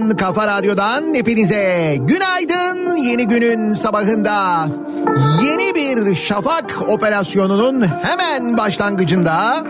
Radyosundan, 0.00 0.16
kafa 0.16 0.46
radyodan 0.46 1.14
hepinize 1.14 1.96
günaydın. 2.00 2.96
Yeni 2.96 3.28
günün 3.28 3.72
sabahında 3.72 4.68
yeni 5.42 5.74
bir 5.74 6.14
şafak 6.16 6.88
operasyonunun 6.88 7.86
hemen 8.02 8.56
başlangıcında 8.58 9.64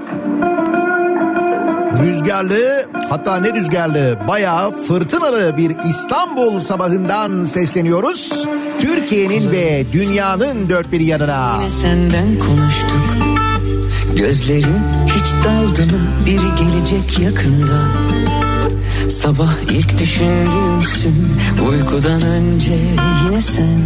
rüzgarlı 2.02 2.86
hatta 3.08 3.36
ne 3.36 3.52
rüzgarlı 3.52 4.18
bayağı 4.28 4.70
fırtınalı 4.70 5.56
bir 5.56 5.76
İstanbul 5.88 6.60
sabahından 6.60 7.44
sesleniyoruz. 7.44 8.46
Türkiye'nin 8.80 9.50
ve 9.50 9.84
dünyanın 9.92 10.68
dört 10.68 10.92
bir 10.92 11.00
yanına. 11.00 11.56
Yine 11.58 11.70
senden 11.70 12.38
konuştuk 12.38 13.30
Gözlerim 14.16 14.82
hiç 15.06 15.44
daldı 15.44 15.92
mı 15.92 16.00
biri 16.26 16.64
gelecek 16.64 17.18
yakında 17.18 18.09
Sabah 19.10 19.52
ilk 19.70 19.98
düşündüğümsün 19.98 21.36
uykudan 21.70 22.22
önce 22.22 22.72
yine 23.24 23.40
sen. 23.40 23.80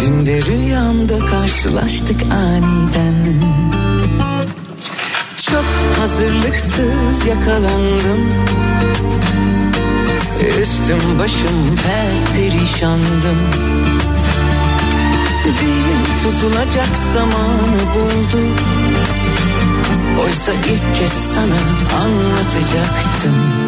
Dün 0.00 0.26
de 0.26 0.42
rüyamda 0.42 1.18
karşılaştık 1.18 2.22
aniden. 2.32 3.42
Çok 5.36 5.64
hazırlıksız 6.00 7.26
yakalandım. 7.28 8.32
Üstüm 10.62 11.18
başım 11.18 11.76
per 11.76 12.34
perişandım. 12.34 13.38
Dil 15.44 16.22
tutulacak 16.22 16.98
zamanı 17.14 17.80
buldu. 17.94 18.44
Oysa 20.24 20.52
ilk 20.52 20.98
kez 20.98 21.12
sana 21.12 21.58
anlatacaktım 22.02 23.67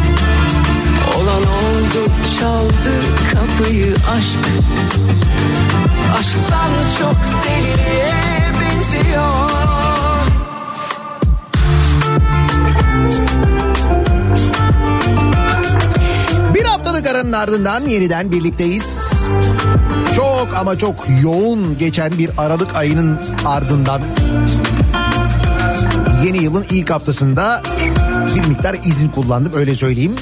Olan 1.21 1.41
oldu 1.41 2.11
çaldı 2.39 2.93
kapıyı 3.33 3.95
aşk 4.17 4.39
Aşktan 6.19 6.71
çok 6.99 7.15
deliliğe 7.45 8.13
benziyor 8.61 9.49
Bir 16.53 16.63
haftalık 16.63 17.07
aranın 17.07 17.33
ardından 17.33 17.81
yeniden 17.81 18.31
birlikteyiz. 18.31 19.13
Çok 20.15 20.47
ama 20.55 20.77
çok 20.77 20.95
yoğun 21.23 21.77
geçen 21.77 22.17
bir 22.17 22.29
Aralık 22.37 22.75
ayının 22.75 23.19
ardından 23.45 24.01
yeni 26.25 26.43
yılın 26.43 26.65
ilk 26.69 26.89
haftasında 26.89 27.61
bir 28.35 28.47
miktar 28.47 28.75
izin 28.85 29.09
kullandım 29.09 29.53
öyle 29.55 29.75
söyleyeyim. 29.75 30.15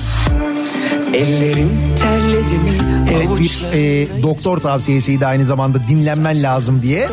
Ellerim 1.14 1.70
terledi 2.00 2.54
mi? 2.54 2.72
Evet 3.14 3.28
bir 3.40 3.68
e, 3.74 4.08
doktor 4.24 4.58
tavsiyesiydi 4.58 5.26
aynı 5.26 5.46
zamanda 5.46 5.88
dinlenmen 5.88 6.44
lazım 6.44 6.82
diye. 6.82 7.10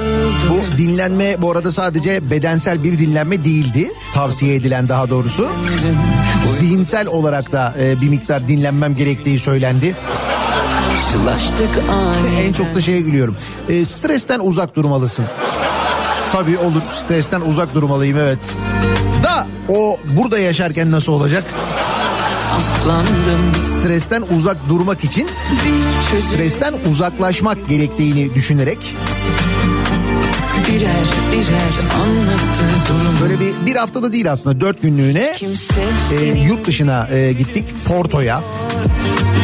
Bu 0.51 0.79
dinlenme 0.79 1.43
bu 1.43 1.51
arada 1.51 1.73
sadece 1.73 2.31
bedensel 2.31 2.85
bir 2.85 2.99
dinlenme 2.99 3.45
değildi. 3.45 3.93
Tavsiye 4.13 4.55
edilen 4.55 4.89
daha 4.89 5.11
doğrusu. 5.11 5.49
Zihinsel 6.59 7.07
olarak 7.07 7.53
da 7.53 7.75
e, 7.81 8.01
bir 8.01 8.09
miktar 8.09 8.49
dinlenmem 8.49 8.97
gerektiği 8.97 9.39
söylendi. 9.39 9.95
Karşılaştık 10.93 11.71
En 12.41 12.53
çok 12.53 12.75
da 12.75 12.81
şeye 12.81 13.01
gülüyorum. 13.01 13.37
E, 13.69 13.87
stresten 13.87 14.41
uzak 14.41 14.77
durmalısın. 14.77 15.25
Tabii 16.33 16.59
olur 16.59 16.83
stresten 17.05 17.41
uzak 17.41 17.75
durmalıyım 17.75 18.19
evet. 18.19 18.39
Da 19.23 19.47
o 19.69 19.99
burada 20.17 20.39
yaşarken 20.39 20.91
nasıl 20.91 21.13
olacak? 21.13 21.45
Aslandım 22.57 23.55
Stresten 23.65 24.25
uzak 24.37 24.69
durmak 24.69 25.05
için 25.05 25.29
stresten 26.21 26.75
uzaklaşmak 26.91 27.69
gerektiğini 27.69 28.35
düşünerek 28.35 28.79
Birer 30.69 31.07
birer 31.33 31.75
anlattı 31.95 32.65
durum 32.89 33.15
böyle 33.23 33.41
bir 33.41 33.67
bir 33.67 33.77
haftada 33.77 34.13
değil 34.13 34.33
aslında 34.33 34.61
dört 34.61 34.83
günlüğüne 34.83 35.37
e, 36.13 36.25
yurt 36.25 36.67
dışına 36.67 37.09
e, 37.09 37.33
gittik 37.33 37.65
Porto'ya. 37.89 38.43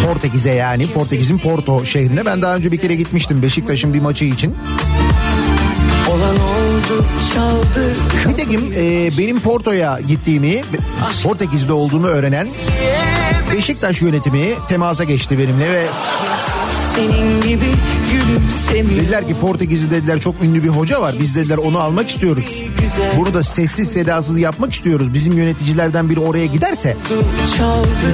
Portekiz'e 0.06 0.50
yani 0.50 0.86
Portekiz'in 0.86 1.38
Porto 1.38 1.84
şehrine. 1.84 2.26
Ben 2.26 2.42
daha 2.42 2.56
önce 2.56 2.72
bir 2.72 2.76
kere 2.76 2.94
gitmiştim 2.94 3.42
Beşiktaş'ın 3.42 3.94
bir 3.94 4.00
maçı 4.00 4.24
için. 4.24 4.54
Olan 6.12 6.36
oldu 6.36 7.04
çaldı 7.34 7.94
Nitekim 8.26 8.72
e, 8.76 9.10
benim 9.18 9.40
Porto'ya 9.40 10.00
gittiğimi, 10.00 10.62
Portekiz'de 11.22 11.72
olduğumu 11.72 12.06
öğrenen 12.06 12.48
Beşiktaş 13.52 14.02
yönetimi 14.02 14.54
temasa 14.68 15.04
geçti 15.04 15.38
benimle 15.38 15.72
ve 15.72 15.86
senin 16.96 17.40
gibi 17.42 17.64
gülümsemiyor 18.12 19.02
dediler 19.02 19.28
ki 19.28 19.34
Portekiz'de 19.34 19.90
dediler 19.90 20.20
çok 20.20 20.42
ünlü 20.42 20.62
bir 20.62 20.68
hoca 20.68 21.00
var. 21.00 21.14
Biz 21.20 21.36
dediler 21.36 21.56
onu 21.56 21.80
almak 21.80 22.10
istiyoruz. 22.10 22.62
Bunu 23.16 23.34
da 23.34 23.42
sessiz 23.42 23.92
sedasız 23.92 24.38
yapmak 24.38 24.72
istiyoruz. 24.72 25.14
Bizim 25.14 25.32
yöneticilerden 25.32 26.10
biri 26.10 26.20
oraya 26.20 26.46
giderse 26.46 26.96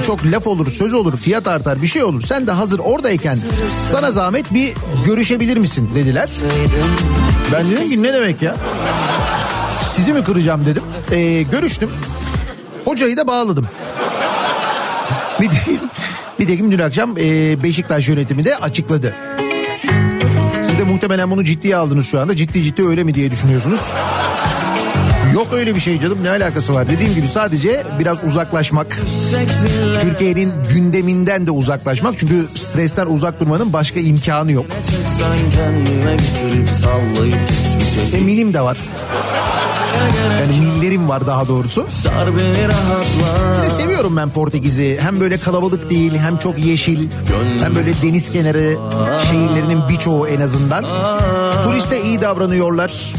çok 0.07 0.25
laf 0.25 0.47
olur, 0.47 0.71
söz 0.71 0.93
olur, 0.93 1.17
fiyat 1.17 1.47
artar, 1.47 1.81
bir 1.81 1.87
şey 1.87 2.03
olur. 2.03 2.21
Sen 2.21 2.47
de 2.47 2.51
hazır 2.51 2.79
oradayken 2.79 3.37
sana 3.91 4.11
zahmet 4.11 4.53
bir 4.53 4.73
görüşebilir 5.05 5.57
misin 5.57 5.89
dediler. 5.95 6.29
Ben 7.53 7.71
dedim 7.71 7.89
ki 7.89 8.03
ne 8.03 8.13
demek 8.13 8.41
ya? 8.41 8.55
Sizi 9.95 10.13
mi 10.13 10.23
kıracağım 10.23 10.65
dedim. 10.65 10.83
Ee, 11.11 11.41
görüştüm. 11.41 11.89
Hocayı 12.85 13.17
da 13.17 13.27
bağladım. 13.27 13.67
Bir 15.41 15.49
de 15.51 15.55
dün 16.71 16.79
akşam 16.79 17.17
e, 17.17 17.63
Beşiktaş 17.63 18.07
yönetimi 18.07 18.45
de 18.45 18.57
açıkladı. 18.57 19.15
Siz 20.67 20.79
de 20.79 20.83
muhtemelen 20.83 21.31
bunu 21.31 21.43
ciddiye 21.43 21.75
aldınız 21.75 22.07
şu 22.07 22.19
anda. 22.19 22.35
Ciddi 22.35 22.63
ciddi 22.63 22.87
öyle 22.87 23.03
mi 23.03 23.13
diye 23.13 23.31
düşünüyorsunuz. 23.31 23.81
Yok 25.33 25.47
öyle 25.53 25.75
bir 25.75 25.79
şey 25.79 25.99
canım 25.99 26.23
ne 26.23 26.29
alakası 26.29 26.73
var? 26.73 26.87
Dediğim 26.87 27.13
gibi 27.15 27.27
sadece 27.27 27.83
biraz 27.99 28.23
uzaklaşmak. 28.23 28.99
Türkiye'nin 30.01 30.53
gündeminden 30.73 31.45
de 31.45 31.51
uzaklaşmak. 31.51 32.17
Çünkü 32.17 32.45
stresten 32.55 33.05
uzak 33.05 33.39
durmanın 33.39 33.73
başka 33.73 33.99
imkanı 33.99 34.51
yok. 34.51 34.65
E, 38.13 38.19
milim 38.21 38.53
de 38.53 38.61
var. 38.61 38.77
Yani 40.39 40.59
millerim 40.59 41.09
var 41.09 41.27
daha 41.27 41.47
doğrusu. 41.47 41.87
Bir 43.57 43.63
de 43.63 43.69
seviyorum 43.69 44.17
ben 44.17 44.29
Portekiz'i. 44.29 44.99
Hem 45.01 45.19
böyle 45.19 45.37
kalabalık 45.37 45.89
değil 45.89 46.17
hem 46.17 46.37
çok 46.37 46.59
yeşil. 46.59 47.09
Hem 47.63 47.75
böyle 47.75 47.93
deniz 48.01 48.31
kenarı 48.31 48.77
şehirlerinin 49.31 49.89
birçoğu 49.89 50.27
en 50.27 50.41
azından. 50.41 50.85
Turiste 51.63 52.03
iyi 52.03 52.21
davranıyorlar. 52.21 53.13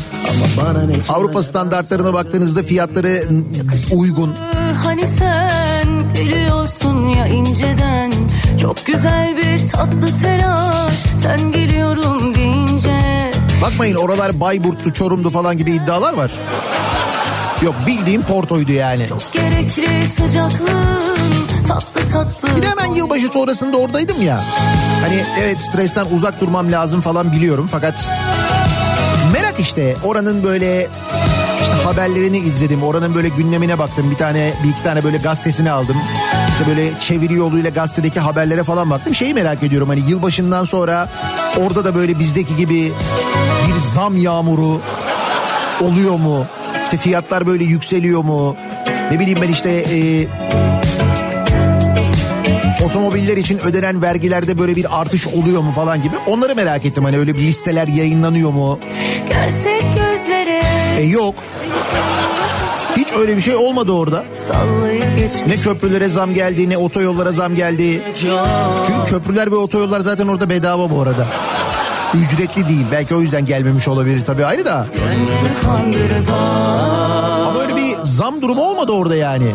Avrupa 1.09 1.43
standartlarına 1.43 2.15
baktığınızda 2.15 2.63
fiyatları 2.63 3.25
uygun. 3.93 4.35
Hani 4.85 5.07
sen 5.07 5.89
biliyorsun 6.15 7.09
ya 7.09 7.27
inceden 7.27 8.13
Çok 8.61 8.87
güzel 8.87 9.37
bir 9.37 9.69
tatlı 9.69 10.21
telaş 10.23 10.95
Sen 11.19 11.53
geliyorum 11.53 12.35
deyince 12.35 12.40
Bakmayın 13.63 13.97
oralar 13.97 14.41
Bayburt'tu, 14.41 14.93
Çorum'du 14.93 15.31
falan 15.31 15.59
gibi 15.59 15.73
iddialar 15.73 16.13
var. 16.13 16.31
Yok 17.63 17.75
bildiğim 17.87 18.23
Porto'ydu 18.23 18.73
yani. 18.73 19.07
Gerekli 19.33 20.07
sıcaklığın 20.07 21.47
tatlı 21.69 22.09
tatlı 22.13 22.57
Bir 22.57 22.63
de 22.63 22.69
hemen 22.69 22.95
yılbaşı 22.95 23.29
sonrasında 23.29 23.77
oradaydım 23.77 24.23
ya. 24.23 24.45
Hani 25.01 25.25
evet 25.41 25.61
stresten 25.61 26.07
uzak 26.13 26.41
durmam 26.41 26.73
lazım 26.73 27.01
falan 27.01 27.33
biliyorum 27.33 27.69
fakat 27.71 28.11
merak 29.33 29.61
işte 29.61 29.97
oranın 30.05 30.45
böyle 30.45 30.89
işte 31.63 31.75
haberlerini 31.85 32.39
izledim. 32.39 32.83
Oranın 32.83 33.15
böyle 33.15 33.29
gündemine 33.29 33.79
baktım. 33.79 34.11
Bir 34.11 34.17
tane 34.17 34.53
bir 34.65 34.69
iki 34.69 34.83
tane 34.83 35.05
böyle 35.05 35.17
gazetesini 35.17 35.71
aldım. 35.71 35.97
İşte 36.61 36.71
böyle 36.77 37.01
çeviri 37.01 37.35
yoluyla 37.35 37.71
gazetedeki 37.71 38.21
haberlere 38.21 38.65
falan 38.65 38.91
baktım. 38.91 39.15
Şeyi 39.15 39.35
merak 39.35 39.63
ediyorum 39.63 39.89
hani 39.89 40.01
yılbaşından 40.11 40.65
sonra 40.65 41.09
orada 41.59 41.85
da 41.85 41.95
böyle 41.95 42.19
bizdeki 42.19 42.57
gibi 42.57 42.93
bir 43.67 43.79
zam 43.95 44.17
yağmuru 44.17 44.81
oluyor 45.81 46.19
mu? 46.19 46.47
İşte 46.85 46.97
fiyatlar 46.97 47.47
böyle 47.47 47.65
yükseliyor 47.65 48.25
mu? 48.25 48.57
Ne 49.11 49.21
bileyim 49.21 49.39
ben 49.43 49.49
işte 49.49 49.71
e, 49.71 50.27
otomobiller 52.85 53.37
için 53.37 53.59
ödenen 53.59 54.03
vergilerde 54.03 54.59
böyle 54.59 54.77
bir 54.77 55.01
artış 55.01 55.27
oluyor 55.27 55.61
mu 55.63 55.73
falan 55.73 56.03
gibi. 56.03 56.15
Onları 56.27 56.55
merak 56.55 56.85
ettim 56.85 57.05
hani 57.05 57.19
öyle 57.19 57.35
bir 57.35 57.41
listeler 57.41 57.89
yayınlanıyor 57.89 58.51
mu? 58.51 58.81
Gözlere 59.95 60.63
E 60.99 61.05
yok. 61.05 61.35
Hiç 63.01 63.13
öyle 63.13 63.37
bir 63.37 63.43
şey 63.43 63.57
olmadı 63.57 63.93
orada. 63.93 64.25
Ne 65.47 65.57
köprülere 65.57 66.09
zam 66.09 66.35
geldi 66.35 66.69
ne 66.69 66.79
otoyollara 66.79 67.33
zam 67.33 67.55
geldi. 67.55 68.03
Çünkü 68.87 69.11
köprüler 69.11 69.51
ve 69.51 69.55
otoyollar 69.57 70.01
zaten 70.01 70.29
orada 70.29 70.51
bedava 70.51 70.91
bu 70.91 71.03
arada. 71.03 71.27
Ücretli 72.15 72.69
değil. 72.69 72.87
Belki 72.93 73.15
o 73.15 73.21
yüzden 73.21 73.47
gelmemiş 73.47 73.89
olabilir 73.89 74.25
tabii 74.25 74.45
ayrı 74.45 74.65
da. 74.65 74.87
Ama 77.47 77.61
öyle 77.61 77.77
bir 77.77 77.97
zam 78.03 78.43
durumu 78.43 78.63
olmadı 78.63 78.93
orada 78.93 79.17
yani. 79.17 79.55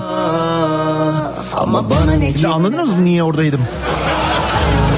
Ama 1.54 1.90
bana 1.90 2.14
ne 2.14 2.32
Şimdi 2.32 2.48
anladınız 2.48 2.94
mı 2.94 3.06
niye 3.06 3.24
oradaydım? 3.24 3.62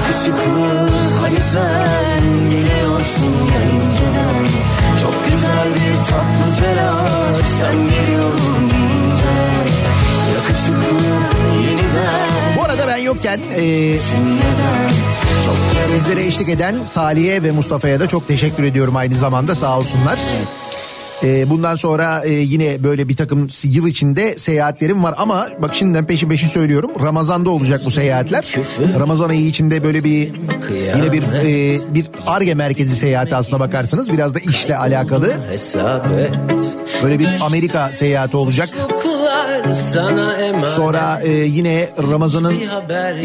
yakışıklı 0.08 0.90
Hani 1.20 1.40
sen 1.52 2.50
biliyorsun 2.50 3.32
ya 3.52 3.60
inceden 3.70 4.37
Çok 5.08 5.24
güzel 5.24 5.74
bir 5.74 5.96
tatlı 5.96 6.64
telaş. 6.64 7.46
Sen 7.60 7.74
geliyorum 7.88 8.70
deyince 8.70 9.24
Yakışıklı 10.34 11.04
yeniden. 11.70 12.56
Bu 12.58 12.62
arada 12.64 12.86
ben 12.86 12.96
yokken 12.96 13.40
e, 13.54 13.92
Çok 15.46 15.56
Sizlere 15.86 16.26
eşlik 16.26 16.48
eden 16.48 16.84
Salih'e 16.84 17.42
ve 17.42 17.50
Mustafa'ya 17.50 18.00
da 18.00 18.08
çok 18.08 18.28
teşekkür 18.28 18.62
ediyorum 18.64 18.96
aynı 18.96 19.18
zamanda. 19.18 19.54
Sağ 19.54 19.78
olsunlar. 19.78 20.18
Ee, 21.22 21.50
bundan 21.50 21.76
sonra 21.76 22.22
e, 22.24 22.32
yine 22.32 22.84
böyle 22.84 23.08
bir 23.08 23.16
takım 23.16 23.48
yıl 23.64 23.86
içinde 23.86 24.38
seyahatlerim 24.38 25.04
var 25.04 25.14
ama 25.18 25.48
bak 25.62 25.74
şimdiden 25.74 26.06
peşi 26.06 26.28
peşi 26.28 26.48
söylüyorum. 26.48 26.90
Ramazan'da 27.02 27.50
olacak 27.50 27.80
bu 27.84 27.90
seyahatler. 27.90 28.54
Ramazan 28.98 29.28
ayı 29.28 29.46
içinde 29.46 29.84
böyle 29.84 30.04
bir 30.04 30.32
yine 30.96 31.12
bir 31.12 31.22
e, 31.22 31.78
bir 31.94 32.06
ARGE 32.26 32.54
merkezi 32.54 32.96
seyahati 32.96 33.36
aslına 33.36 33.60
bakarsanız 33.60 34.12
biraz 34.12 34.34
da 34.34 34.38
işle 34.38 34.76
alakalı. 34.76 35.32
Böyle 37.02 37.18
bir 37.18 37.28
Amerika 37.40 37.88
seyahati 37.92 38.36
olacak. 38.36 38.68
Sonra 40.64 41.20
e, 41.24 41.30
yine 41.30 41.88
Ramazan'ın 42.10 42.54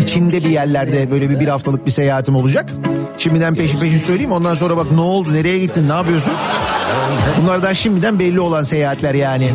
içinde 0.04 0.44
bir 0.44 0.50
yerlerde 0.50 1.12
böyle 1.12 1.30
bir 1.30 1.40
bir 1.40 1.48
haftalık 1.48 1.86
bir 1.86 1.92
seyahatim 1.92 2.36
olacak. 2.36 2.70
Şimdiden 3.18 3.56
peşi 3.56 3.80
peşi 3.80 4.00
söyleyeyim 4.00 4.32
ondan 4.32 4.56
sonra 4.56 4.78
bak 4.78 4.92
ne 4.92 5.02
oldu 5.02 5.34
nereye 5.34 5.60
gittin 5.60 5.90
ne 5.90 5.94
yapıyorsun? 5.94 6.34
Bunlardan 7.42 7.74
şimdiden 7.74 8.20
belli 8.20 8.40
olan 8.40 8.64
seyahatler 8.64 9.14
yani. 9.14 9.52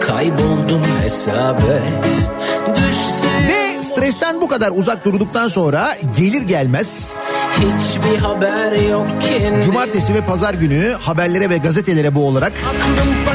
Kayboldum 0.00 0.82
hesap 1.02 1.60
et. 1.60 2.28
Düştü 2.76 3.28
Ve 3.48 3.82
stresten 3.82 4.40
bu 4.40 4.48
kadar 4.48 4.72
uzak 4.76 5.04
durduktan 5.04 5.48
sonra 5.48 5.96
gelir 6.16 6.42
gelmez 6.42 7.16
hiçbir 7.56 8.18
haber 8.18 8.72
yok 8.72 9.22
ki. 9.22 9.52
cumartesi 9.64 10.14
ve 10.14 10.20
pazar 10.26 10.54
günü 10.54 10.92
haberlere 11.00 11.50
ve 11.50 11.58
gazetelere 11.58 12.14
bu 12.14 12.26
olarak 12.26 12.52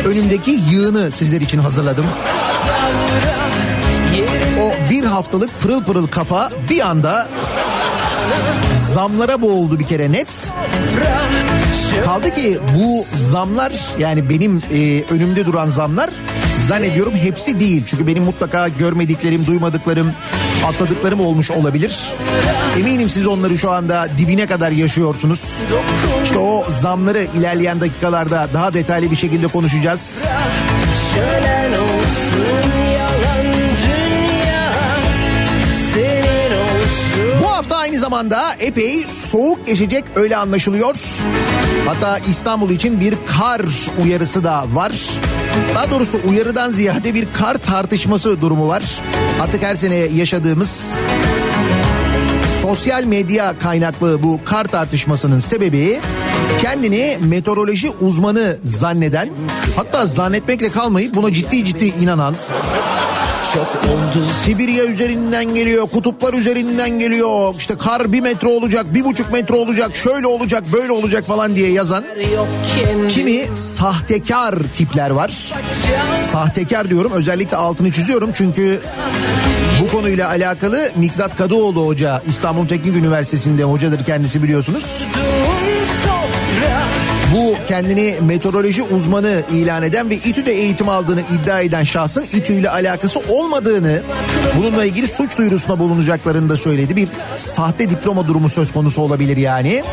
önümdeki 0.06 0.52
yığını 0.72 1.12
sizler 1.12 1.42
için 1.42 1.60
hazırladım. 1.60 2.06
O 4.62 4.90
bir 4.90 5.04
haftalık 5.04 5.62
pırıl 5.62 5.84
pırıl 5.84 6.08
kafa 6.08 6.52
bir 6.70 6.82
anda 6.90 7.28
zamlara 8.94 9.42
boğuldu 9.42 9.80
bir 9.80 9.88
kere 9.88 10.12
net. 10.12 10.52
Kaldı 12.06 12.36
ki 12.36 12.60
bu 12.76 13.06
zamlar 13.18 13.74
yani 14.00 14.30
benim 14.30 14.62
e, 14.72 15.04
önümde 15.14 15.46
duran 15.46 15.68
zamlar 15.68 16.10
zannediyorum 16.68 17.16
hepsi 17.16 17.60
değil. 17.60 17.84
Çünkü 17.88 18.08
benim 18.08 18.24
mutlaka 18.24 18.68
görmediklerim, 18.68 19.46
duymadıklarım, 19.48 20.12
atladıklarım 20.68 21.20
olmuş 21.20 21.52
olabilir. 21.52 21.98
Eminim 22.80 23.10
siz 23.10 23.28
onları 23.28 23.58
şu 23.58 23.72
anda 23.72 24.08
dibine 24.18 24.48
kadar 24.48 24.72
yaşıyorsunuz. 24.72 25.44
İşte 26.24 26.40
o 26.40 26.66
zamları 26.72 27.28
ilerleyen 27.38 27.82
dakikalarda 27.82 28.48
daha 28.54 28.74
detaylı 28.74 29.12
bir 29.12 29.16
şekilde 29.16 29.48
konuşacağız. 29.48 30.24
Şölen 31.16 31.67
zamanda 38.08 38.56
epey 38.60 39.08
soğuk 39.08 39.66
geçecek 39.66 40.04
öyle 40.16 40.38
anlaşılıyor. 40.38 40.96
Hatta 41.86 42.20
İstanbul 42.30 42.70
için 42.70 43.00
bir 43.00 43.14
kar 43.26 43.62
uyarısı 44.04 44.44
da 44.44 44.66
var. 44.74 44.92
Daha 45.76 45.92
doğrusu 45.92 46.20
uyarıdan 46.30 46.72
ziyade 46.72 47.14
bir 47.14 47.28
kar 47.34 47.58
tartışması 47.58 48.42
durumu 48.42 48.68
var. 48.68 48.84
Artık 49.42 49.64
her 49.64 49.76
sene 49.76 49.96
yaşadığımız 49.96 50.94
sosyal 52.62 53.04
medya 53.04 53.60
kaynaklı 53.60 54.24
bu 54.24 54.40
kar 54.46 54.66
tartışmasının 54.66 55.40
sebebi 55.40 56.00
kendini 56.62 57.18
meteoroloji 57.22 57.90
uzmanı 57.90 58.58
zanneden 58.64 59.30
hatta 59.76 60.06
zannetmekle 60.06 60.70
kalmayıp 60.70 61.16
buna 61.16 61.34
ciddi 61.34 61.66
ciddi 61.66 61.86
inanan 61.86 62.36
Çok 63.58 63.68
oldu 63.68 64.26
Sibirya 64.46 64.86
üzerinden 64.86 65.46
geliyor, 65.56 65.90
kutuplar 65.90 66.34
üzerinden 66.34 66.90
geliyor. 66.90 67.56
İşte 67.58 67.78
kar 67.78 68.12
bir 68.12 68.22
metre 68.22 68.48
olacak, 68.48 68.86
bir 68.94 69.04
buçuk 69.04 69.32
metre 69.32 69.56
olacak, 69.56 69.96
şöyle 69.96 70.28
olacak, 70.28 70.64
böyle 70.74 70.92
olacak 70.92 71.24
falan 71.24 71.56
diye 71.56 71.72
yazan 71.72 72.04
kimi 73.10 73.48
sahtekar 73.54 74.56
tipler 74.74 75.10
var. 75.10 75.54
Sahtekar 76.22 76.90
diyorum 76.90 77.12
özellikle 77.12 77.58
altını 77.58 77.92
çiziyorum 77.92 78.30
çünkü 78.34 78.82
bu 79.82 79.88
konuyla 79.88 80.30
alakalı 80.30 80.92
Miktat 80.96 81.38
Kadıoğlu 81.38 81.86
Hoca 81.86 82.22
İstanbul 82.28 82.68
Teknik 82.68 82.96
Üniversitesi'nde 82.96 83.64
hocadır 83.64 84.06
kendisi 84.06 84.44
biliyorsunuz. 84.44 85.04
Bu 87.36 87.56
kendini 87.68 88.16
meteoroloji 88.22 88.84
uzmanı 88.84 89.44
ilan 89.52 89.84
eden 89.84 90.10
ve 90.10 90.16
İTÜ'de 90.16 90.54
eğitim 90.54 90.90
aldığını 90.90 91.22
iddia 91.22 91.62
eden 91.62 91.84
şahsın 91.84 92.26
İTÜ 92.34 92.54
ile 92.54 92.70
alakası 92.70 93.20
olmadığını 93.30 94.02
bununla 94.58 94.86
ilgili 94.86 95.08
suç 95.08 95.38
duyurusuna 95.38 95.80
bulunacaklarını 95.80 96.50
da 96.50 96.58
söyledi. 96.58 96.96
Bir 96.96 97.10
sahte 97.38 97.90
diploma 97.90 98.28
durumu 98.28 98.50
söz 98.50 98.72
konusu 98.72 99.02
olabilir 99.02 99.38
yani. 99.38 99.84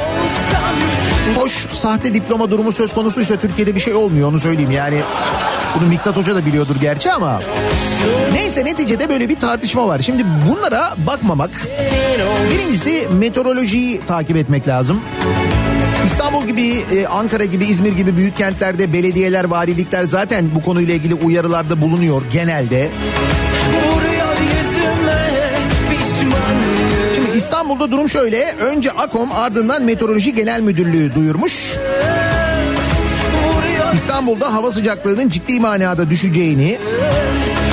Hoş 1.36 1.52
sahte 1.52 2.14
diploma 2.14 2.50
durumu 2.50 2.72
söz 2.72 2.92
konusuysa 2.92 3.36
Türkiye'de 3.36 3.74
bir 3.74 3.80
şey 3.80 3.94
olmuyor 3.94 4.28
onu 4.28 4.40
söyleyeyim 4.40 4.70
yani. 4.70 5.00
Bunu 5.80 5.88
Miktat 5.88 6.16
Hoca 6.16 6.34
da 6.34 6.46
biliyordur 6.46 6.76
gerçi 6.80 7.12
ama. 7.12 7.40
Neyse 8.32 8.64
neticede 8.64 9.08
böyle 9.08 9.28
bir 9.28 9.36
tartışma 9.36 9.88
var. 9.88 9.98
Şimdi 9.98 10.24
bunlara 10.48 10.94
bakmamak. 11.06 11.50
Birincisi 12.50 13.08
meteorolojiyi 13.12 14.00
takip 14.00 14.36
etmek 14.36 14.68
lazım. 14.68 15.00
İstanbul 16.06 16.46
gibi, 16.46 16.84
e, 16.96 17.06
Ankara 17.06 17.44
gibi, 17.44 17.64
İzmir 17.64 17.92
gibi 17.92 18.16
büyük 18.16 18.36
kentlerde 18.36 18.92
belediyeler, 18.92 19.44
valilikler 19.44 20.02
zaten 20.02 20.54
bu 20.54 20.62
konuyla 20.62 20.94
ilgili 20.94 21.14
uyarılarda 21.14 21.80
bulunuyor 21.80 22.22
genelde. 22.32 22.88
Şimdi 27.14 27.36
İstanbul'da 27.36 27.92
durum 27.92 28.08
şöyle. 28.08 28.52
Önce 28.52 28.90
AKOM 28.90 29.32
ardından 29.32 29.82
Meteoroloji 29.82 30.34
Genel 30.34 30.60
Müdürlüğü 30.60 31.14
duyurmuş. 31.14 31.72
İstanbul'da 33.94 34.54
hava 34.54 34.72
sıcaklığının 34.72 35.28
ciddi 35.28 35.60
manada 35.60 36.10
düşeceğini 36.10 36.78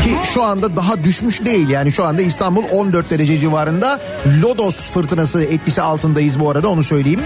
ki 0.03 0.17
şu 0.33 0.43
anda 0.43 0.75
daha 0.75 1.03
düşmüş 1.03 1.45
değil 1.45 1.69
yani 1.69 1.91
şu 1.91 2.03
anda 2.03 2.21
İstanbul 2.21 2.63
14 2.71 3.09
derece 3.09 3.39
civarında 3.39 3.99
Lodos 4.41 4.91
fırtınası 4.91 5.43
etkisi 5.43 5.81
altındayız 5.81 6.39
bu 6.39 6.49
arada 6.49 6.67
onu 6.69 6.83
söyleyeyim. 6.83 7.21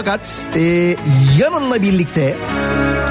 Fakat 0.00 0.48
e, 0.56 0.96
yanınla 1.38 1.82
birlikte 1.82 2.36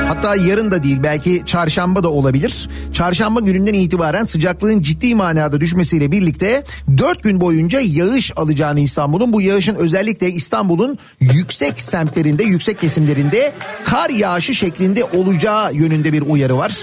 hatta 0.07 0.35
yarın 0.35 0.71
da 0.71 0.83
değil 0.83 0.97
belki 1.03 1.43
çarşamba 1.45 2.03
da 2.03 2.09
olabilir. 2.09 2.69
Çarşamba 2.93 3.39
gününden 3.39 3.73
itibaren 3.73 4.25
sıcaklığın 4.25 4.81
ciddi 4.81 5.15
manada 5.15 5.61
düşmesiyle 5.61 6.11
birlikte 6.11 6.63
4 6.97 7.23
gün 7.23 7.41
boyunca 7.41 7.79
yağış 7.79 8.31
alacağını 8.35 8.79
İstanbul'un 8.79 9.33
bu 9.33 9.41
yağışın 9.41 9.75
özellikle 9.75 10.31
İstanbul'un 10.31 10.97
yüksek 11.19 11.81
semtlerinde 11.81 12.43
yüksek 12.43 12.79
kesimlerinde 12.79 13.53
kar 13.85 14.09
yağışı 14.09 14.55
şeklinde 14.55 15.03
olacağı 15.03 15.73
yönünde 15.73 16.13
bir 16.13 16.21
uyarı 16.21 16.57
var. 16.57 16.77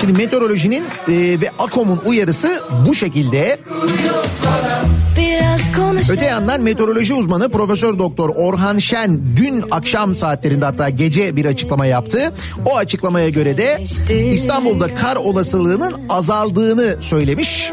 Şimdi 0.00 0.12
meteorolojinin 0.12 0.84
e, 1.08 1.12
ve 1.40 1.50
AKOM'un 1.58 2.00
uyarısı 2.04 2.62
bu 2.86 2.94
şekilde. 2.94 3.58
Konuş. 3.80 5.27
Öte 6.12 6.24
yandan 6.24 6.60
meteoroloji 6.60 7.14
uzmanı 7.14 7.48
Profesör 7.48 7.98
Doktor 7.98 8.30
Orhan 8.34 8.78
Şen 8.78 9.20
dün 9.36 9.64
akşam 9.70 10.14
saatlerinde 10.14 10.64
hatta 10.64 10.88
gece 10.88 11.36
bir 11.36 11.44
açıklama 11.46 11.86
yaptı. 11.86 12.32
O 12.66 12.76
açıklamaya 12.76 13.28
göre 13.28 13.56
de 13.56 13.84
İstanbul'da 14.32 14.94
kar 14.94 15.16
olasılığının 15.16 15.94
azaldığını 16.08 16.96
söylemiş. 17.00 17.72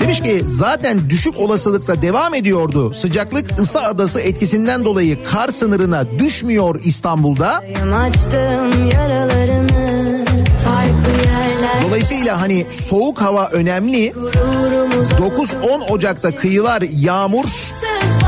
Demiş 0.00 0.20
ki 0.20 0.42
zaten 0.44 1.10
düşük 1.10 1.38
olasılıkla 1.38 2.02
devam 2.02 2.34
ediyordu. 2.34 2.94
Sıcaklık 2.94 3.58
ısı 3.60 3.82
adası 3.82 4.20
etkisinden 4.20 4.84
dolayı 4.84 5.24
kar 5.24 5.48
sınırına 5.48 6.18
düşmüyor 6.18 6.80
İstanbul'da. 6.84 7.62
Açtım 7.94 8.90
yaralarını 8.90 10.24
farklı 10.64 11.12
yerler. 11.26 11.51
Dolayısıyla 11.82 12.40
hani 12.40 12.66
soğuk 12.70 13.20
hava 13.20 13.48
önemli. 13.48 14.12
Gururumuz 14.12 15.10
9-10 15.10 15.90
Ocak'ta 15.90 16.36
kıyılar 16.36 16.82
yağmur 16.82 17.44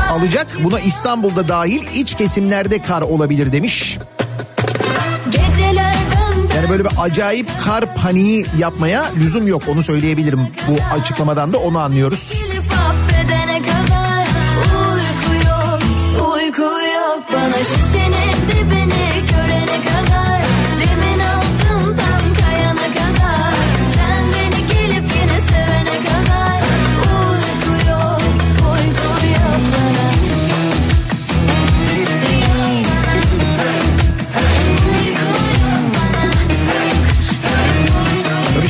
alacak. 0.09 0.47
Buna 0.63 0.79
İstanbul'da 0.79 1.47
dahil 1.47 1.83
iç 1.95 2.15
kesimlerde 2.15 2.81
kar 2.81 3.01
olabilir 3.01 3.51
demiş. 3.51 3.97
Yani 6.55 6.69
böyle 6.69 6.83
bir 6.83 6.91
acayip 6.99 7.47
kar 7.63 7.95
paniği 7.95 8.45
yapmaya 8.59 9.05
lüzum 9.19 9.47
yok 9.47 9.63
onu 9.67 9.83
söyleyebilirim. 9.83 10.39
Bu 10.67 10.77
açıklamadan 10.99 11.53
da 11.53 11.57
onu 11.57 11.79
anlıyoruz. 11.79 12.43
uyku 16.33 16.61
yok, 16.61 17.23
bana 17.33 17.63
şişenin 17.63 18.35
dibini 18.49 19.34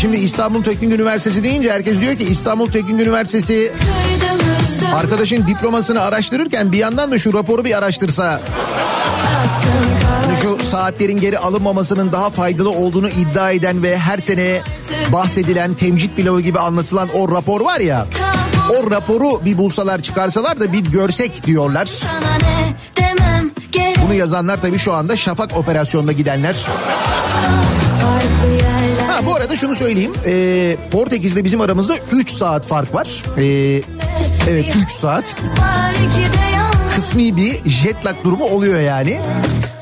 şimdi 0.06 0.18
İstanbul 0.18 0.64
Teknik 0.64 0.94
Üniversitesi 0.94 1.44
deyince 1.44 1.72
herkes 1.72 2.02
diyor 2.02 2.16
ki 2.16 2.24
İstanbul 2.24 2.72
Teknik 2.72 3.00
Üniversitesi 3.00 3.74
arkadaşın 4.94 5.48
diplomasını 5.48 6.02
araştırırken 6.02 6.72
bir 6.72 6.78
yandan 6.78 7.12
da 7.12 7.20
şu 7.20 7.34
raporu 7.34 7.66
bir 7.66 7.78
araştırsa. 7.78 8.42
Hani 10.22 10.38
şu 10.42 10.66
saatlerin 10.66 11.20
geri 11.20 11.40
alınmamasının 11.40 12.12
daha 12.12 12.30
faydalı 12.30 12.70
olduğunu 12.70 13.10
iddia 13.10 13.52
eden 13.52 13.84
ve 13.84 13.98
her 13.98 14.18
sene 14.18 14.62
bahsedilen 15.12 15.74
temcit 15.74 16.16
pilavı 16.16 16.42
gibi 16.42 16.60
anlatılan 16.60 17.10
o 17.14 17.32
rapor 17.32 17.62
var 17.62 17.80
ya. 17.80 18.06
O 18.70 18.92
raporu 18.92 19.46
bir 19.46 19.58
bulsalar 19.58 20.02
çıkarsalar 20.02 20.60
da 20.60 20.74
bir 20.74 20.84
görsek 20.84 21.46
diyorlar. 21.46 21.90
Bunu 24.06 24.14
yazanlar 24.14 24.62
tabii 24.62 24.78
şu 24.78 24.94
anda 24.94 25.18
Şafak 25.18 25.58
operasyonuna 25.58 26.12
gidenler. 26.12 26.56
Ha 29.16 29.26
bu 29.26 29.36
arada 29.36 29.56
şunu 29.56 29.76
söyleyeyim. 29.76 30.14
Ee, 30.26 30.78
Portekiz'de 30.92 31.44
bizim 31.44 31.62
aramızda 31.62 31.94
3 32.12 32.30
saat 32.30 32.68
fark 32.68 32.94
var. 32.94 33.24
Ee, 33.38 33.44
evet 34.50 34.66
3 34.84 34.92
saat. 34.92 35.36
Kısmi 36.96 37.36
bir 37.38 37.70
jet 37.70 38.06
lag 38.06 38.16
durumu 38.24 38.46
oluyor 38.46 38.80
yani. 38.80 39.20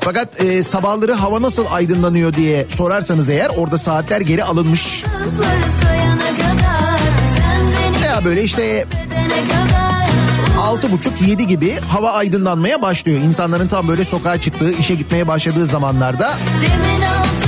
Fakat 0.00 0.40
e, 0.42 0.62
sabahları 0.62 1.12
hava 1.12 1.42
nasıl 1.42 1.64
aydınlanıyor 1.70 2.34
diye 2.34 2.66
sorarsanız 2.68 3.28
eğer 3.28 3.50
orada 3.56 3.78
saatler 3.78 4.20
geri 4.20 4.44
alınmış. 4.44 5.04
Veya 8.02 8.24
böyle 8.24 8.42
işte 8.42 8.86
altı 10.60 10.92
buçuk 10.92 11.22
yedi 11.22 11.46
gibi 11.46 11.76
hava 11.88 12.10
aydınlanmaya 12.12 12.82
başlıyor. 12.82 13.20
İnsanların 13.20 13.68
tam 13.68 13.88
böyle 13.88 14.04
sokağa 14.04 14.40
çıktığı, 14.40 14.72
işe 14.72 14.94
gitmeye 14.94 15.28
başladığı 15.28 15.66
zamanlarda 15.66 16.34
Zemin 16.60 17.02
altından 17.02 17.43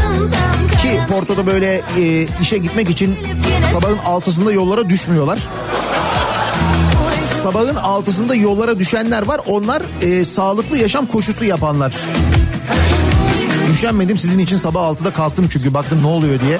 Porto'da 1.08 1.46
böyle 1.46 1.82
e, 1.98 2.26
işe 2.42 2.58
gitmek 2.58 2.90
için 2.90 3.18
sabahın 3.72 3.98
altısında 3.98 4.52
yollara 4.52 4.88
düşmüyorlar. 4.88 5.38
Sabahın 7.42 7.76
altısında 7.76 8.34
yollara 8.34 8.78
düşenler 8.78 9.22
var. 9.22 9.40
Onlar 9.46 9.82
e, 10.02 10.24
sağlıklı 10.24 10.78
yaşam 10.78 11.06
koşusu 11.06 11.44
yapanlar. 11.44 11.94
Üşenmedim 13.72 14.18
sizin 14.18 14.38
için 14.38 14.56
sabah 14.56 14.80
6'da 14.80 15.10
kalktım 15.10 15.48
çünkü 15.50 15.74
baktım 15.74 16.02
ne 16.02 16.06
oluyor 16.06 16.40
diye. 16.40 16.58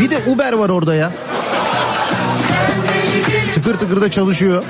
Bir 0.00 0.10
de 0.10 0.18
Uber 0.26 0.52
var 0.52 0.68
orada 0.68 0.94
ya. 0.94 1.12
Tıkır 3.54 3.74
tıkır 3.74 4.00
da 4.00 4.10
çalışıyor. 4.10 4.64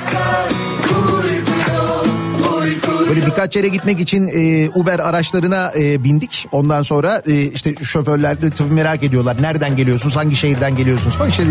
Böyle 3.10 3.26
birkaç 3.26 3.56
yere 3.56 3.68
gitmek 3.68 4.00
için 4.00 4.28
e, 4.28 4.68
Uber 4.74 4.98
araçlarına 4.98 5.72
e, 5.78 6.04
bindik. 6.04 6.46
Ondan 6.52 6.82
sonra 6.82 7.22
e, 7.26 7.42
işte 7.42 7.74
şoförler 7.74 8.42
de 8.42 8.50
tabii 8.50 8.74
merak 8.74 9.02
ediyorlar. 9.02 9.36
Nereden 9.40 9.76
geliyorsunuz? 9.76 10.16
Hangi 10.16 10.36
şehirden 10.36 10.76
geliyorsunuz 10.76 11.16
falan. 11.16 11.30
İşte 11.30 11.42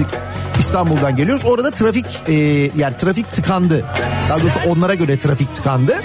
İstanbul'dan 0.60 1.16
geliyoruz. 1.16 1.46
Orada 1.46 1.72
trafik 1.72 2.06
e, 2.28 2.34
yani 2.78 2.98
trafik 2.98 3.34
tıkandı. 3.34 3.86
Daha 4.30 4.42
doğrusu 4.42 4.60
onlara 4.68 4.96
göre 4.96 5.20
trafik 5.20 5.56
tıkandı. 5.56 5.96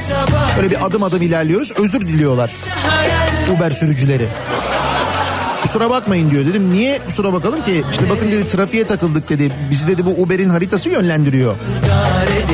Böyle 0.57 0.71
bir 0.71 0.87
adım 0.87 1.03
adım 1.03 1.23
ilerliyoruz. 1.23 1.73
Özür 1.79 2.01
diliyorlar 2.01 2.53
Uber 3.57 3.71
sürücüleri. 3.71 4.27
Kusura 5.75 5.91
bakmayın 5.91 6.31
diyor. 6.31 6.47
Dedim 6.47 6.73
niye 6.73 6.99
kusura 6.99 7.33
bakalım 7.33 7.65
ki? 7.65 7.85
İşte 7.91 8.11
bakın 8.11 8.33
dedi 8.33 8.47
trafiğe 8.47 8.87
takıldık 8.87 9.29
dedi. 9.29 9.53
Bizi 9.71 9.89
dedi 9.89 10.07
bu 10.07 10.11
Uber'in 10.11 10.49
haritası 10.49 10.89
yönlendiriyor. 10.89 11.55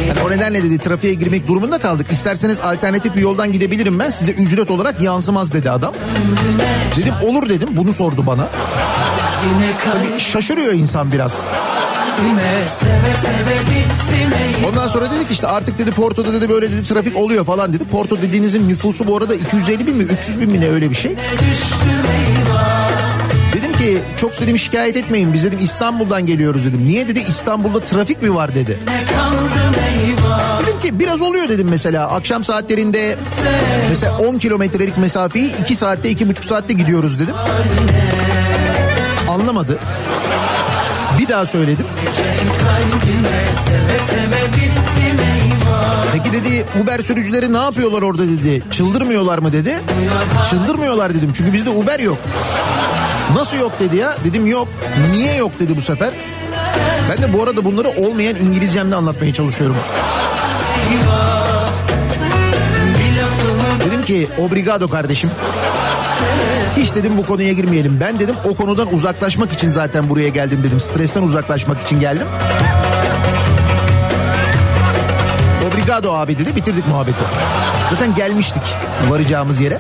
Yani 0.08 0.20
o 0.26 0.30
nedenle 0.30 0.62
dedi 0.62 0.78
trafiğe 0.78 1.14
girmek 1.14 1.48
durumunda 1.48 1.78
kaldık. 1.78 2.06
İsterseniz 2.12 2.60
alternatif 2.60 3.16
bir 3.16 3.20
yoldan 3.20 3.52
gidebilirim 3.52 3.98
ben. 3.98 4.10
Size 4.10 4.32
ücret 4.32 4.70
olarak 4.70 5.00
yansımaz 5.00 5.52
dedi 5.52 5.70
adam. 5.70 5.94
Dedim 6.96 7.14
olur 7.22 7.48
dedim. 7.48 7.68
Bunu 7.72 7.92
sordu 7.92 8.26
bana. 8.26 8.48
Yine 9.54 9.78
kalbime 9.78 10.20
Şaşırıyor 10.20 10.72
insan 10.72 11.12
biraz. 11.12 11.44
Ondan 14.68 14.88
sonra 14.88 15.10
dedik 15.10 15.30
işte 15.30 15.46
artık 15.46 15.78
dedi 15.78 15.90
Porto'da 15.90 16.32
dedi 16.32 16.48
böyle 16.48 16.72
dedi 16.72 16.84
trafik 16.84 17.16
oluyor 17.16 17.44
falan 17.44 17.72
dedi. 17.72 17.84
Porto 17.84 18.22
dediğinizin 18.22 18.68
nüfusu 18.68 19.06
bu 19.06 19.16
arada 19.16 19.34
250 19.34 19.86
bin 19.86 19.96
mi 19.96 20.02
300 20.02 20.40
bin 20.40 20.50
mi 20.50 20.60
ne 20.60 20.68
öyle 20.68 20.90
bir 20.90 20.94
şey. 20.94 21.14
Ki 23.81 23.99
çok 24.16 24.40
dedim 24.40 24.59
şikayet 24.59 24.97
etmeyin 24.97 25.33
biz 25.33 25.45
dedim 25.45 25.59
İstanbul'dan 25.62 26.27
geliyoruz 26.27 26.64
dedim. 26.64 26.85
Niye 26.85 27.09
dedi 27.09 27.25
İstanbul'da 27.29 27.81
trafik 27.81 28.23
mi 28.23 28.35
var 28.35 28.55
dedi. 28.55 28.79
Dedim 30.62 30.81
ki 30.83 30.99
biraz 30.99 31.23
oluyor 31.23 31.49
dedim 31.49 31.69
mesela 31.71 32.11
akşam 32.11 32.45
saatlerinde 32.45 33.16
mesela 33.88 34.19
10 34.19 34.38
kilometrelik 34.38 34.99
mesafeyi 34.99 35.53
2 35.61 35.75
saatte 35.77 36.12
2,5 36.12 36.47
saatte 36.49 36.73
gidiyoruz 36.73 37.19
dedim. 37.19 37.35
Anlamadı. 39.29 39.79
Bir 41.19 41.29
daha 41.29 41.47
söyledim. 41.47 41.87
Peki 46.12 46.33
dedi 46.33 46.64
Uber 46.83 46.99
sürücüleri 46.99 47.53
ne 47.53 47.59
yapıyorlar 47.59 48.03
orada 48.03 48.23
dedi. 48.23 48.62
Çıldırmıyorlar 48.71 49.38
mı 49.38 49.53
dedi. 49.53 49.79
Çıldırmıyorlar 50.51 51.14
dedim 51.14 51.33
çünkü 51.37 51.53
bizde 51.53 51.71
Uber 51.71 52.01
yok. 52.01 52.19
Nasıl 53.35 53.57
yok 53.57 53.73
dedi 53.81 53.97
ya. 53.97 54.16
Dedim 54.25 54.47
yok. 54.47 54.69
Niye 55.12 55.37
yok 55.37 55.53
dedi 55.61 55.77
bu 55.77 55.81
sefer. 55.81 56.11
Ben 57.11 57.23
de 57.23 57.33
bu 57.33 57.43
arada 57.43 57.64
bunları 57.64 57.88
olmayan 57.88 58.37
İngilizcemle 58.37 58.95
anlatmaya 58.95 59.35
çalışıyorum. 59.35 59.77
Dedim 63.87 64.03
ki 64.03 64.29
obrigado 64.38 64.88
kardeşim. 64.88 65.31
Hiç 66.77 66.95
dedim 66.95 67.19
bu 67.19 67.27
konuya 67.27 67.53
girmeyelim. 67.53 68.01
Ben 68.01 68.21
dedim 68.21 68.35
o 68.45 68.55
konudan 68.55 68.95
uzaklaşmak 68.95 69.53
için 69.53 69.71
zaten 69.71 70.11
buraya 70.11 70.29
geldim 70.29 70.62
dedim. 70.64 70.81
Stresten 70.81 71.23
uzaklaşmak 71.23 71.83
için 71.83 72.01
geldim. 72.01 72.27
Obrigado 75.69 76.12
abi 76.12 76.38
dedi 76.38 76.57
bitirdik 76.57 76.88
muhabbeti. 76.88 77.19
Zaten 77.90 78.14
gelmiştik 78.14 78.62
varacağımız 79.09 79.61
yere. 79.61 79.79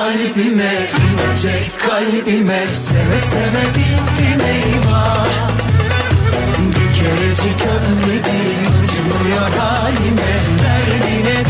Kalbime 0.00 0.72
inecek 1.04 1.70
kalbime 1.78 2.74
seve 2.74 3.18
seve 3.30 3.64
bittim 3.74 4.40
eyvah. 4.46 5.26
Bir 6.58 6.90
kerecik 6.98 7.60
öpmedin 7.74 8.64
acımıyor 8.76 9.50
halime 9.58 10.32
derdine 10.62 11.49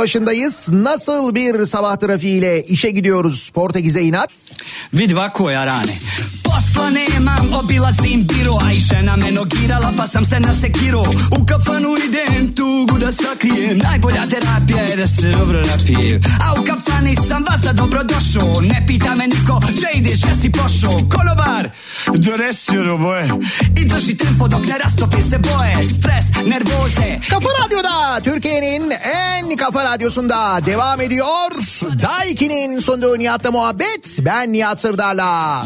başındayız. 0.00 0.68
Nasıl 0.72 1.34
bir 1.34 1.64
sabah 1.64 1.96
trafiğiyle 1.96 2.64
işe 2.64 2.90
gidiyoruz 2.90 3.50
Portekiz'e 3.50 4.02
inat? 4.02 4.30
Vidi 4.94 5.16
va 5.16 5.32
Kafa 6.90 6.98
nemam 6.98 7.54
Obilazim 7.54 8.26
biro 8.26 8.58
A 8.66 8.72
i 8.72 8.80
žena 8.80 9.16
me 9.16 9.30
nogirala 9.30 9.92
pa 9.96 10.06
sam 10.06 10.24
se 10.24 10.40
nasekiro 10.40 11.00
U 11.40 11.46
kafanu 11.46 11.94
idem 12.08 12.54
tugu 12.54 12.98
da 12.98 13.12
sakrijem 13.12 13.78
Najbolja 13.78 14.26
terapija 14.26 14.82
je 14.82 14.96
da 14.96 15.06
se 15.06 15.30
dobro 15.30 15.62
napijem 15.62 16.20
A 16.48 16.60
u 16.60 16.64
kafani 16.64 17.16
sam 17.28 17.44
vas 17.50 17.60
da 17.60 17.72
dobro 17.72 18.02
došao 18.04 18.60
Ne 18.60 18.84
pita 18.86 19.14
me 19.14 19.26
niko 19.26 19.60
Če 19.80 19.98
ideš, 19.98 20.20
gdje 20.22 20.34
si 20.34 20.52
pošao 20.52 21.00
Konobar, 21.14 21.70
donesi 22.06 22.78
ono 22.78 22.98
boje 22.98 23.28
I 23.76 23.84
drži 23.84 24.16
tempo 24.16 24.48
dok 24.48 24.66
ne 24.66 24.78
rastopi 24.84 25.22
se 25.22 25.38
boje 25.38 25.74
Stres, 25.82 26.24
nervoze 26.46 27.18
Kafa 27.28 27.48
Radyo'da 27.62 28.20
Türkiye'nin 28.24 28.90
en 28.90 29.56
kafa 29.56 29.84
radyosunda 29.84 30.60
devam 30.66 31.00
ediyor. 31.00 31.50
Daiki'nin 32.02 32.80
sunduğu 32.80 33.18
Nihat'la 33.18 33.50
muhabbet. 33.50 34.18
Ben 34.20 34.52
Nihat 34.52 34.80
Sırdar'la. 34.80 35.64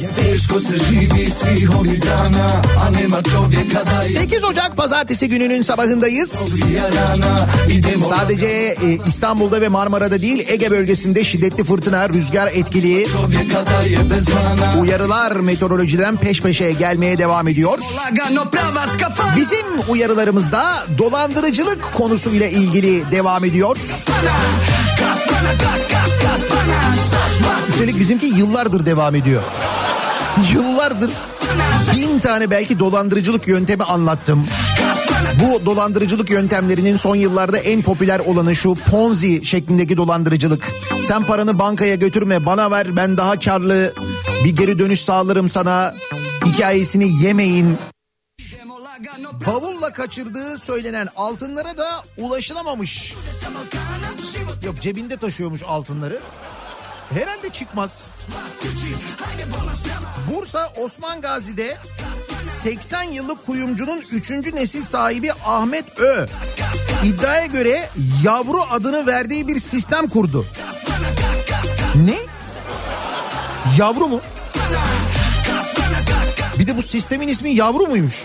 Teško 1.14 1.30
se 1.30 1.48
živi 1.48 1.60
svih 1.60 1.80
ovih 1.80 2.02
dana 2.02 2.62
A 2.86 2.90
nema 2.90 3.22
čovjeka 3.22 3.84
da 3.84 4.02
je 4.02 4.20
8 4.20 4.44
Ocak 4.44 4.76
pazartesi 4.76 5.28
gününün 5.28 5.62
sabahındayız. 5.62 6.30
Sadece 8.08 8.46
e, 8.46 8.76
İstanbul'da 9.06 9.60
ve 9.60 9.68
Marmara'da 9.68 10.20
değil 10.20 10.46
Ege 10.48 10.70
bölgesinde 10.70 11.24
şiddetli 11.24 11.64
fırtına, 11.64 12.08
rüzgar 12.08 12.46
etkili. 12.46 13.06
Uyarılar 14.80 15.32
meteorolojiden 15.32 16.16
peş 16.16 16.40
peşe 16.40 16.72
gelmeye 16.72 17.18
devam 17.18 17.48
ediyor. 17.48 17.78
Bizim 19.36 19.66
uyarılarımızda 19.88 20.86
dolandırıcılık 20.98 21.92
konusuyla 21.92 22.46
ilgili 22.46 23.10
devam 23.10 23.44
ediyor. 23.44 23.76
Üstelik 27.68 28.00
bizimki 28.00 28.26
yıllardır 28.26 28.86
devam 28.86 29.14
ediyor. 29.14 29.42
Yıllardır 30.52 31.10
bin 31.92 32.18
tane 32.18 32.50
belki 32.50 32.78
dolandırıcılık 32.78 33.48
yöntemi 33.48 33.84
anlattım. 33.84 34.46
Bu 35.42 35.66
dolandırıcılık 35.66 36.30
yöntemlerinin 36.30 36.96
son 36.96 37.16
yıllarda 37.16 37.58
en 37.58 37.82
popüler 37.82 38.18
olanı 38.20 38.56
şu 38.56 38.74
Ponzi 38.74 39.46
şeklindeki 39.46 39.96
dolandırıcılık. 39.96 40.72
Sen 41.04 41.24
paranı 41.24 41.58
bankaya 41.58 41.94
götürme 41.94 42.46
bana 42.46 42.70
ver 42.70 42.96
ben 42.96 43.16
daha 43.16 43.38
karlı 43.38 43.94
bir 44.44 44.56
geri 44.56 44.78
dönüş 44.78 45.00
sağlarım 45.00 45.48
sana 45.48 45.94
hikayesini 46.46 47.22
yemeyin. 47.22 47.78
Bavulla 49.46 49.92
kaçırdığı 49.92 50.58
söylenen 50.58 51.08
altınlara 51.16 51.76
da 51.76 52.02
ulaşılamamış. 52.18 53.14
Yok 54.66 54.82
cebinde 54.82 55.16
taşıyormuş 55.16 55.62
altınları. 55.62 56.18
Herhalde 57.12 57.50
çıkmaz. 57.50 58.08
Bursa 60.32 60.72
Osman 60.76 61.20
Gazi'de 61.20 61.76
80 62.40 63.02
yıllık 63.02 63.46
kuyumcunun 63.46 64.04
3. 64.12 64.30
nesil 64.30 64.82
sahibi 64.82 65.32
Ahmet 65.46 65.98
Ö. 65.98 66.26
iddiaya 67.04 67.46
göre 67.46 67.88
yavru 68.22 68.60
adını 68.70 69.06
verdiği 69.06 69.48
bir 69.48 69.58
sistem 69.58 70.08
kurdu. 70.08 70.46
Ne? 71.94 72.16
Yavru 73.78 74.08
mu? 74.08 74.20
Bir 76.58 76.66
de 76.66 76.76
bu 76.76 76.82
sistemin 76.82 77.28
ismi 77.28 77.50
yavru 77.50 77.86
muymuş? 77.86 78.24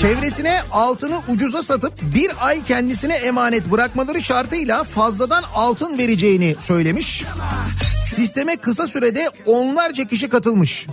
Çevresine 0.00 0.60
altını 0.72 1.18
ucuza 1.28 1.62
satıp 1.62 1.92
bir 2.14 2.30
ay 2.40 2.64
kendisine 2.64 3.14
emanet 3.14 3.70
bırakmaları 3.70 4.22
şartıyla 4.22 4.84
fazladan 4.84 5.44
altın 5.54 5.98
vereceğini 5.98 6.56
söylemiş. 6.60 7.24
Sisteme 7.98 8.56
kısa 8.56 8.86
sürede 8.86 9.30
onlarca 9.46 10.04
kişi 10.04 10.28
katılmış. 10.28 10.86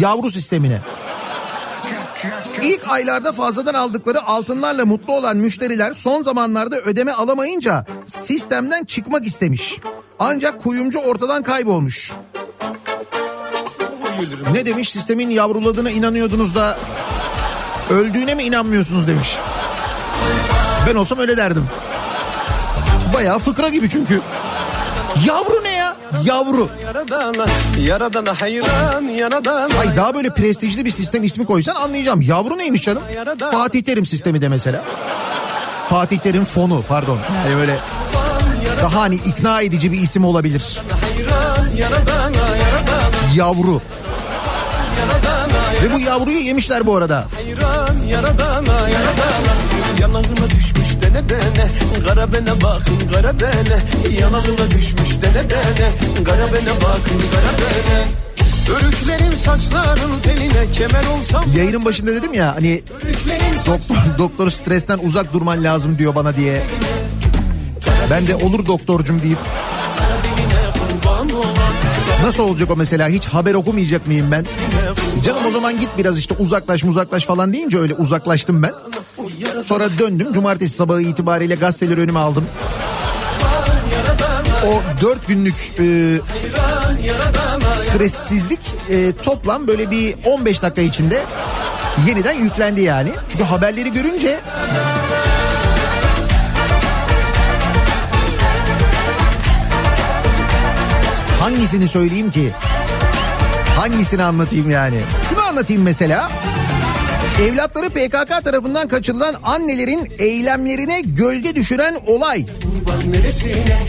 Yavru 0.00 0.30
sistemine. 0.30 0.80
İlk 2.62 2.88
aylarda 2.88 3.32
fazladan 3.32 3.74
aldıkları 3.74 4.22
altınlarla 4.22 4.86
mutlu 4.86 5.12
olan 5.12 5.36
müşteriler 5.36 5.92
son 5.92 6.22
zamanlarda 6.22 6.80
ödeme 6.80 7.12
alamayınca 7.12 7.86
sistemden 8.06 8.84
çıkmak 8.84 9.26
istemiş. 9.26 9.80
Ancak 10.18 10.62
kuyumcu 10.62 10.98
ortadan 10.98 11.42
kaybolmuş. 11.42 12.12
Ne 14.52 14.66
demiş 14.66 14.90
sistemin 14.90 15.30
yavruladığına 15.30 15.90
inanıyordunuz 15.90 16.54
da 16.54 16.78
öldüğüne 17.90 18.34
mi 18.34 18.42
inanmıyorsunuz 18.42 19.06
demiş. 19.06 19.36
Ben 20.86 20.94
olsam 20.94 21.18
öyle 21.18 21.36
derdim. 21.36 21.66
Bayağı 23.14 23.38
fıkra 23.38 23.68
gibi 23.68 23.90
çünkü. 23.90 24.20
Yavru 25.26 25.64
ne 25.64 25.72
ya? 25.72 25.96
Yavru. 26.24 26.68
Yaradana, 26.84 27.46
yaradana 27.78 28.40
hayran, 28.40 29.02
yaradana. 29.02 29.78
Ay 29.80 29.96
daha 29.96 30.14
böyle 30.14 30.34
prestijli 30.34 30.84
bir 30.84 30.90
sistem 30.90 31.24
ismi 31.24 31.46
koysan 31.46 31.74
anlayacağım. 31.74 32.20
Yavru 32.20 32.58
neymiş 32.58 32.82
canım? 32.82 33.02
Fatih 33.52 33.82
Terim 33.82 34.06
sistemi 34.06 34.40
de 34.40 34.48
mesela. 34.48 34.82
Fatih 35.88 36.18
Terim 36.18 36.44
fonu 36.44 36.82
pardon. 36.88 37.18
Yani 37.46 37.56
böyle 37.56 37.76
daha 38.82 39.00
hani 39.00 39.14
ikna 39.14 39.60
edici 39.60 39.92
bir 39.92 39.98
isim 39.98 40.24
olabilir. 40.24 40.80
Yaradana, 41.76 42.56
yaradana, 42.56 43.34
Yavru. 43.34 43.82
Ve 45.82 45.94
bu 45.94 46.00
yavruyu 46.00 46.38
yemişler 46.38 46.86
bu 46.86 46.96
arada. 46.96 47.24
hayran, 47.46 47.79
yaradana, 48.10 48.88
yaradana. 48.88 49.54
Yanağına 50.00 50.50
düşmüş 50.50 51.02
dene 51.02 51.28
dene, 51.28 51.68
kara 52.04 52.32
bene 52.32 52.62
bakın 52.62 53.08
kara 53.14 53.40
bene. 53.40 53.78
Yanağına 54.20 54.70
düşmüş 54.70 55.22
dene 55.22 55.50
dene, 55.50 55.90
kara 56.24 56.52
bene 56.52 56.74
bakın 56.76 57.20
kara 57.32 57.52
bene. 57.60 58.04
Örüklerin 58.76 59.34
saçların 59.34 60.20
teline 60.22 60.70
kemer 60.72 61.04
olsam. 61.06 61.44
Yayının 61.56 61.84
başında 61.84 62.14
dedim 62.14 62.34
ya 62.34 62.54
hani 62.56 62.82
doktor, 63.66 64.18
doktor 64.18 64.50
stresten 64.50 64.98
uzak 65.02 65.32
durman 65.32 65.64
lazım 65.64 65.98
diyor 65.98 66.14
bana 66.14 66.36
diye. 66.36 66.62
Ben 68.10 68.26
de 68.26 68.34
olur 68.34 68.66
doktorcum 68.66 69.22
deyip. 69.22 69.38
Nasıl 72.22 72.42
olacak 72.42 72.70
o 72.70 72.76
mesela 72.76 73.08
hiç 73.08 73.26
haber 73.26 73.54
okumayacak 73.54 74.06
mıyım 74.06 74.30
ben? 74.30 74.46
Canım 75.24 75.46
o 75.48 75.50
zaman 75.50 75.80
git 75.80 75.88
biraz 75.98 76.18
işte 76.18 76.34
uzaklaş 76.38 76.84
uzaklaş 76.84 77.26
falan 77.26 77.52
deyince 77.52 77.78
öyle 77.78 77.94
uzaklaştım 77.94 78.62
ben. 78.62 78.72
Sonra 79.66 79.88
döndüm 79.98 80.32
cumartesi 80.32 80.74
sabahı 80.74 81.00
itibariyle 81.00 81.54
gazeteleri 81.54 82.00
önüme 82.00 82.18
aldım. 82.18 82.44
O 84.66 85.02
dört 85.02 85.28
günlük 85.28 85.72
e, 85.78 86.16
stressizlik 87.74 88.60
e, 88.90 89.12
toplam 89.12 89.66
böyle 89.66 89.90
bir 89.90 90.14
15 90.24 90.62
dakika 90.62 90.82
içinde 90.82 91.22
yeniden 92.06 92.32
yüklendi 92.32 92.80
yani. 92.80 93.10
Çünkü 93.28 93.44
haberleri 93.44 93.92
görünce 93.92 94.40
hangisini 101.50 101.88
söyleyeyim 101.88 102.30
ki? 102.30 102.50
Hangisini 103.76 104.22
anlatayım 104.22 104.70
yani? 104.70 105.00
Şunu 105.28 105.42
anlatayım 105.42 105.82
mesela. 105.82 106.30
Evlatları 107.42 107.88
PKK 107.88 108.44
tarafından 108.44 108.88
kaçırılan 108.88 109.36
annelerin 109.42 110.12
eylemlerine 110.18 111.00
gölge 111.00 111.54
düşüren 111.54 111.96
olay. 112.06 112.46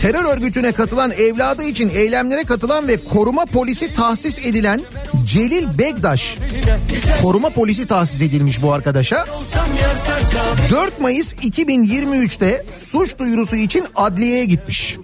Terör 0.00 0.24
örgütüne 0.24 0.72
katılan 0.72 1.10
evladı 1.10 1.62
için 1.62 1.90
eylemlere 1.94 2.44
katılan 2.44 2.88
ve 2.88 2.96
koruma 2.96 3.44
polisi 3.44 3.92
tahsis 3.92 4.38
edilen 4.38 4.80
Celil 5.24 5.78
Begdaş. 5.78 6.38
Koruma 7.22 7.50
polisi 7.50 7.86
tahsis 7.86 8.22
edilmiş 8.22 8.62
bu 8.62 8.72
arkadaşa. 8.72 9.26
4 10.70 11.00
Mayıs 11.00 11.32
2023'te 11.34 12.64
suç 12.70 13.18
duyurusu 13.18 13.56
için 13.56 13.84
adliyeye 13.96 14.44
gitmiş. 14.44 14.96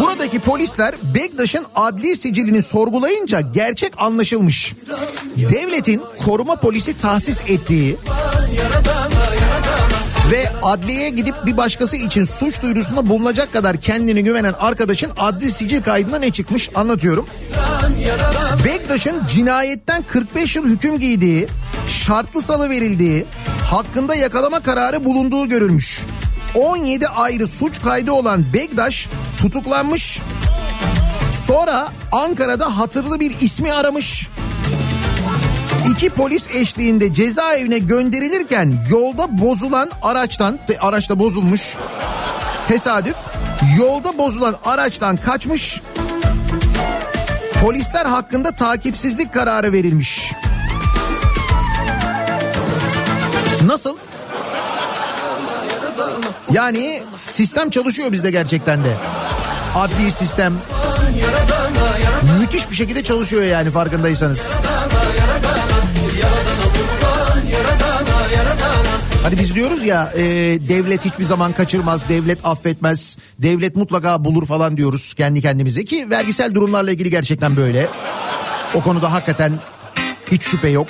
Buradaki 0.00 0.38
polisler 0.38 0.94
Begdaş'ın 1.14 1.66
adli 1.74 2.16
sicilini 2.16 2.62
sorgulayınca 2.62 3.40
gerçek 3.40 3.92
anlaşılmış. 3.96 4.74
Devletin 5.36 6.02
koruma 6.24 6.56
polisi 6.56 6.98
tahsis 6.98 7.40
ettiği 7.40 7.96
ve 10.30 10.50
adliyeye 10.62 11.10
gidip 11.10 11.34
bir 11.46 11.56
başkası 11.56 11.96
için 11.96 12.24
suç 12.24 12.62
duyurusunda 12.62 13.08
bulunacak 13.08 13.52
kadar 13.52 13.80
kendini 13.80 14.24
güvenen 14.24 14.52
arkadaşın 14.52 15.12
adli 15.18 15.50
sicil 15.50 15.82
kaydına 15.82 16.18
ne 16.18 16.30
çıkmış 16.30 16.70
anlatıyorum. 16.74 17.26
Bektaş'ın 18.64 19.22
cinayetten 19.28 20.02
45 20.02 20.56
yıl 20.56 20.68
hüküm 20.68 20.98
giydiği, 20.98 21.46
şartlı 21.86 22.42
salı 22.42 22.70
verildiği, 22.70 23.26
hakkında 23.70 24.14
yakalama 24.14 24.60
kararı 24.60 25.04
bulunduğu 25.04 25.48
görülmüş. 25.48 26.00
17 26.54 27.08
ayrı 27.08 27.46
suç 27.46 27.82
kaydı 27.82 28.12
olan 28.12 28.44
Bektaş 28.54 29.08
tutuklanmış. 29.38 30.20
Sonra 31.32 31.88
Ankara'da 32.12 32.78
hatırlı 32.78 33.20
bir 33.20 33.40
ismi 33.40 33.72
aramış. 33.72 34.28
İki 35.90 36.10
polis 36.10 36.48
eşliğinde 36.50 37.14
cezaevine 37.14 37.78
gönderilirken 37.78 38.78
yolda 38.90 39.38
bozulan 39.40 39.90
araçtan, 40.02 40.58
te- 40.66 40.78
araçta 40.78 41.18
bozulmuş 41.18 41.76
tesadüf 42.68 43.16
Yolda 43.78 44.18
bozulan 44.18 44.56
araçtan 44.64 45.16
kaçmış. 45.16 45.80
Polisler 47.62 48.06
hakkında 48.06 48.52
takipsizlik 48.52 49.34
kararı 49.34 49.72
verilmiş. 49.72 50.32
Nasıl? 53.66 53.96
Yani 56.52 57.02
sistem 57.26 57.70
çalışıyor 57.70 58.12
bizde 58.12 58.30
gerçekten 58.30 58.84
de. 58.84 58.92
Adli 59.76 60.12
sistem 60.12 60.54
müthiş 62.46 62.70
bir 62.70 62.76
şekilde 62.76 63.04
çalışıyor 63.04 63.42
yani 63.42 63.70
farkındaysanız. 63.70 64.52
Hani 69.22 69.38
biz 69.38 69.54
diyoruz 69.54 69.82
ya 69.82 70.12
e, 70.16 70.24
devlet 70.68 71.04
hiçbir 71.04 71.24
zaman 71.24 71.52
kaçırmaz, 71.52 72.08
devlet 72.08 72.38
affetmez, 72.44 73.16
devlet 73.38 73.76
mutlaka 73.76 74.24
bulur 74.24 74.46
falan 74.46 74.76
diyoruz 74.76 75.14
kendi 75.14 75.42
kendimize 75.42 75.84
ki 75.84 76.10
vergisel 76.10 76.54
durumlarla 76.54 76.90
ilgili 76.90 77.10
gerçekten 77.10 77.56
böyle. 77.56 77.88
O 78.74 78.80
konuda 78.80 79.12
hakikaten 79.12 79.52
hiç 80.32 80.42
şüphe 80.42 80.68
yok. 80.68 80.86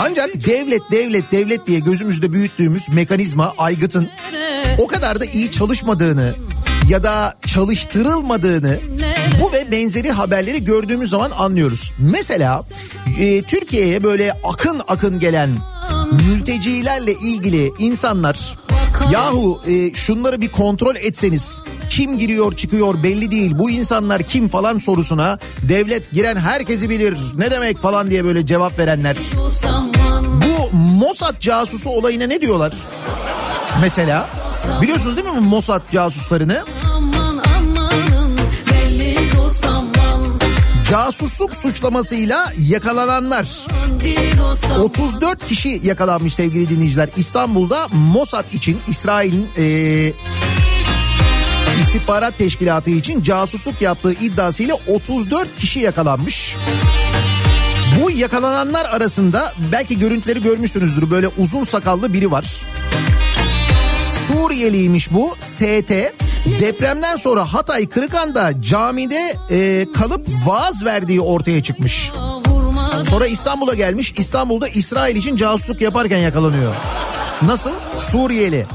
Ancak 0.00 0.46
devlet 0.46 0.82
devlet 0.90 1.32
devlet 1.32 1.66
diye 1.66 1.78
gözümüzde 1.78 2.32
büyüttüğümüz 2.32 2.88
mekanizma 2.88 3.54
aygıtın 3.58 4.08
o 4.78 4.86
kadar 4.86 5.20
da 5.20 5.24
iyi 5.24 5.50
çalışmadığını 5.50 6.34
ya 6.88 7.02
da 7.02 7.34
çalıştırılmadığını 7.46 8.80
bu 9.40 9.52
ve 9.52 9.70
benzeri 9.70 10.12
haberleri 10.12 10.64
gördüğümüz 10.64 11.10
zaman 11.10 11.30
anlıyoruz. 11.30 11.92
Mesela 11.98 12.62
e, 13.18 13.42
Türkiye'ye 13.42 14.04
böyle 14.04 14.32
akın 14.44 14.80
akın 14.88 15.18
gelen 15.18 15.50
mültecilerle 16.12 17.12
ilgili 17.12 17.70
insanlar 17.78 18.56
yahu 19.12 19.60
e, 19.66 19.94
şunları 19.94 20.40
bir 20.40 20.48
kontrol 20.48 20.96
etseniz 20.96 21.62
kim 21.90 22.18
giriyor 22.18 22.52
çıkıyor 22.52 23.02
belli 23.02 23.30
değil 23.30 23.58
bu 23.58 23.70
insanlar 23.70 24.22
kim 24.22 24.48
falan 24.48 24.78
sorusuna 24.78 25.38
devlet 25.68 26.12
giren 26.12 26.36
herkesi 26.36 26.90
bilir 26.90 27.18
ne 27.36 27.50
demek 27.50 27.78
falan 27.78 28.10
diye 28.10 28.24
böyle 28.24 28.46
cevap 28.46 28.78
verenler 28.78 29.16
bu 30.42 30.76
Mossad 30.94 31.40
casusu 31.40 31.90
olayına 31.90 32.26
ne 32.26 32.40
diyorlar? 32.40 32.72
Mesela 33.80 34.28
biliyorsunuz 34.82 35.16
değil 35.16 35.28
mi 35.28 35.40
Mossad 35.40 35.82
casuslarını? 35.92 36.64
Casusluk 40.90 41.56
suçlamasıyla 41.56 42.52
yakalananlar 42.58 43.48
Di 44.00 44.38
dost 44.38 44.64
aman 44.64 44.80
34 44.80 45.44
kişi 45.46 45.80
yakalanmış 45.84 46.34
sevgili 46.34 46.68
dinleyiciler. 46.68 47.08
İstanbul'da 47.16 47.88
Mossad 47.88 48.52
için 48.52 48.80
İsrail'in 48.88 49.48
eee 49.56 50.12
istihbarat 51.80 52.38
teşkilatı 52.38 52.90
için 52.90 53.22
casusluk 53.22 53.82
yaptığı 53.82 54.12
iddiasıyla 54.12 54.76
34 54.88 55.56
kişi 55.56 55.80
yakalanmış. 55.80 56.56
Bu 58.02 58.10
yakalananlar 58.10 58.84
arasında 58.84 59.52
belki 59.72 59.98
görüntüleri 59.98 60.42
görmüşsünüzdür 60.42 61.10
böyle 61.10 61.28
uzun 61.28 61.64
sakallı 61.64 62.12
biri 62.12 62.30
var. 62.30 62.66
Suriyeliymiş 64.28 65.12
bu 65.12 65.34
ST. 65.40 65.90
Depremden 66.60 67.16
sonra 67.16 67.44
Hatay 67.52 67.88
Kırıkan'da 67.88 68.62
camide 68.62 69.34
e, 69.50 69.86
kalıp 69.92 70.26
vaaz 70.46 70.84
verdiği 70.84 71.20
ortaya 71.20 71.62
çıkmış. 71.62 72.12
Sonra 73.10 73.26
İstanbul'a 73.26 73.74
gelmiş. 73.74 74.14
İstanbul'da 74.18 74.68
İsrail 74.68 75.16
için 75.16 75.36
casusluk 75.36 75.80
yaparken 75.80 76.18
yakalanıyor. 76.18 76.74
Nasıl? 77.42 77.70
Suriyeli. 77.98 78.66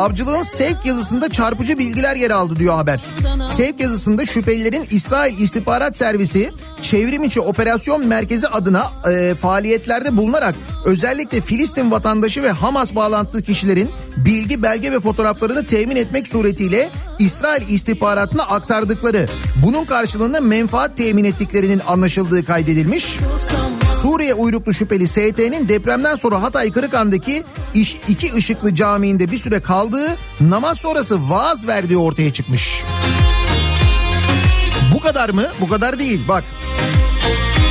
Savcılığın 0.00 0.42
sevk 0.42 0.76
yazısında 0.84 1.28
çarpıcı 1.28 1.78
bilgiler 1.78 2.16
yer 2.16 2.30
aldı 2.30 2.56
diyor 2.56 2.74
haber. 2.74 3.00
Sevk 3.56 3.80
yazısında 3.80 4.26
şüphelilerin 4.26 4.86
İsrail 4.90 5.38
İstihbarat 5.38 5.98
Servisi 5.98 6.50
çevrim 6.82 7.24
içi 7.24 7.40
operasyon 7.40 8.06
merkezi 8.06 8.48
adına 8.48 8.92
e, 9.10 9.34
faaliyetlerde 9.34 10.16
bulunarak 10.16 10.54
özellikle 10.84 11.40
Filistin 11.40 11.90
vatandaşı 11.90 12.42
ve 12.42 12.50
Hamas 12.50 12.94
bağlantılı 12.94 13.42
kişilerin 13.42 13.90
bilgi, 14.16 14.62
belge 14.62 14.92
ve 14.92 15.00
fotoğraflarını 15.00 15.66
temin 15.66 15.96
etmek 15.96 16.28
suretiyle 16.28 16.90
İsrail 17.18 17.68
istihbaratına 17.68 18.42
aktardıkları, 18.42 19.28
bunun 19.66 19.84
karşılığında 19.84 20.40
menfaat 20.40 20.96
temin 20.96 21.24
ettiklerinin 21.24 21.82
anlaşıldığı 21.86 22.44
kaydedilmiş. 22.44 23.18
Suriye 24.02 24.34
uyruklu 24.34 24.74
şüpheli 24.74 25.08
ST'nin 25.08 25.68
depremden 25.68 26.14
sonra 26.14 26.42
Hatay 26.42 26.72
Kırıkan'daki 26.72 27.42
iş, 27.74 27.96
iki 28.08 28.32
ışıklı 28.32 28.74
camiinde 28.74 29.30
bir 29.30 29.38
süre 29.38 29.60
kaldığı 29.60 30.16
namaz 30.40 30.78
sonrası 30.78 31.30
vaaz 31.30 31.66
verdiği 31.66 31.96
ortaya 31.96 32.32
çıkmış. 32.32 32.84
Bu 34.94 35.00
kadar 35.00 35.30
mı? 35.30 35.46
Bu 35.60 35.68
kadar 35.68 35.98
değil 35.98 36.20
bak. 36.28 36.44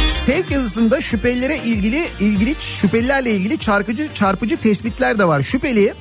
Sevk 0.10 0.52
yazısında 0.52 1.02
şüphelilere 1.02 1.58
ilgili 1.58 2.08
ilgili 2.20 2.56
şüphelilerle 2.60 3.32
ilgili 3.32 3.60
çarpıcı 3.60 4.14
çarpıcı 4.14 4.58
tespitler 4.58 5.20
de 5.20 5.28
var. 5.28 5.42
Şüpheli 5.42 5.94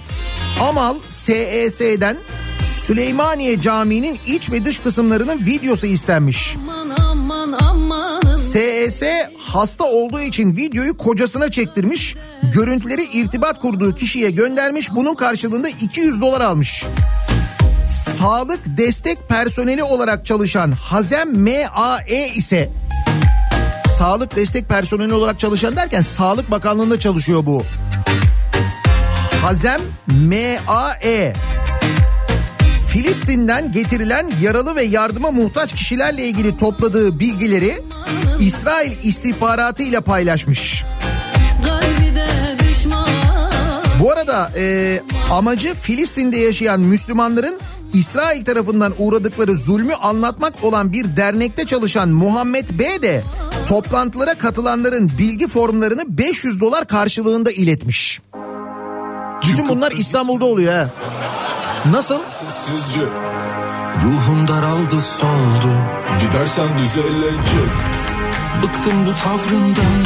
Amal 0.61 0.95
SES'den 1.09 2.17
Süleymaniye 2.63 3.61
Camii'nin 3.61 4.19
iç 4.27 4.51
ve 4.51 4.65
dış 4.65 4.79
kısımlarının 4.79 5.47
videosu 5.47 5.87
istenmiş. 5.87 6.57
aman 6.57 6.91
aman 6.99 7.53
amanın 7.53 8.28
SES 8.39 9.03
hasta 9.39 9.85
olduğu 9.85 10.21
için 10.21 10.57
videoyu 10.57 10.97
kocasına 10.97 11.51
çektirmiş. 11.51 12.17
Görüntüleri 12.55 13.05
irtibat 13.05 13.61
kurduğu 13.61 13.95
kişiye 13.95 14.31
göndermiş. 14.31 14.95
Bunun 14.95 15.15
karşılığında 15.15 15.69
200 15.69 16.21
dolar 16.21 16.41
almış. 16.41 16.85
Sağlık 17.93 18.61
destek 18.67 19.29
personeli 19.29 19.83
olarak 19.83 20.27
çalışan 20.27 20.73
Hazem 20.73 21.41
MAE 21.41 22.29
ise 22.35 22.71
sağlık 23.99 24.37
destek 24.37 24.69
personeli 24.69 25.15
olarak 25.15 25.41
çalışan 25.41 25.77
derken 25.77 26.03
Sağlık 26.03 26.51
Bakanlığı'nda 26.51 27.01
çalışıyor 27.01 27.47
bu. 27.47 27.63
Hazem 29.43 29.81
MAE 30.07 31.33
Filistin'den 32.89 33.73
getirilen 33.73 34.31
yaralı 34.43 34.77
ve 34.77 34.83
yardıma 34.83 35.31
muhtaç 35.31 35.73
kişilerle 35.73 36.25
ilgili 36.25 36.57
topladığı 36.57 37.21
bilgileri 37.21 37.83
İsrail 38.41 38.93
istihbaratı 39.03 39.83
ile 39.83 40.01
paylaşmış. 40.01 40.85
Bu 44.01 44.13
arada 44.13 44.53
e, 44.57 45.01
amacı 45.31 45.75
Filistin'de 45.75 46.37
yaşayan 46.37 46.81
Müslümanların 46.81 47.61
İsrail 47.95 48.45
tarafından 48.45 48.95
uğradıkları 48.99 49.55
zulmü 49.55 49.95
anlatmak 49.95 50.65
olan 50.65 50.93
bir 50.93 51.17
dernekte 51.17 51.67
çalışan 51.67 52.09
Muhammed 52.09 52.69
B 52.79 53.03
de 53.03 53.23
toplantılara 53.69 54.35
katılanların 54.35 55.11
bilgi 55.19 55.49
formlarını 55.49 56.19
500 56.19 56.61
dolar 56.61 56.87
karşılığında 56.87 57.51
iletmiş. 57.51 58.21
Bütün 59.49 59.69
bunlar 59.69 59.93
İstanbul'da 59.93 60.45
oluyor 60.45 60.73
ha. 60.73 60.89
Nasıl? 61.91 62.21
Sizce 62.65 63.01
Ruhum 64.05 64.49
daraldı 64.49 65.01
soldu. 65.01 65.73
Gidersen 66.21 66.79
düzelecek 66.79 67.75
Bıktım 68.63 69.07
bu 69.07 69.15
tavrından. 69.15 70.05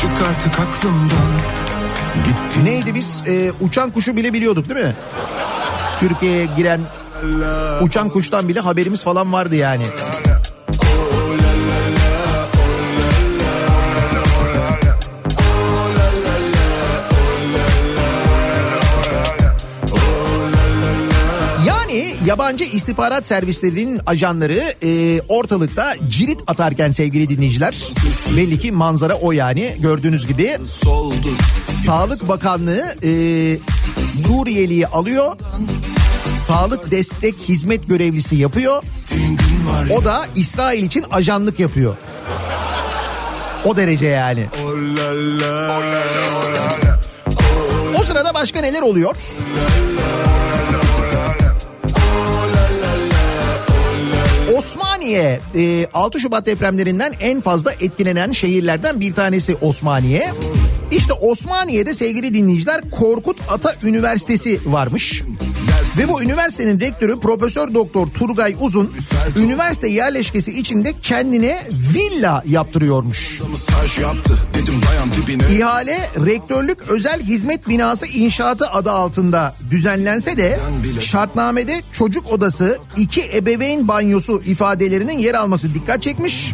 Çık 0.00 0.28
artık 0.28 0.60
aklımdan. 0.60 1.32
Gitti. 2.24 2.64
Neydi 2.64 2.94
biz? 2.94 3.22
E, 3.26 3.52
uçan 3.60 3.90
kuşu 3.90 4.16
bile 4.16 4.32
biliyorduk 4.32 4.68
değil 4.68 4.86
mi? 4.86 4.94
Türkiye'ye 5.98 6.46
giren 6.56 6.80
uçan 7.82 8.08
kuştan 8.08 8.48
bile 8.48 8.60
haberimiz 8.60 9.04
falan 9.04 9.32
vardı 9.32 9.56
yani. 9.56 9.84
Yabancı 22.26 22.64
istihbarat 22.64 23.26
servislerinin 23.26 24.00
ajanları 24.06 24.74
e, 24.82 25.20
ortalıkta 25.28 25.94
cirit 26.08 26.40
atarken 26.46 26.92
sevgili 26.92 27.28
dinleyiciler 27.28 27.88
belli 28.36 28.58
ki 28.58 28.72
manzara 28.72 29.14
o 29.14 29.32
yani 29.32 29.76
gördüğünüz 29.78 30.26
gibi 30.26 30.58
Sağlık 31.86 32.28
Bakanlığı 32.28 32.94
e, 33.02 33.12
Suriyeliyi 34.04 34.86
alıyor. 34.86 35.36
Sağlık 36.46 36.90
destek 36.90 37.34
hizmet 37.48 37.88
görevlisi 37.88 38.36
yapıyor. 38.36 38.82
O 39.90 40.04
da 40.04 40.26
İsrail 40.34 40.82
için 40.84 41.04
ajanlık 41.10 41.60
yapıyor. 41.60 41.96
O 43.64 43.76
derece 43.76 44.06
yani. 44.06 44.46
O 47.98 48.02
sırada 48.02 48.34
başka 48.34 48.60
neler 48.60 48.82
oluyor? 48.82 49.16
Osmaniye 54.56 55.40
e, 55.54 55.86
6 55.94 56.20
Şubat 56.20 56.46
depremlerinden 56.46 57.12
en 57.20 57.40
fazla 57.40 57.72
etkilenen 57.72 58.32
şehirlerden 58.32 59.00
bir 59.00 59.14
tanesi 59.14 59.56
Osmaniye. 59.56 60.32
İşte 60.90 61.12
Osmaniye'de 61.12 61.94
sevgili 61.94 62.34
dinleyiciler 62.34 62.90
Korkut 62.90 63.36
Ata 63.48 63.74
Üniversitesi 63.82 64.60
varmış. 64.66 65.22
Ve 65.98 66.08
bu 66.08 66.22
üniversitenin 66.22 66.80
rektörü 66.80 67.20
Profesör 67.20 67.74
Doktor 67.74 68.06
Turgay 68.06 68.56
Uzun 68.60 68.92
üniversite 69.36 69.88
yerleşkesi 69.88 70.58
içinde 70.58 70.94
kendine 71.02 71.66
villa 71.94 72.42
yaptırıyormuş. 72.46 73.40
İhale 75.50 76.10
rektörlük 76.26 76.88
özel 76.88 77.22
hizmet 77.22 77.68
binası 77.68 78.06
inşaatı 78.06 78.70
adı 78.70 78.90
altında 78.90 79.54
düzenlense 79.70 80.36
de 80.36 80.60
şartnamede 81.00 81.82
çocuk 81.92 82.32
odası 82.32 82.78
iki 82.96 83.30
ebeveyn 83.34 83.88
banyosu 83.88 84.42
ifadelerinin 84.42 85.18
yer 85.18 85.34
alması 85.34 85.74
dikkat 85.74 86.02
çekmiş. 86.02 86.52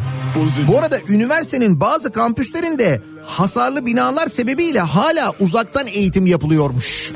Bu 0.69 0.79
arada 0.79 0.99
üniversitenin 1.09 1.81
bazı 1.81 2.13
kampüslerinde 2.13 3.03
hasarlı 3.27 3.87
binalar 3.87 4.27
sebebiyle 4.27 4.81
hala 4.81 5.33
uzaktan 5.41 5.87
eğitim 5.87 6.27
yapılıyormuş. 6.27 7.13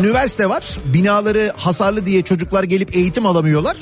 Üniversite 0.00 0.48
var. 0.48 0.78
Binaları 0.84 1.52
hasarlı 1.56 2.06
diye 2.06 2.22
çocuklar 2.22 2.62
gelip 2.64 2.96
eğitim 2.96 3.26
alamıyorlar. 3.26 3.76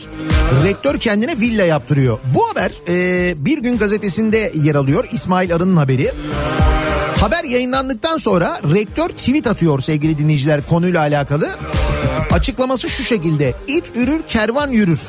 Rektör 0.64 0.98
kendine 0.98 1.40
villa 1.40 1.64
yaptırıyor. 1.64 2.18
Bu 2.34 2.48
haber 2.48 2.72
e, 2.88 3.34
bir 3.44 3.58
gün 3.58 3.78
gazetesinde 3.78 4.52
yer 4.54 4.74
alıyor. 4.74 5.04
İsmail 5.12 5.54
Arı'nın 5.54 5.76
haberi. 5.76 6.12
Haber 7.20 7.44
yayınlandıktan 7.44 8.16
sonra 8.16 8.60
rektör 8.72 9.08
tweet 9.08 9.46
atıyor 9.46 9.80
sevgili 9.80 10.18
dinleyiciler 10.18 10.60
konuyla 10.68 11.00
alakalı. 11.00 11.56
Açıklaması 12.32 12.90
şu 12.90 13.02
şekilde. 13.02 13.54
İt 13.68 13.84
ürür 13.94 14.22
kervan 14.28 14.70
yürür. 14.70 15.00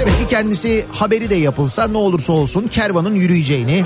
Demek 0.00 0.18
ki 0.18 0.26
kendisi 0.30 0.84
haberi 0.92 1.30
de 1.30 1.34
yapılsa 1.34 1.88
ne 1.88 1.96
olursa 1.98 2.32
olsun 2.32 2.66
kervanın 2.66 3.14
yürüyeceğini, 3.14 3.84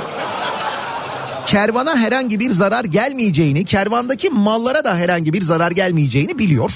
kervana 1.46 1.96
herhangi 1.96 2.40
bir 2.40 2.50
zarar 2.50 2.84
gelmeyeceğini, 2.84 3.64
kervandaki 3.64 4.30
mallara 4.30 4.84
da 4.84 4.96
herhangi 4.96 5.32
bir 5.32 5.42
zarar 5.42 5.70
gelmeyeceğini 5.70 6.38
biliyor. 6.38 6.72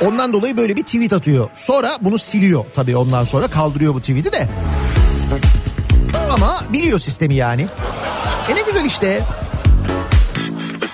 Ondan 0.00 0.32
dolayı 0.32 0.56
böyle 0.56 0.76
bir 0.76 0.82
tweet 0.82 1.12
atıyor. 1.12 1.48
Sonra 1.54 1.98
bunu 2.00 2.18
siliyor 2.18 2.64
tabii 2.74 2.96
ondan 2.96 3.24
sonra 3.24 3.48
kaldırıyor 3.48 3.94
bu 3.94 4.00
tweet'i 4.00 4.32
de. 4.32 4.48
Ama 6.30 6.64
biliyor 6.72 6.98
sistemi 6.98 7.34
yani. 7.34 7.66
E 8.48 8.54
ne 8.54 8.62
güzel 8.62 8.84
işte. 8.84 9.22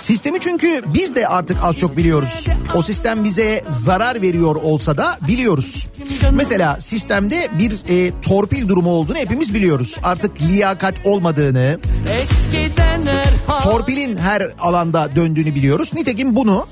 Sistemi 0.06 0.40
çünkü 0.40 0.82
biz 0.94 1.16
de 1.16 1.28
artık 1.28 1.56
az 1.62 1.78
çok 1.78 1.96
biliyoruz. 1.96 2.46
O 2.74 2.82
sistem 2.82 3.24
bize 3.24 3.64
zarar 3.68 4.22
veriyor 4.22 4.56
olsa 4.56 4.96
da 4.96 5.18
biliyoruz. 5.28 5.86
Mesela 6.32 6.80
sistemde 6.80 7.48
bir 7.58 7.72
e, 7.88 8.12
torpil 8.22 8.68
durumu 8.68 8.90
olduğunu 8.90 9.16
hepimiz 9.16 9.54
biliyoruz. 9.54 9.96
Artık 10.02 10.42
liyakat 10.42 10.94
olmadığını, 11.04 11.78
torpilin 13.62 14.16
her 14.16 14.50
alanda 14.60 15.16
döndüğünü 15.16 15.54
biliyoruz. 15.54 15.94
Nitekim 15.94 16.36
bunu 16.36 16.66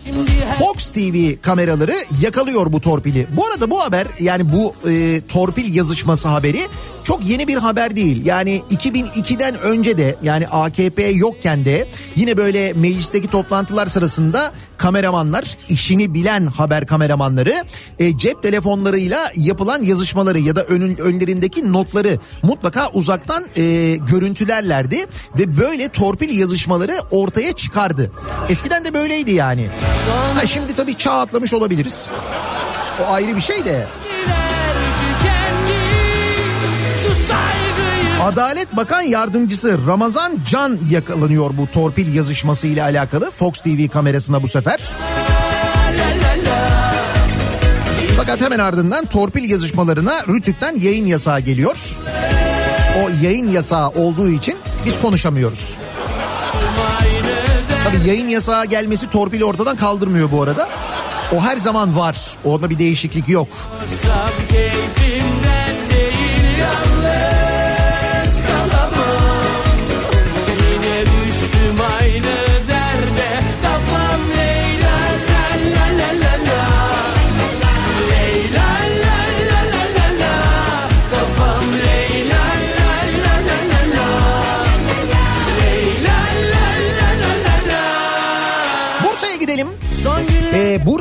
Fox 0.59 0.91
TV 0.91 1.41
kameraları 1.43 1.95
yakalıyor 2.23 2.73
bu 2.73 2.81
torpili. 2.81 3.27
Bu 3.37 3.47
arada 3.47 3.71
bu 3.71 3.81
haber 3.85 4.07
yani 4.21 4.53
bu 4.53 4.75
e, 4.91 5.21
torpil 5.29 5.75
yazışması 5.75 6.29
haberi 6.29 6.61
çok 7.05 7.25
yeni 7.27 7.49
bir 7.49 7.57
haber 7.57 7.97
değil. 7.97 8.27
Yani 8.27 8.63
2002'den 8.71 9.61
önce 9.61 9.99
de 9.99 10.17
yani 10.23 10.49
AKP 10.49 11.03
yokken 11.03 11.65
de 11.65 11.89
yine 12.17 12.37
böyle 12.37 12.73
meclisteki 12.73 13.29
toplantılar 13.29 13.87
sırasında 13.87 14.53
kameramanlar 14.77 15.57
işini 15.69 16.15
bilen 16.15 16.47
haber 16.47 16.87
kameramanları 16.87 17.65
e, 17.99 18.19
cep 18.19 18.43
telefonlarıyla 18.43 19.33
yapılan 19.37 19.83
yazışmaları 19.83 20.39
ya 20.39 20.57
da 20.57 20.65
önün, 20.65 20.97
önlerindeki 20.97 21.73
notları 21.73 22.19
mutlaka 22.43 22.91
uzaktan 22.91 23.45
e, 23.57 23.63
görüntülerlerdi 23.97 25.07
ve 25.39 25.59
böyle 25.59 25.89
torpil 25.89 26.39
yazışmaları 26.39 26.97
ortaya 27.11 27.53
çıkardı. 27.53 28.11
Eskiden 28.49 28.85
de 28.85 28.95
böyleydi 28.95 29.31
yani. 29.31 29.69
Ha, 30.35 30.47
şimdi 30.47 30.75
tabii 30.77 30.99
çağ 30.99 31.13
atlamış 31.13 31.55
olabiliriz. 31.55 32.11
O 33.03 33.13
ayrı 33.13 33.37
bir 33.37 33.41
şey 33.41 33.65
de. 33.65 33.87
Adalet 38.23 38.77
Bakan 38.77 39.03
Yardımcısı 39.03 39.79
Ramazan 39.87 40.39
Can 40.51 40.79
yakalanıyor 40.91 41.51
bu 41.57 41.67
torpil 41.67 42.15
yazışması 42.15 42.67
ile 42.67 42.83
alakalı 42.83 43.31
Fox 43.31 43.53
TV 43.53 43.89
kamerasına 43.89 44.43
bu 44.43 44.49
sefer. 44.49 44.81
Fakat 48.17 48.41
hemen 48.41 48.59
ardından 48.59 49.05
torpil 49.05 49.51
yazışmalarına 49.51 50.25
Rütük'ten 50.29 50.77
yayın 50.81 51.07
yasağı 51.07 51.41
geliyor. 51.41 51.79
O 53.05 53.25
yayın 53.25 53.51
yasağı 53.51 53.89
olduğu 53.89 54.29
için 54.29 54.57
biz 54.87 55.01
konuşamıyoruz. 55.01 55.79
Tabii 57.85 58.09
yayın 58.09 58.29
yasağı 58.29 58.65
gelmesi 58.65 59.11
torpili 59.11 59.45
ortadan 59.45 59.77
kaldırmıyor 59.77 60.31
bu 60.31 60.43
arada. 60.43 60.69
O 61.33 61.43
her 61.43 61.57
zaman 61.57 61.97
var. 61.97 62.17
Orada 62.45 62.71
bir 62.71 62.79
değişiklik 62.79 63.29
yok. 63.29 63.49
Sab 64.03 65.04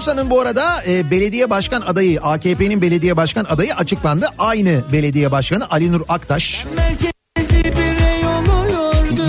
Bursa'nın 0.03 0.29
bu 0.29 0.41
arada 0.41 0.83
e, 0.87 1.11
belediye 1.11 1.49
başkan 1.49 1.81
adayı 1.81 2.21
AKP'nin 2.21 2.81
belediye 2.81 3.17
başkan 3.17 3.43
adayı 3.43 3.75
açıklandı. 3.75 4.29
Aynı 4.39 4.83
belediye 4.91 5.31
başkanı 5.31 5.69
Ali 5.69 5.91
Nur 5.91 6.01
Aktaş 6.09 6.65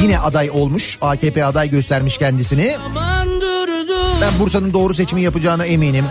yine 0.01 0.19
aday 0.19 0.51
olmuş. 0.51 0.99
AKP 1.01 1.45
aday 1.45 1.71
göstermiş 1.71 2.19
kendisini. 2.19 2.77
Ben 4.21 4.41
Bursa'nın 4.41 4.73
doğru 4.73 4.95
seçimi 4.95 5.23
yapacağına 5.23 5.65
eminim. 5.67 6.05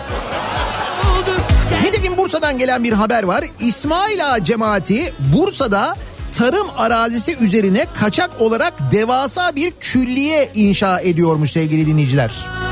Nitekim 1.84 2.18
Bursa'dan 2.18 2.58
gelen 2.58 2.84
bir 2.84 2.94
haber 2.94 3.24
var. 3.24 3.46
İsmail 3.60 4.32
Ağa 4.32 4.44
cemaati 4.44 5.14
Bursa'da 5.20 5.96
tarım 6.38 6.68
arazisi 6.78 7.38
üzerine 7.38 7.88
kaçak 8.00 8.42
olarak 8.42 8.74
devasa 8.92 9.56
bir 9.56 9.72
külliye 9.72 10.52
inşa 10.56 11.00
ediyormuş 11.00 11.52
sevgili 11.52 11.88
dinleyiciler. 11.88 12.63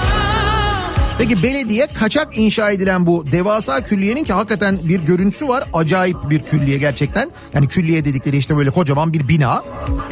Peki 1.21 1.43
belediye 1.43 1.87
kaçak 1.87 2.37
inşa 2.37 2.71
edilen 2.71 3.05
bu 3.05 3.25
devasa 3.31 3.83
külliyenin 3.83 4.23
ki 4.23 4.33
hakikaten 4.33 4.79
bir 4.83 4.99
görüntüsü 5.01 5.47
var. 5.47 5.63
Acayip 5.73 6.17
bir 6.29 6.43
külliye 6.43 6.77
gerçekten. 6.77 7.31
Yani 7.53 7.67
külliye 7.67 8.05
dedikleri 8.05 8.37
işte 8.37 8.57
böyle 8.57 8.69
kocaman 8.69 9.13
bir 9.13 9.27
bina. 9.27 9.63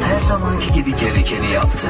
Her 0.02 0.20
zamanki 0.20 0.74
gibi 0.74 0.96
gerekeni 0.96 1.52
yaptı. 1.52 1.88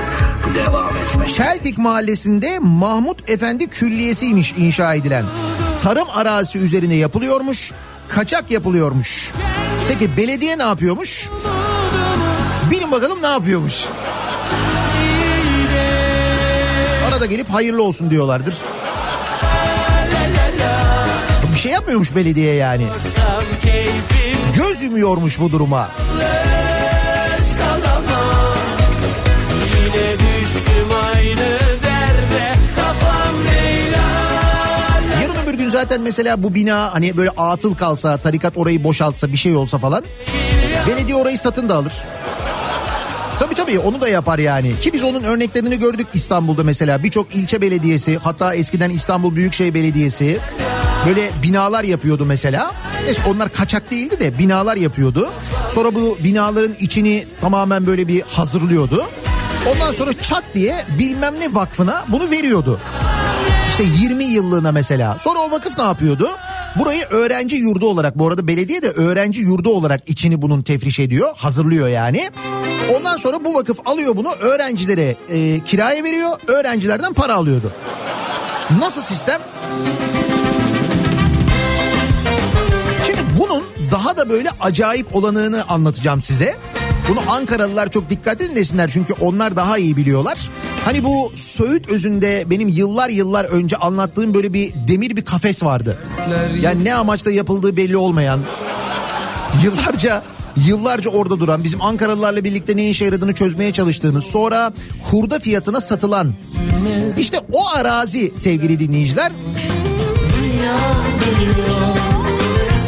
Devam 0.55 0.97
etmek. 0.97 1.27
Çeltik 1.27 1.77
mahallesinde 1.77 2.59
Mahmut 2.59 3.29
Efendi 3.29 3.67
Külliyesiymiş 3.67 4.53
inşa 4.57 4.93
edilen. 4.93 5.25
Tarım 5.83 6.07
arazisi 6.13 6.59
üzerine 6.59 6.95
yapılıyormuş. 6.95 7.71
Kaçak 8.09 8.51
yapılıyormuş. 8.51 9.31
Peki 9.87 10.17
belediye 10.17 10.57
ne 10.57 10.63
yapıyormuş? 10.63 11.29
Bilin 12.71 12.91
bakalım 12.91 13.21
ne 13.21 13.27
yapıyormuş? 13.27 13.85
Arada 17.09 17.25
gelip 17.25 17.49
hayırlı 17.49 17.83
olsun 17.83 18.11
diyorlardır. 18.11 18.55
Bir 21.59 21.63
şey 21.63 21.71
yapmıyormuş 21.71 22.15
belediye 22.15 22.53
yani. 22.53 22.87
Göz 24.55 24.81
yumuyormuş 24.81 25.39
bu 25.39 25.51
duruma. 25.51 25.89
Yarın 35.21 35.35
öbür 35.43 35.53
gün 35.53 35.69
zaten 35.69 36.01
mesela 36.01 36.43
bu 36.43 36.53
bina 36.53 36.93
hani 36.93 37.17
böyle 37.17 37.29
atıl 37.29 37.75
kalsa, 37.75 38.17
tarikat 38.17 38.57
orayı 38.57 38.83
boşaltsa 38.83 39.31
bir 39.31 39.37
şey 39.37 39.55
olsa 39.55 39.77
falan 39.77 40.03
belediye 40.87 41.17
orayı 41.17 41.37
satın 41.37 41.69
da 41.69 41.75
alır. 41.75 41.93
Tabii 43.39 43.55
tabii 43.55 43.79
onu 43.79 44.01
da 44.01 44.09
yapar 44.09 44.39
yani. 44.39 44.79
Ki 44.79 44.93
biz 44.93 45.03
onun 45.03 45.23
örneklerini 45.23 45.79
gördük 45.79 46.07
İstanbul'da 46.13 46.63
mesela. 46.63 47.03
Birçok 47.03 47.35
ilçe 47.35 47.61
belediyesi 47.61 48.17
hatta 48.17 48.55
eskiden 48.55 48.89
İstanbul 48.89 49.35
Büyükşehir 49.35 49.73
Belediyesi 49.73 50.39
böyle 51.07 51.31
binalar 51.43 51.83
yapıyordu 51.83 52.25
mesela. 52.25 52.71
Neyse 53.05 53.21
onlar 53.27 53.49
kaçak 53.53 53.91
değildi 53.91 54.19
de 54.19 54.37
binalar 54.37 54.75
yapıyordu. 54.75 55.29
Sonra 55.69 55.95
bu 55.95 56.17
binaların 56.23 56.75
içini 56.79 57.27
tamamen 57.41 57.87
böyle 57.87 58.07
bir 58.07 58.21
hazırlıyordu. 58.21 59.07
Ondan 59.73 59.91
sonra 59.91 60.13
çat 60.21 60.43
diye 60.53 60.85
bilmem 60.99 61.39
ne 61.39 61.55
vakfına 61.55 62.05
bunu 62.07 62.31
veriyordu. 62.31 62.79
İşte 63.69 63.83
20 64.03 64.23
yıllığına 64.23 64.71
mesela. 64.71 65.17
Sonra 65.19 65.39
o 65.39 65.51
vakıf 65.51 65.77
ne 65.77 65.83
yapıyordu? 65.83 66.29
Burayı 66.75 67.05
öğrenci 67.05 67.55
yurdu 67.55 67.87
olarak 67.87 68.19
bu 68.19 68.27
arada 68.27 68.47
belediye 68.47 68.81
de 68.81 68.89
öğrenci 68.89 69.41
yurdu 69.41 69.69
olarak 69.69 70.01
içini 70.07 70.41
bunun 70.41 70.61
tefriş 70.61 70.99
ediyor. 70.99 71.29
Hazırlıyor 71.37 71.87
yani. 71.87 72.29
Ondan 72.97 73.17
sonra 73.17 73.45
bu 73.45 73.53
vakıf 73.53 73.87
alıyor 73.87 74.17
bunu 74.17 74.31
öğrencilere 74.31 75.15
e, 75.29 75.59
kiraya 75.59 76.03
veriyor. 76.03 76.29
Öğrencilerden 76.47 77.13
para 77.13 77.35
alıyordu. 77.35 77.71
Nasıl 78.79 79.01
sistem? 79.01 79.41
Daha 83.91 84.17
da 84.17 84.29
böyle 84.29 84.49
acayip 84.59 85.15
olanını 85.15 85.63
anlatacağım 85.67 86.21
size. 86.21 86.57
Bunu 87.09 87.19
Ankaralılar 87.31 87.91
çok 87.91 88.09
dikkat 88.09 88.39
dinlesinler 88.39 88.89
çünkü 88.93 89.13
onlar 89.13 89.55
daha 89.55 89.77
iyi 89.77 89.97
biliyorlar. 89.97 90.49
Hani 90.85 91.03
bu 91.03 91.31
Söğüt 91.35 91.89
özünde 91.89 92.43
benim 92.49 92.67
yıllar 92.67 93.09
yıllar 93.09 93.45
önce 93.45 93.77
anlattığım 93.77 94.33
böyle 94.33 94.53
bir 94.53 94.73
demir 94.87 95.15
bir 95.15 95.25
kafes 95.25 95.63
vardı. 95.63 95.97
Yani 96.61 96.85
ne 96.85 96.93
amaçla 96.93 97.31
yapıldığı 97.31 97.77
belli 97.77 97.97
olmayan 97.97 98.39
yıllarca 99.63 100.23
yıllarca 100.67 101.09
orada 101.09 101.39
duran 101.39 101.63
bizim 101.63 101.81
Ankaralılarla 101.81 102.43
birlikte 102.43 102.77
ne 102.77 102.89
işe 102.89 103.05
yaradığını 103.05 103.33
çözmeye 103.33 103.73
çalıştığımız 103.73 104.23
sonra 104.23 104.73
hurda 105.11 105.39
fiyatına 105.39 105.81
satılan 105.81 106.33
işte 107.17 107.39
o 107.51 107.67
arazi 107.69 108.31
sevgili 108.35 108.79
dinleyiciler 108.79 109.31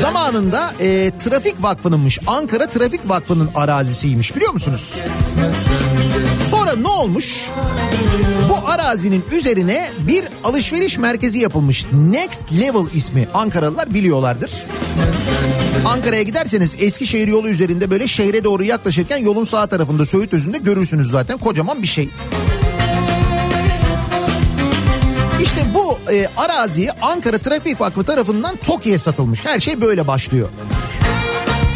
Zamanında 0.02 0.74
e, 0.80 1.12
Trafik 1.20 1.64
Vakfı'nınmış 1.64 2.20
Ankara 2.28 2.70
Trafik 2.70 3.10
Vakfı'nın 3.10 3.50
arazisiymiş 3.56 4.36
biliyor 4.36 4.54
musunuz? 4.54 4.96
Sonra 6.50 6.76
ne 6.76 6.88
olmuş? 6.88 7.50
Bu 8.50 8.68
arazinin 8.70 9.24
üzerine 9.32 9.92
bir 10.08 10.26
alışveriş 10.44 10.98
merkezi 10.98 11.40
yapılmış. 11.40 11.86
Next 11.94 12.52
Level 12.52 12.86
ismi 12.96 13.28
Ankaralılar 13.34 13.94
biliyorlardır. 13.94 14.52
Ankara'ya 15.86 16.24
giderseniz 16.24 16.76
Eskişehir 16.80 17.28
yolu 17.28 17.50
üzerinde 17.50 17.92
böyle 17.92 18.08
şehre 18.08 18.44
doğru 18.44 18.64
yaklaşırken 18.64 19.18
yolun 19.18 19.44
sağ 19.44 19.68
tarafında 19.68 20.06
Söğüt 20.06 20.34
özünde 20.34 20.58
görürsünüz 20.58 21.10
zaten 21.10 21.38
kocaman 21.38 21.82
bir 21.82 21.88
şey. 21.88 22.10
İşte 25.44 25.62
bu 25.74 26.12
e, 26.14 26.28
arazi 26.38 26.92
Ankara 27.02 27.38
Trafik 27.38 27.82
Vakfı 27.82 28.04
tarafından 28.04 28.56
TOKİ'ye 28.56 28.98
satılmış. 28.98 29.46
Her 29.46 29.60
şey 29.60 29.82
böyle 29.82 30.08
başlıyor. 30.08 30.50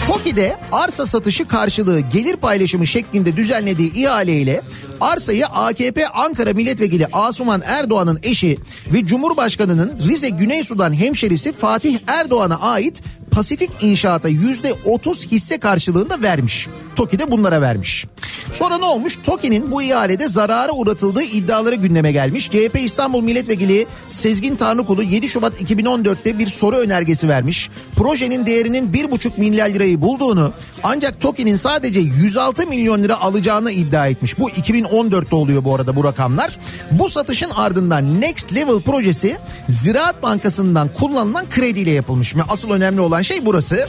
TOKİ'de 0.08 0.56
arsa 0.72 1.06
satışı 1.06 1.48
karşılığı 1.48 2.00
gelir 2.00 2.36
paylaşımı 2.36 2.88
şeklinde 2.88 3.38
düzenlediği 3.38 3.94
ihaleyle 3.94 4.62
arsayı 5.02 5.46
AKP 5.46 6.08
Ankara 6.08 6.54
Milletvekili 6.54 7.08
Asuman 7.14 7.62
Erdoğan'ın 7.66 8.20
eşi 8.24 8.58
ve 8.94 9.04
Cumhurbaşkanı'nın 9.06 10.00
Rize 10.08 10.30
Güneysu'dan 10.30 10.94
hemşerisi 10.94 11.52
Fatih 11.52 12.00
Erdoğan'a 12.08 12.60
ait 12.60 13.02
Pasifik 13.36 13.72
İnşaat'a 13.82 14.30
yüzde 14.30 14.74
30 14.86 15.32
hisse 15.32 15.58
karşılığında 15.58 16.22
vermiş. 16.22 16.68
TOKİ 16.96 17.20
de 17.20 17.32
bunlara 17.32 17.62
vermiş. 17.62 18.06
Sonra 18.54 18.78
ne 18.78 18.86
olmuş? 18.86 19.18
TOKİ'nin 19.18 19.72
bu 19.72 19.82
ihalede 19.82 20.28
zarara 20.28 20.72
uğratıldığı 20.72 21.24
iddiaları 21.24 21.76
gündeme 21.76 22.12
gelmiş. 22.12 22.50
CHP 22.50 22.80
İstanbul 22.80 23.22
Milletvekili 23.22 23.88
Sezgin 24.08 24.56
Tanrıkulu 24.56 25.04
7 25.04 25.30
Şubat 25.30 25.62
2014'te 25.62 26.40
bir 26.40 26.48
soru 26.48 26.76
önergesi 26.76 27.30
vermiş. 27.30 27.70
Projenin 27.96 28.46
değerinin 28.46 28.94
1,5 28.94 29.40
milyar 29.40 29.70
lirayı 29.70 30.02
bulduğunu 30.02 30.54
ancak 30.84 31.22
TOKİ'nin 31.22 31.56
sadece 31.56 32.00
106 32.00 32.68
milyon 32.68 33.04
lira 33.04 33.22
alacağını 33.22 33.72
iddia 33.72 34.08
etmiş. 34.08 34.40
Bu 34.40 34.50
2014'te 34.50 35.36
oluyor 35.36 35.64
bu 35.64 35.76
arada 35.76 35.96
bu 35.96 36.04
rakamlar. 36.04 36.60
Bu 36.92 37.10
satışın 37.10 37.50
ardından 37.50 38.22
Next 38.22 38.56
Level 38.56 38.82
projesi 38.82 39.38
Ziraat 39.70 40.24
Bankası'ndan 40.24 40.90
kullanılan 40.94 41.50
krediyle 41.50 41.92
yapılmış. 41.92 42.36
Asıl 42.50 42.72
önemli 42.72 43.02
olan 43.02 43.22
şey 43.26 43.46
burası. 43.46 43.88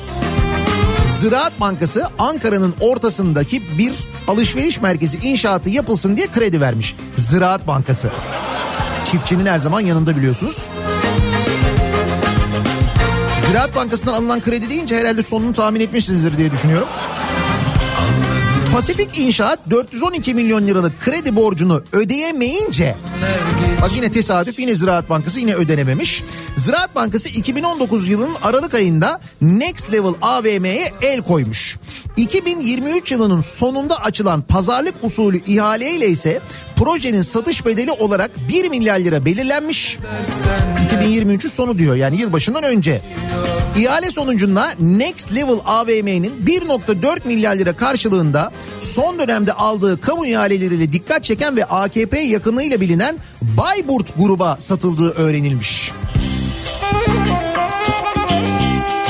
Ziraat 1.20 1.60
Bankası 1.60 2.08
Ankara'nın 2.18 2.74
ortasındaki 2.80 3.62
bir 3.78 3.92
alışveriş 4.28 4.80
merkezi 4.80 5.18
inşaatı 5.22 5.70
yapılsın 5.70 6.16
diye 6.16 6.26
kredi 6.26 6.60
vermiş. 6.60 6.96
Ziraat 7.16 7.66
Bankası. 7.66 8.10
Çiftçinin 9.04 9.46
her 9.46 9.58
zaman 9.58 9.80
yanında 9.80 10.16
biliyorsunuz. 10.16 10.66
Ziraat 13.46 13.76
Bankası'ndan 13.76 14.12
alınan 14.12 14.40
kredi 14.40 14.70
deyince 14.70 14.98
herhalde 14.98 15.22
sonunu 15.22 15.52
tahmin 15.52 15.80
etmişsinizdir 15.80 16.38
diye 16.38 16.52
düşünüyorum. 16.52 16.88
Pasifik 18.76 19.18
İnşaat 19.18 19.70
412 19.70 20.34
milyon 20.34 20.66
liralık 20.66 21.00
kredi 21.00 21.36
borcunu 21.36 21.82
ödeyemeyince 21.92 22.96
bak 23.82 23.90
yine 23.96 24.10
tesadüf 24.10 24.58
yine 24.58 24.74
Ziraat 24.74 25.10
Bankası 25.10 25.40
yine 25.40 25.54
ödenememiş. 25.54 26.22
Ziraat 26.56 26.94
Bankası 26.94 27.28
2019 27.28 28.08
yılının 28.08 28.34
Aralık 28.42 28.74
ayında 28.74 29.20
Next 29.42 29.92
Level 29.92 30.14
AVM'ye 30.22 30.92
el 31.02 31.22
koymuş. 31.22 31.78
2023 32.16 33.12
yılının 33.12 33.40
sonunda 33.40 34.02
açılan 34.04 34.42
pazarlık 34.42 34.94
usulü 35.02 35.44
ihaleyle 35.46 36.08
ise 36.08 36.40
projenin 36.76 37.22
satış 37.22 37.66
bedeli 37.66 37.90
olarak 37.90 38.30
1 38.48 38.68
milyar 38.68 38.98
lira 38.98 39.24
belirlenmiş. 39.24 39.98
2023'ün 40.90 41.50
sonu 41.50 41.78
diyor 41.78 41.94
yani 41.94 42.20
yılbaşından 42.20 42.64
önce. 42.64 43.02
İhale 43.78 44.10
sonucunda 44.10 44.74
Next 44.80 45.34
Level 45.34 45.58
AVM'nin 45.66 46.32
1.4 46.46 47.26
milyar 47.26 47.56
lira 47.56 47.76
karşılığında 47.76 48.52
son 48.80 49.18
dönemde 49.18 49.52
aldığı 49.52 50.00
kamu 50.00 50.26
ihaleleriyle 50.26 50.92
dikkat 50.92 51.24
çeken 51.24 51.56
ve 51.56 51.64
AKP 51.64 52.20
yakınlığıyla 52.20 52.80
bilinen 52.80 53.16
Bayburt 53.42 54.16
gruba 54.16 54.56
satıldığı 54.60 55.10
öğrenilmiş. 55.10 55.92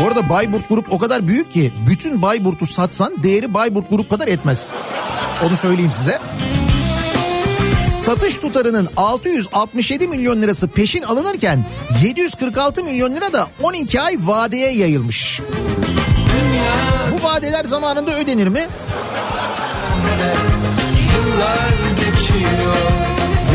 Bu 0.00 0.06
arada 0.06 0.30
Bayburt 0.30 0.68
Grup 0.68 0.92
o 0.92 0.98
kadar 0.98 1.28
büyük 1.28 1.52
ki 1.52 1.72
bütün 1.90 2.22
Bayburt'u 2.22 2.66
satsan 2.66 3.22
değeri 3.22 3.54
Bayburt 3.54 3.90
Grup 3.90 4.10
kadar 4.10 4.28
etmez. 4.28 4.70
Onu 5.46 5.56
söyleyeyim 5.56 5.92
size. 5.98 6.18
Satış 8.07 8.38
tutarının 8.38 8.88
667 8.96 10.09
milyon 10.09 10.42
lirası 10.42 10.68
peşin 10.68 11.02
alınırken 11.02 11.64
746 12.04 12.84
milyon 12.84 13.14
lira 13.14 13.32
da 13.32 13.48
12 13.62 14.00
ay 14.00 14.16
vadeye 14.20 14.72
yayılmış. 14.72 15.40
Bu 17.12 17.24
vadeler 17.24 17.64
zamanında 17.64 18.18
ödenir 18.18 18.48
mi? 18.48 18.66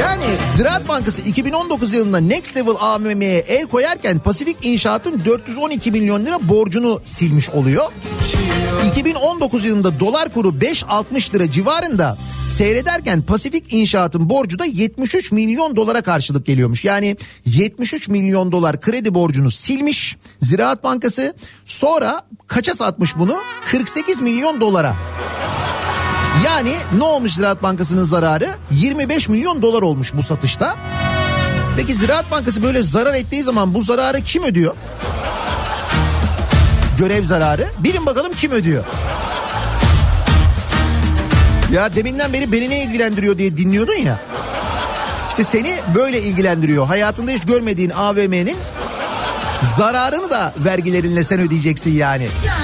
Yani 0.02 0.24
Ziraat 0.56 0.88
Bankası 0.88 1.22
2019 1.22 1.94
yılında 1.94 2.18
Next 2.18 2.58
Level 2.58 2.76
AVM'ye 2.80 3.38
el 3.38 3.68
koyarken 3.68 4.20
Pasifik 4.20 4.58
İnşaat'ın 4.62 5.26
412 5.26 5.92
milyon 5.92 6.26
lira 6.26 6.50
borcunu 6.50 7.02
silmiş 7.06 7.50
oluyor. 7.50 7.92
2019 8.92 9.66
yılında 9.66 10.00
dolar 10.00 10.34
kuru 10.34 10.48
5.60 10.48 11.34
lira 11.34 11.52
civarında 11.52 12.18
seyrederken 12.48 13.22
Pasifik 13.22 13.74
İnşaat'ın 13.74 14.30
borcu 14.30 14.60
da 14.60 14.66
73 14.66 15.32
milyon 15.32 15.76
dolara 15.76 16.02
karşılık 16.02 16.46
geliyormuş. 16.46 16.86
Yani 16.86 17.18
73 17.46 18.10
milyon 18.10 18.52
dolar 18.52 18.82
kredi 18.82 19.14
borcunu 19.14 19.52
silmiş 19.52 20.18
Ziraat 20.40 20.84
Bankası 20.84 21.36
sonra 21.66 22.26
kaça 22.48 22.74
satmış 22.74 23.18
bunu? 23.18 23.36
48 23.72 24.22
milyon 24.22 24.62
dolara. 24.62 24.96
Yani 26.46 26.76
ne 26.98 27.04
olmuş 27.04 27.34
Ziraat 27.34 27.64
Bankası'nın 27.64 28.06
zararı? 28.06 28.50
25 28.72 29.30
milyon 29.30 29.62
dolar 29.62 29.82
olmuş 29.82 30.14
bu 30.14 30.22
satışta. 30.24 30.76
Peki 31.78 31.94
Ziraat 31.94 32.32
Bankası 32.32 32.64
böyle 32.64 32.84
zarar 32.84 33.14
ettiği 33.14 33.44
zaman 33.44 33.74
bu 33.74 33.82
zararı 33.82 34.22
kim 34.22 34.44
ödüyor? 34.44 34.76
Görev 36.98 37.24
zararı. 37.24 37.68
Bilin 37.80 38.06
bakalım 38.06 38.34
kim 38.34 38.52
ödüyor? 38.52 38.84
Ya 41.72 41.96
deminden 41.96 42.34
beri 42.34 42.52
beni 42.52 42.70
ne 42.70 42.84
ilgilendiriyor 42.84 43.38
diye 43.38 43.58
dinliyordun 43.58 43.94
ya. 43.94 44.20
İşte 45.30 45.44
seni 45.44 45.76
böyle 45.96 46.22
ilgilendiriyor. 46.22 46.88
Hayatında 46.88 47.32
hiç 47.32 47.46
görmediğin 47.46 47.90
AVM'nin 47.90 48.58
zararını 49.64 50.30
da 50.30 50.54
vergilerinle 50.58 51.24
sen 51.24 51.40
ödeyeceksin 51.40 51.92
yani. 51.92 52.28
Kendime 52.44 52.61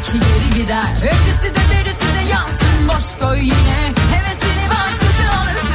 iki 0.00 0.12
geri 0.12 0.62
gider. 0.62 0.84
Ötesi 0.96 1.54
de 1.54 1.60
berisi 1.70 2.06
de 2.14 2.30
yansın 2.32 2.88
Boş 2.88 3.18
koy 3.22 3.38
yine. 3.38 3.78
Hevesini 4.12 4.64
başkası 4.70 5.22
alırsın. 5.38 5.74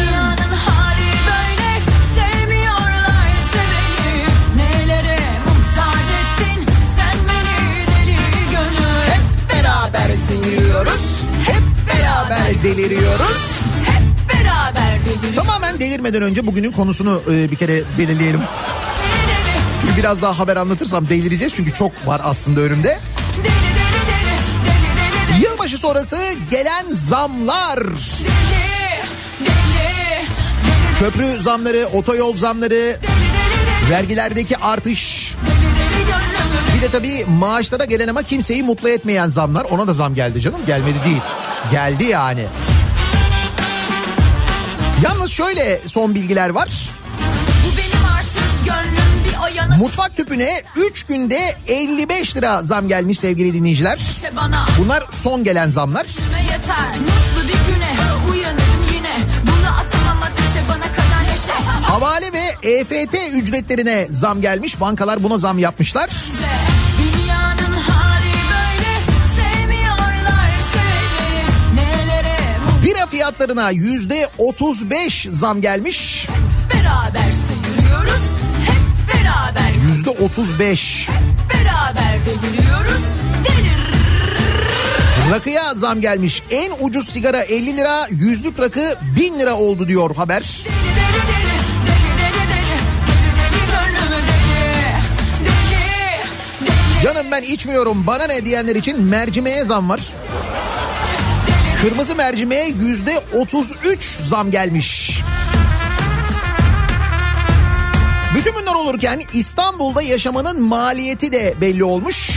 Dünyanın 0.00 0.52
hali 0.66 1.10
böyle. 1.30 1.70
Sevmiyorlar 2.14 3.30
seveni. 3.52 4.24
Nelere 4.56 5.18
muhtaç 5.46 6.06
ettin 6.20 6.66
Sen 6.96 7.16
beni 7.28 7.86
deli 7.86 8.16
gönül? 8.50 9.06
Hep 9.10 9.22
beraber 9.52 10.10
sindiriyoruz. 10.12 11.20
Hep 11.46 11.62
beraber 11.94 12.62
deliriyoruz. 12.62 13.50
Hep 13.84 14.04
beraber 14.34 14.98
deliriyoruz. 15.04 15.34
Tamamen 15.36 15.78
delirmeden 15.78 16.22
önce 16.22 16.46
bugünün 16.46 16.72
konusunu 16.72 17.22
e, 17.30 17.50
bir 17.50 17.56
kere 17.56 17.82
belirleyelim. 17.98 18.40
Çünkü 19.80 19.96
biraz 19.96 20.22
daha 20.22 20.38
haber 20.38 20.56
anlatırsam 20.56 21.08
delireceğiz. 21.08 21.54
Çünkü 21.54 21.74
çok 21.74 22.06
var 22.06 22.20
aslında 22.24 22.60
önümde. 22.60 22.98
Yılbaşı 25.76 25.88
sonrası 25.88 26.16
gelen 26.50 26.84
zamlar. 26.92 27.80
Köprü 30.98 31.40
zamları, 31.40 31.86
otoyol 31.92 32.36
zamları, 32.36 32.96
vergilerdeki 33.90 34.56
artış, 34.56 35.34
bir 36.76 36.82
de 36.82 36.90
tabii 36.90 37.24
maaşlara 37.28 37.84
gelen 37.84 38.08
ama 38.08 38.22
kimseyi 38.22 38.62
mutlu 38.62 38.88
etmeyen 38.88 39.28
zamlar. 39.28 39.64
Ona 39.64 39.88
da 39.88 39.92
zam 39.92 40.14
geldi 40.14 40.40
canım. 40.40 40.60
Gelmedi 40.66 40.98
değil. 41.04 41.20
Geldi 41.70 42.04
yani. 42.04 42.46
Yalnız 45.02 45.30
şöyle 45.30 45.80
son 45.86 46.14
bilgiler 46.14 46.48
var. 46.48 46.68
Mutfak 49.78 50.16
tüpüne 50.16 50.62
3 50.76 51.04
günde 51.04 51.56
55 51.68 52.36
lira 52.36 52.62
zam 52.62 52.88
gelmiş 52.88 53.18
sevgili 53.18 53.54
dinleyiciler. 53.54 54.00
Bunlar 54.78 55.04
son 55.10 55.44
gelen 55.44 55.70
zamlar. 55.70 56.06
Havale 61.82 62.32
ve 62.32 62.68
EFT 62.68 63.14
ücretlerine 63.32 64.06
zam 64.10 64.40
gelmiş. 64.40 64.80
Bankalar 64.80 65.22
buna 65.22 65.38
zam 65.38 65.58
yapmışlar. 65.58 66.10
Bira 72.84 73.06
fiyatlarına 73.06 73.70
yüzde 73.70 74.28
35 74.38 75.28
zam 75.30 75.60
gelmiş. 75.60 76.26
Beraber 76.74 77.32
yüzde 80.06 80.24
otuz 80.24 80.58
beş. 80.58 81.08
Beraber 81.54 82.18
deliriyoruz. 82.26 83.04
Delir. 83.44 83.80
Rakıya 85.30 85.74
zam 85.74 86.00
gelmiş. 86.00 86.42
En 86.50 86.72
ucuz 86.80 87.08
sigara 87.08 87.42
50 87.42 87.76
lira, 87.76 88.06
yüzlük 88.10 88.58
rakı 88.58 88.98
1000 89.16 89.38
lira 89.38 89.54
oldu 89.54 89.88
diyor 89.88 90.16
haber. 90.16 90.42
Canım 97.02 97.26
ben 97.30 97.42
içmiyorum 97.42 98.06
bana 98.06 98.26
ne 98.26 98.44
diyenler 98.44 98.76
için 98.76 99.02
mercimeğe 99.02 99.64
zam 99.64 99.88
var. 99.88 100.00
Kırmızı 101.82 102.14
mercimeğe 102.14 102.68
yüzde 102.68 103.22
33 103.32 104.04
zam 104.04 104.50
gelmiş. 104.50 105.20
Bütün 108.36 108.54
bunlar 108.54 108.74
olurken 108.74 109.22
İstanbul'da 109.32 110.02
yaşamanın 110.02 110.62
maliyeti 110.62 111.32
de 111.32 111.54
belli 111.60 111.84
olmuş. 111.84 112.30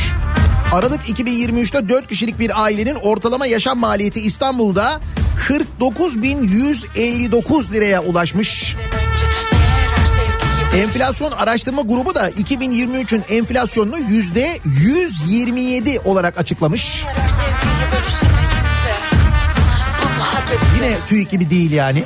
Aralık 0.74 1.10
2023'te 1.10 1.90
4 1.90 2.08
kişilik 2.08 2.40
bir 2.40 2.64
ailenin 2.64 2.96
ortalama 2.96 3.46
yaşam 3.46 3.80
maliyeti 3.80 4.22
İstanbul'da 4.22 5.02
49.159 5.48 7.72
liraya 7.72 8.02
ulaşmış. 8.02 8.76
Enflasyon 10.76 11.32
araştırma 11.32 11.82
grubu 11.82 12.16
da 12.16 12.30
2023'ün 12.30 13.24
enflasyonunu 13.30 14.00
yüzde 14.00 14.60
127 14.66 16.00
olarak 16.00 16.38
açıklamış. 16.38 17.06
Yine 20.76 20.98
TÜİK 21.08 21.32
gibi 21.32 21.50
değil 21.50 21.72
yani. 21.72 22.04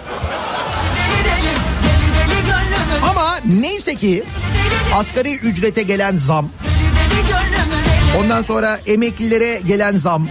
Neyse 3.46 3.96
ki 3.96 4.24
asgari 4.94 5.36
ücrete 5.36 5.82
gelen 5.82 6.16
zam, 6.16 6.50
ondan 8.20 8.41
sonra 8.41 8.80
emeklilere 8.86 9.62
gelen 9.68 9.98
zam, 9.98 10.28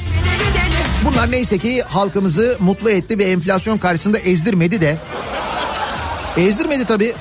bunlar 1.04 1.30
neyse 1.30 1.58
ki 1.58 1.82
halkımızı 1.82 2.56
mutlu 2.60 2.90
etti 2.90 3.18
ve 3.18 3.24
enflasyon 3.24 3.78
karşısında 3.78 4.18
ezdirmedi 4.18 4.80
de. 4.80 4.96
Ezdirmedi 6.36 6.84
tabii. 6.84 7.14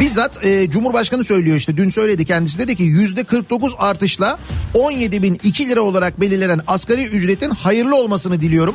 Bizzat 0.00 0.46
e, 0.46 0.70
Cumhurbaşkanı 0.70 1.24
söylüyor 1.24 1.56
işte 1.56 1.76
dün 1.76 1.90
söyledi 1.90 2.24
kendisi 2.24 2.58
dedi 2.58 2.76
ki 2.76 2.82
yüzde 2.82 3.24
49 3.24 3.74
artışla 3.78 4.38
17 4.74 5.22
bin 5.22 5.40
2 5.42 5.68
lira 5.68 5.80
olarak 5.80 6.20
belirlenen 6.20 6.60
asgari 6.66 7.06
ücretin 7.06 7.50
hayırlı 7.50 7.96
olmasını 7.96 8.40
diliyorum. 8.40 8.74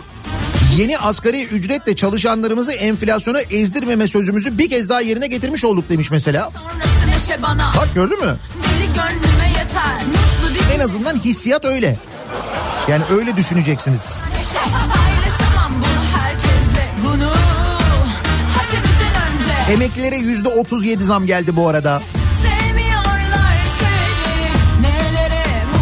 Yeni 0.77 0.97
asgari 0.99 1.43
ücretle 1.43 1.95
çalışanlarımızı 1.95 2.73
enflasyona 2.73 3.41
ezdirmeme 3.41 4.07
sözümüzü 4.07 4.57
bir 4.57 4.69
kez 4.69 4.89
daha 4.89 5.01
yerine 5.01 5.27
getirmiş 5.27 5.65
olduk 5.65 5.89
demiş 5.89 6.11
mesela. 6.11 6.51
Bak 7.77 7.87
gördün 7.95 8.25
mü? 8.25 8.37
En 10.75 10.79
azından 10.79 11.19
hissiyat 11.19 11.65
öyle. 11.65 11.97
Yani 12.87 13.03
öyle 13.11 13.37
düşüneceksiniz. 13.37 14.21
Emeklilere 19.71 20.17
yüzde 20.17 20.49
otuz 20.49 20.85
yedi 20.85 21.03
zam 21.03 21.25
geldi 21.25 21.55
bu 21.55 21.67
arada. 21.67 22.01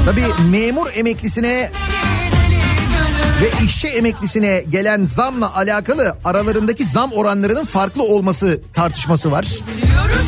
Tabii 0.05 0.49
memur 0.51 0.87
emeklisine 0.95 1.71
ve 3.41 3.65
işçi 3.65 3.87
emeklisine 3.87 4.63
gelen 4.71 5.05
zamla 5.05 5.55
alakalı 5.55 6.17
aralarındaki 6.25 6.85
zam 6.85 7.11
oranlarının 7.11 7.65
farklı 7.65 8.03
olması 8.03 8.61
tartışması 8.73 9.31
var. 9.31 9.45
Biliyoruz 9.77 10.27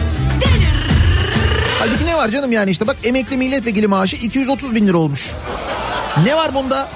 Halbuki 1.80 2.05
ne 2.05 2.18
var 2.18 2.30
canım 2.30 2.51
yani 2.51 2.72
işte 2.72 2.88
bak 2.88 2.97
emekli 3.03 3.38
milletvekili 3.38 3.88
maaşı 3.88 4.16
230 4.16 4.76
bin 4.76 4.88
lira 4.88 4.97
olmuş. 4.97 5.30
Ne 6.26 6.36
var 6.36 6.55
bunda? 6.55 6.89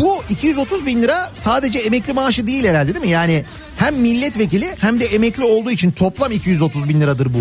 Bu 0.00 0.24
230 0.28 0.86
bin 0.86 1.02
lira 1.02 1.30
sadece 1.32 1.78
emekli 1.78 2.12
maaşı 2.12 2.46
değil 2.46 2.64
herhalde 2.64 2.94
değil 2.94 3.04
mi? 3.04 3.10
Yani 3.10 3.44
hem 3.76 3.96
milletvekili 3.96 4.76
hem 4.80 5.00
de 5.00 5.06
emekli 5.06 5.44
olduğu 5.44 5.70
için 5.70 5.90
toplam 5.92 6.32
230 6.32 6.88
bin 6.88 7.00
liradır 7.00 7.34
bu. 7.34 7.38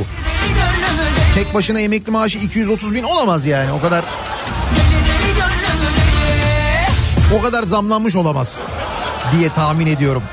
Tek 1.35 1.53
başına 1.53 1.79
emekli 1.79 2.11
maaşı 2.11 2.37
230 2.37 2.93
bin 2.93 3.03
olamaz 3.03 3.45
yani 3.45 3.71
o 3.71 3.81
kadar 3.81 4.05
o 7.39 7.41
kadar 7.41 7.63
zamlanmış 7.63 8.15
olamaz 8.15 8.59
diye 9.37 9.53
tahmin 9.53 9.87
ediyorum. 9.87 10.23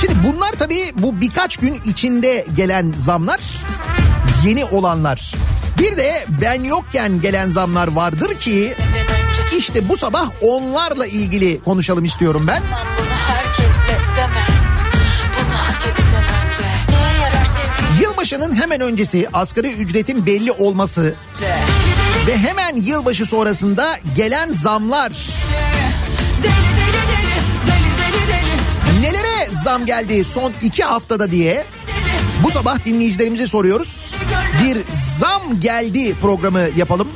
Şimdi 0.00 0.14
bunlar 0.26 0.52
tabii 0.52 0.92
bu 0.98 1.20
birkaç 1.20 1.56
gün 1.56 1.80
içinde 1.84 2.46
gelen 2.56 2.94
zamlar 2.96 3.40
yeni 4.44 4.64
olanlar. 4.64 5.32
Bir 5.78 5.96
de 5.96 6.26
ben 6.42 6.64
yokken 6.64 7.20
gelen 7.20 7.48
zamlar 7.48 7.88
vardır 7.88 8.38
ki 8.38 8.74
işte 9.58 9.88
bu 9.88 9.96
sabah 9.96 10.30
onlarla 10.42 11.06
ilgili 11.06 11.60
konuşalım 11.60 12.04
istiyorum 12.04 12.44
ben. 12.48 12.62
Yılbaşının 18.00 18.54
hemen 18.54 18.80
öncesi 18.80 19.28
asgari 19.32 19.72
ücretin 19.72 20.26
belli 20.26 20.52
olması 20.52 21.14
ve 22.26 22.36
hemen 22.36 22.76
yılbaşı 22.76 23.26
sonrasında 23.26 23.98
gelen 24.16 24.52
zamlar 24.52 25.12
Nelere 29.00 29.50
zam 29.64 29.86
geldi 29.86 30.24
son 30.24 30.52
iki 30.62 30.84
haftada 30.84 31.30
diye 31.30 31.64
bu 32.44 32.50
sabah 32.50 32.84
dinleyicilerimize 32.84 33.46
soruyoruz. 33.46 34.14
Bir 34.64 34.78
zam 35.18 35.60
geldi 35.60 36.14
programı 36.20 36.60
yapalım. 36.76 37.08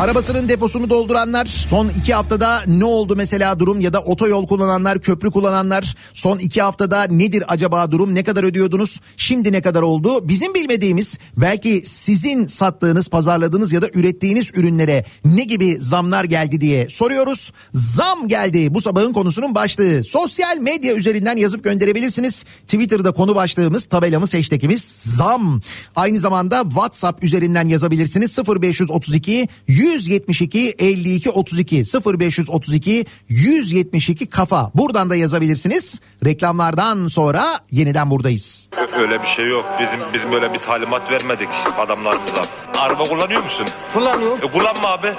Arabasının 0.00 0.48
deposunu 0.48 0.90
dolduranlar 0.90 1.46
son 1.46 1.88
iki 1.88 2.14
haftada 2.14 2.62
ne 2.66 2.84
oldu 2.84 3.16
mesela 3.16 3.58
durum 3.58 3.80
ya 3.80 3.92
da 3.92 4.00
otoyol 4.00 4.46
kullananlar 4.46 5.00
köprü 5.00 5.30
kullananlar 5.30 5.96
son 6.12 6.38
iki 6.38 6.62
haftada 6.62 7.02
nedir 7.04 7.44
acaba 7.48 7.92
durum 7.92 8.14
ne 8.14 8.24
kadar 8.24 8.44
ödüyordunuz 8.44 9.00
şimdi 9.16 9.52
ne 9.52 9.62
kadar 9.62 9.82
oldu? 9.82 10.28
Bizim 10.28 10.54
bilmediğimiz 10.54 11.18
belki 11.36 11.82
sizin 11.84 12.46
sattığınız 12.46 13.08
pazarladığınız 13.08 13.72
ya 13.72 13.82
da 13.82 13.88
ürettiğiniz 13.94 14.50
ürünlere 14.54 15.04
ne 15.24 15.44
gibi 15.44 15.76
zamlar 15.80 16.24
geldi 16.24 16.60
diye 16.60 16.88
soruyoruz. 16.90 17.52
Zam 17.74 18.28
geldi. 18.28 18.74
Bu 18.74 18.80
sabahın 18.80 19.12
konusunun 19.12 19.54
başlığı. 19.54 20.04
Sosyal 20.04 20.56
medya 20.56 20.94
üzerinden 20.94 21.36
yazıp 21.36 21.64
gönderebilirsiniz. 21.64 22.44
Twitter'da 22.62 23.12
konu 23.12 23.34
başlığımız 23.34 23.86
tabelamız 23.86 24.34
hashtagimiz 24.34 24.82
zam. 25.16 25.60
Aynı 25.96 26.20
zamanda 26.20 26.62
WhatsApp 26.62 27.24
üzerinden 27.24 27.68
yazabilirsiniz. 27.68 28.38
0532 28.38 29.48
172 29.90 30.74
52 30.78 31.30
32 31.30 31.84
0532 32.18 33.06
172 33.28 34.26
kafa 34.26 34.70
buradan 34.74 35.10
da 35.10 35.16
yazabilirsiniz 35.16 36.00
reklamlardan 36.24 37.08
sonra 37.08 37.60
yeniden 37.70 38.10
buradayız. 38.10 38.70
Öyle 38.98 39.22
bir 39.22 39.26
şey 39.26 39.48
yok. 39.48 39.64
Bizim 39.80 40.00
bizim 40.14 40.32
böyle 40.32 40.54
bir 40.54 40.58
talimat 40.58 41.10
vermedik 41.10 41.48
adamlarımıza. 41.78 42.42
Araba 42.78 43.02
kullanıyor 43.04 43.44
musun? 43.44 43.66
Kullanıyorum. 43.94 44.38
E, 44.38 44.50
kullanma 44.52 44.88
abi. 44.88 45.14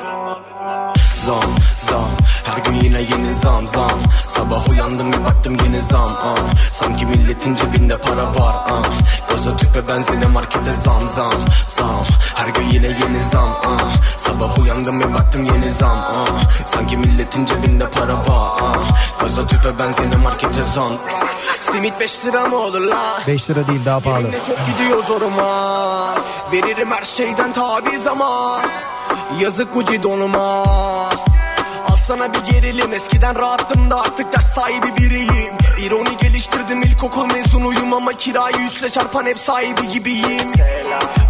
Zam 1.15 1.55
zam 1.71 2.09
Her 2.51 2.57
gün 2.57 2.73
yine 2.73 3.01
yeni 3.01 3.35
zam 3.35 3.67
zam 3.67 3.99
Sabah 4.27 4.69
uyandım 4.69 5.13
bir 5.13 5.25
baktım 5.25 5.57
yeni 5.63 5.81
zam 5.81 6.11
ah. 6.23 6.35
Sanki 6.71 7.05
milletin 7.05 7.55
cebinde 7.55 7.97
para 7.97 8.23
var 8.35 8.55
ah. 8.69 8.83
Gaza 9.29 9.57
tüp 9.57 9.75
ve 9.75 9.87
benzine 9.87 10.25
markete 10.25 10.73
zam 10.73 11.09
zam 11.15 11.33
Zam 11.67 12.05
Her 12.35 12.47
gün 12.47 12.63
yine 12.69 12.87
yeni 12.87 13.23
zam 13.31 13.49
ah. 13.65 13.91
Sabah 14.17 14.59
uyandım 14.59 14.99
bir 14.99 15.13
baktım 15.13 15.43
yeni 15.43 15.71
zam 15.71 15.97
ah. 15.97 16.49
Sanki 16.65 16.97
milletin 16.97 17.45
cebinde 17.45 17.89
para 17.89 18.13
var 18.17 18.51
ah. 18.61 19.19
Gaza 19.21 19.47
tüp 19.47 19.65
ve 19.65 19.79
benzine 19.79 20.15
markete 20.15 20.63
zam 20.63 20.91
Simit 21.61 21.99
5 21.99 22.25
lira 22.25 22.47
mı 22.47 22.55
olur 22.55 22.81
la? 22.81 23.21
5 23.27 23.49
lira 23.49 23.67
değil 23.67 23.81
daha 23.85 23.99
pahalı. 23.99 24.19
Yeminle 24.21 24.43
çok 24.43 24.57
gidiyor 24.65 25.03
zoruma 25.03 26.13
Veririm 26.51 26.91
her 26.91 27.03
şeyden 27.05 27.53
taviz 27.53 28.07
ama 28.07 28.59
Yazık 29.39 29.73
Gucci 29.73 30.03
donuma 30.03 30.63
sana 32.11 32.33
bir 32.33 32.51
gerilim. 32.51 32.93
Eskiden 32.93 33.35
rahattım 33.35 33.91
da 33.91 34.01
artık 34.01 34.33
ders 34.33 34.53
sahibi 34.53 34.97
biriyim 34.97 35.70
İroni 35.81 36.17
geliştirdim. 36.17 36.83
İlkokul 36.83 37.25
mezunuyum 37.25 37.93
Ama 37.93 38.13
kirayı 38.13 38.55
üçle 38.67 38.89
çarpan 38.89 39.25
ev 39.25 39.35
sahibi 39.35 39.87
gibiyim. 39.87 40.51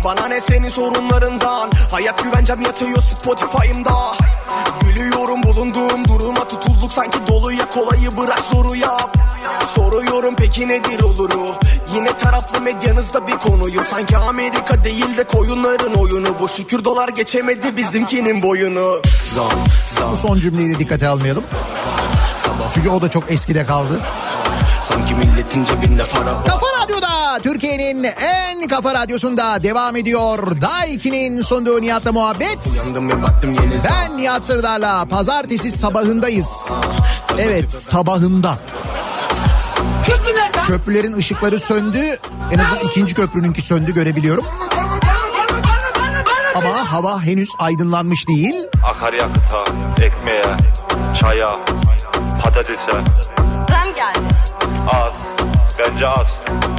Bana 0.06 0.28
ne 0.28 0.42
senin 0.42 0.70
sorunlarından? 0.70 1.72
Hayat 1.92 2.24
güvencem 2.24 2.62
yatıyor 2.62 3.02
Spotify'ımda. 3.02 3.94
Gülüyorum 4.82 5.44
bulunduğum 5.44 6.08
duruma 6.08 6.48
tutulduk. 6.48 6.94
Sanki 6.94 7.18
doluya 7.28 7.70
kolayı 7.70 8.18
bırak 8.18 8.40
zoru 8.52 8.76
yap. 8.76 9.18
Soruyorum 9.76 10.36
peki 10.38 10.68
nedir 10.68 11.02
oluru? 11.02 11.56
Yine 11.96 12.18
taraflı 12.18 12.62
medyanızda 12.62 13.28
bir 13.28 13.34
konuyu 13.34 13.82
Sanki 13.92 14.18
Amerika 14.18 14.84
değil 14.84 15.18
de 15.18 15.24
koyunların 15.24 15.94
oyunu. 15.94 16.40
Bu 16.40 16.50
şükür 16.50 16.86
dolar 16.86 17.10
geçemedi 17.10 17.78
bizimkinin 17.78 18.44
boyunu. 18.44 19.02
Zam 19.36 19.52
zam 19.98 20.12
Bu 20.12 20.18
son 20.18 20.40
cümleyi 20.40 20.76
de 20.76 20.80
dikkate 20.80 21.08
almayalım. 21.08 21.44
Çünkü 22.74 22.90
o 22.90 23.02
da 23.02 23.10
çok 23.10 23.32
eskide 23.32 23.66
kaldı. 23.66 24.00
Sanki 24.82 25.16
milletin 25.16 25.64
cebinde 25.64 26.04
para 26.14 26.36
var 26.36 26.46
Kafa 26.46 26.66
Radyo'da 26.84 27.40
Türkiye'nin 27.44 28.04
en 28.04 28.68
kafa 28.68 28.94
radyosunda 28.94 29.64
devam 29.64 29.96
ediyor. 29.96 30.62
Daiki'nin 30.62 31.42
sunduğu 31.42 31.82
Nihat'la 31.82 32.12
muhabbet. 32.12 32.70
Uyandım 32.84 33.10
ve 33.10 33.24
baktım 33.24 33.52
yeni 33.54 33.84
Ben 33.84 34.18
Nihat 34.18 34.46
Sırdar'la 34.46 35.06
pazartesi 35.06 35.72
sabahındayız. 35.72 36.72
Evet 37.38 37.72
sabahında. 37.72 38.58
Köprülerin 40.68 41.14
ışıkları 41.14 41.60
söndü. 41.60 42.00
En 42.52 42.60
azından 42.60 42.84
ikinci 42.84 43.14
köprününki 43.16 43.62
söndü 43.62 43.94
görebiliyorum. 43.94 44.46
Ama 46.56 46.92
hava 46.92 47.22
henüz 47.22 47.50
aydınlanmış 47.60 48.28
değil. 48.28 48.56
Akaryakıta, 48.84 49.66
ekmeğe, 50.02 50.44
çaya, 51.20 51.60
patatese 52.44 52.92
Zam 53.92 53.96
geldi. 53.96 54.20
az. 56.04 56.71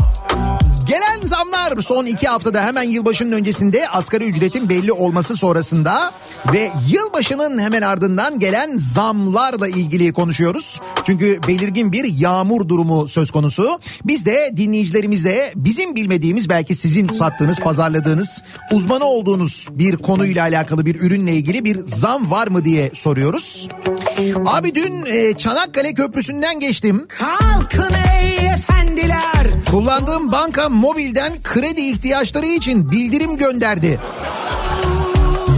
Gelen 0.93 1.27
zamlar 1.27 1.83
son 1.83 2.07
iki 2.07 2.29
haftada 2.29 2.63
hemen 2.67 2.83
yılbaşının 2.83 3.33
öncesinde 3.33 3.89
asgari 3.89 4.25
ücretin 4.25 4.69
belli 4.69 4.93
olması 4.93 5.37
sonrasında 5.37 6.13
ve 6.53 6.71
yılbaşının 6.89 7.59
hemen 7.59 7.83
ardından 7.83 8.39
gelen 8.39 8.77
zamlarla 8.77 9.69
ilgili 9.69 10.13
konuşuyoruz. 10.13 10.81
Çünkü 11.05 11.41
belirgin 11.49 11.93
bir 11.93 12.05
yağmur 12.05 12.69
durumu 12.69 13.09
söz 13.09 13.31
konusu. 13.31 13.81
Biz 14.05 14.27
de 14.27 14.53
dinleyicilerimizle 14.57 15.53
bizim 15.57 15.97
bilmediğimiz 15.97 16.49
belki 16.49 16.75
sizin 16.75 17.09
sattığınız, 17.09 17.59
pazarladığınız, 17.59 18.43
uzmanı 18.73 19.05
olduğunuz 19.05 19.69
bir 19.71 19.97
konuyla 19.97 20.43
alakalı 20.43 20.87
bir 20.87 21.01
ürünle 21.01 21.33
ilgili 21.33 21.65
bir 21.65 21.79
zam 21.87 22.31
var 22.31 22.49
mı 22.49 22.65
diye 22.65 22.91
soruyoruz. 22.95 23.69
Abi 24.47 24.75
dün 24.75 25.07
e, 25.07 25.39
Çanakkale 25.39 25.95
Köprüsü'nden 25.95 26.61
geçtim. 26.61 27.07
Kalkın 27.09 27.93
ey 28.13 28.49
efendiler. 28.49 29.47
Kullandığım 29.71 30.33
banka 30.33 30.69
mobilden 30.83 31.43
kredi 31.43 31.81
ihtiyaçları 31.81 32.47
için 32.47 32.91
bildirim 32.91 33.37
gönderdi. 33.37 34.01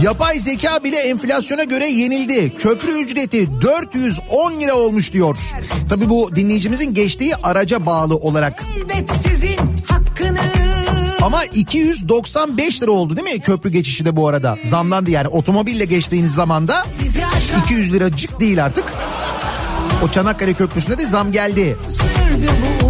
Yapay 0.01 0.39
zeka 0.39 0.83
bile 0.83 0.97
enflasyona 0.97 1.63
göre 1.63 1.89
yenildi. 1.89 2.55
Köprü 2.57 2.91
ücreti 2.91 3.61
410 3.61 4.59
lira 4.59 4.75
olmuş 4.75 5.13
diyor. 5.13 5.37
Tabii 5.89 6.09
bu 6.09 6.35
dinleyicimizin 6.35 6.93
geçtiği 6.93 7.35
araca 7.35 7.85
bağlı 7.85 8.15
olarak. 8.15 8.63
Ama 11.21 11.45
295 11.45 12.81
lira 12.81 12.91
oldu 12.91 13.17
değil 13.17 13.35
mi 13.35 13.39
köprü 13.39 13.69
geçişi 13.69 14.05
de 14.05 14.15
bu 14.15 14.27
arada? 14.27 14.57
Zamlandı 14.63 15.11
yani 15.11 15.27
otomobille 15.27 15.85
geçtiğiniz 15.85 16.33
zaman 16.33 16.67
da 16.67 16.85
Bizi 17.03 17.25
aşağı 17.25 17.59
200 17.59 17.93
liracık 17.93 18.39
değil 18.39 18.65
artık. 18.65 18.85
O 20.03 20.11
Çanakkale 20.11 20.53
Köprüsü'ne 20.53 20.97
de 20.97 21.05
zam 21.07 21.31
geldi. 21.31 21.77
sürdü 21.87 22.49
bu 22.81 22.84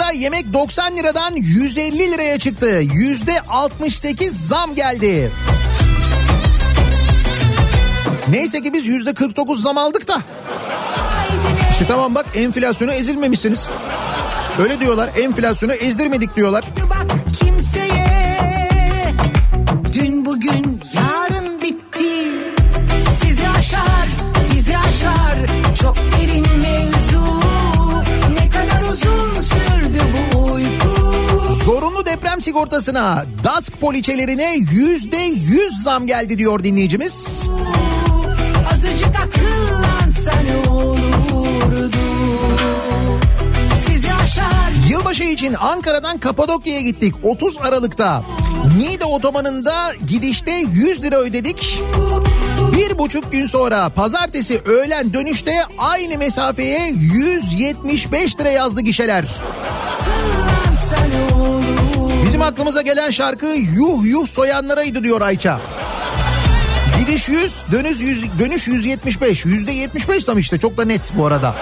Okulunda 0.00 0.18
yemek 0.18 0.52
90 0.52 0.96
liradan 0.96 1.34
150 1.36 1.98
liraya 1.98 2.38
çıktı. 2.38 2.80
Yüzde 2.94 3.40
68 3.40 4.48
zam 4.48 4.74
geldi. 4.74 5.32
Neyse 8.28 8.62
ki 8.62 8.72
biz 8.72 8.86
yüzde 8.86 9.14
49 9.14 9.62
zam 9.62 9.78
aldık 9.78 10.08
da. 10.08 10.22
İşte 11.70 11.84
tamam 11.88 12.14
bak 12.14 12.26
enflasyona 12.34 12.92
ezilmemişsiniz. 12.92 13.68
Öyle 14.62 14.80
diyorlar 14.80 15.10
enflasyona 15.16 15.74
ezdirmedik 15.74 16.36
diyorlar. 16.36 16.64
Bak 16.90 17.06
kimseye 17.38 18.06
Dün 19.92 20.24
bugün 20.24 20.80
yarın 20.94 21.62
bitti 21.62 22.12
Sizi 23.22 23.48
aşar 23.48 24.08
bizi 24.54 24.78
aşar 24.78 25.36
Çok 25.82 25.96
derin 25.96 26.49
deprem 32.10 32.40
sigortasına 32.40 33.24
DASK 33.44 33.80
poliçelerine 33.80 34.56
yüzde 34.72 35.16
100 35.16 35.82
zam 35.82 36.06
geldi 36.06 36.38
diyor 36.38 36.64
dinleyicimiz. 36.64 37.42
Azıcık 38.72 39.08
akıllansa 39.08 40.32
ne 40.40 40.70
olurdu 40.70 41.98
Sizi 43.86 44.12
aşar 44.12 44.88
Yılbaşı 44.88 45.24
için 45.24 45.54
Ankara'dan 45.60 46.18
Kapadokya'ya 46.18 46.80
gittik 46.80 47.14
30 47.22 47.58
Aralık'ta. 47.58 48.22
Niğde 48.78 49.04
otobanında 49.04 49.92
gidişte 50.08 50.52
100 50.72 51.02
lira 51.02 51.16
ödedik. 51.16 51.82
Bir 52.72 52.98
buçuk 52.98 53.32
gün 53.32 53.46
sonra 53.46 53.88
pazartesi 53.88 54.60
öğlen 54.64 55.14
dönüşte 55.14 55.54
aynı 55.78 56.18
mesafeye 56.18 56.88
175 56.92 58.40
lira 58.40 58.50
yazdı 58.50 58.80
gişeler. 58.80 59.24
Bizim 62.40 62.52
aklımıza 62.52 62.82
gelen 62.82 63.10
şarkı 63.10 63.46
yuh 63.46 64.04
yuh 64.04 64.26
soyanlaraydı 64.26 65.04
diyor 65.04 65.20
Ayça. 65.20 65.60
Gidiş 66.98 67.28
100, 67.28 67.54
dönüş 67.72 68.00
100, 68.00 68.24
dönüş 68.38 68.68
175. 68.68 69.44
Yüzde 69.44 69.72
75 69.72 70.24
zam 70.24 70.38
işte 70.38 70.58
çok 70.58 70.76
da 70.76 70.84
net 70.84 71.12
bu 71.16 71.26
arada. 71.26 71.54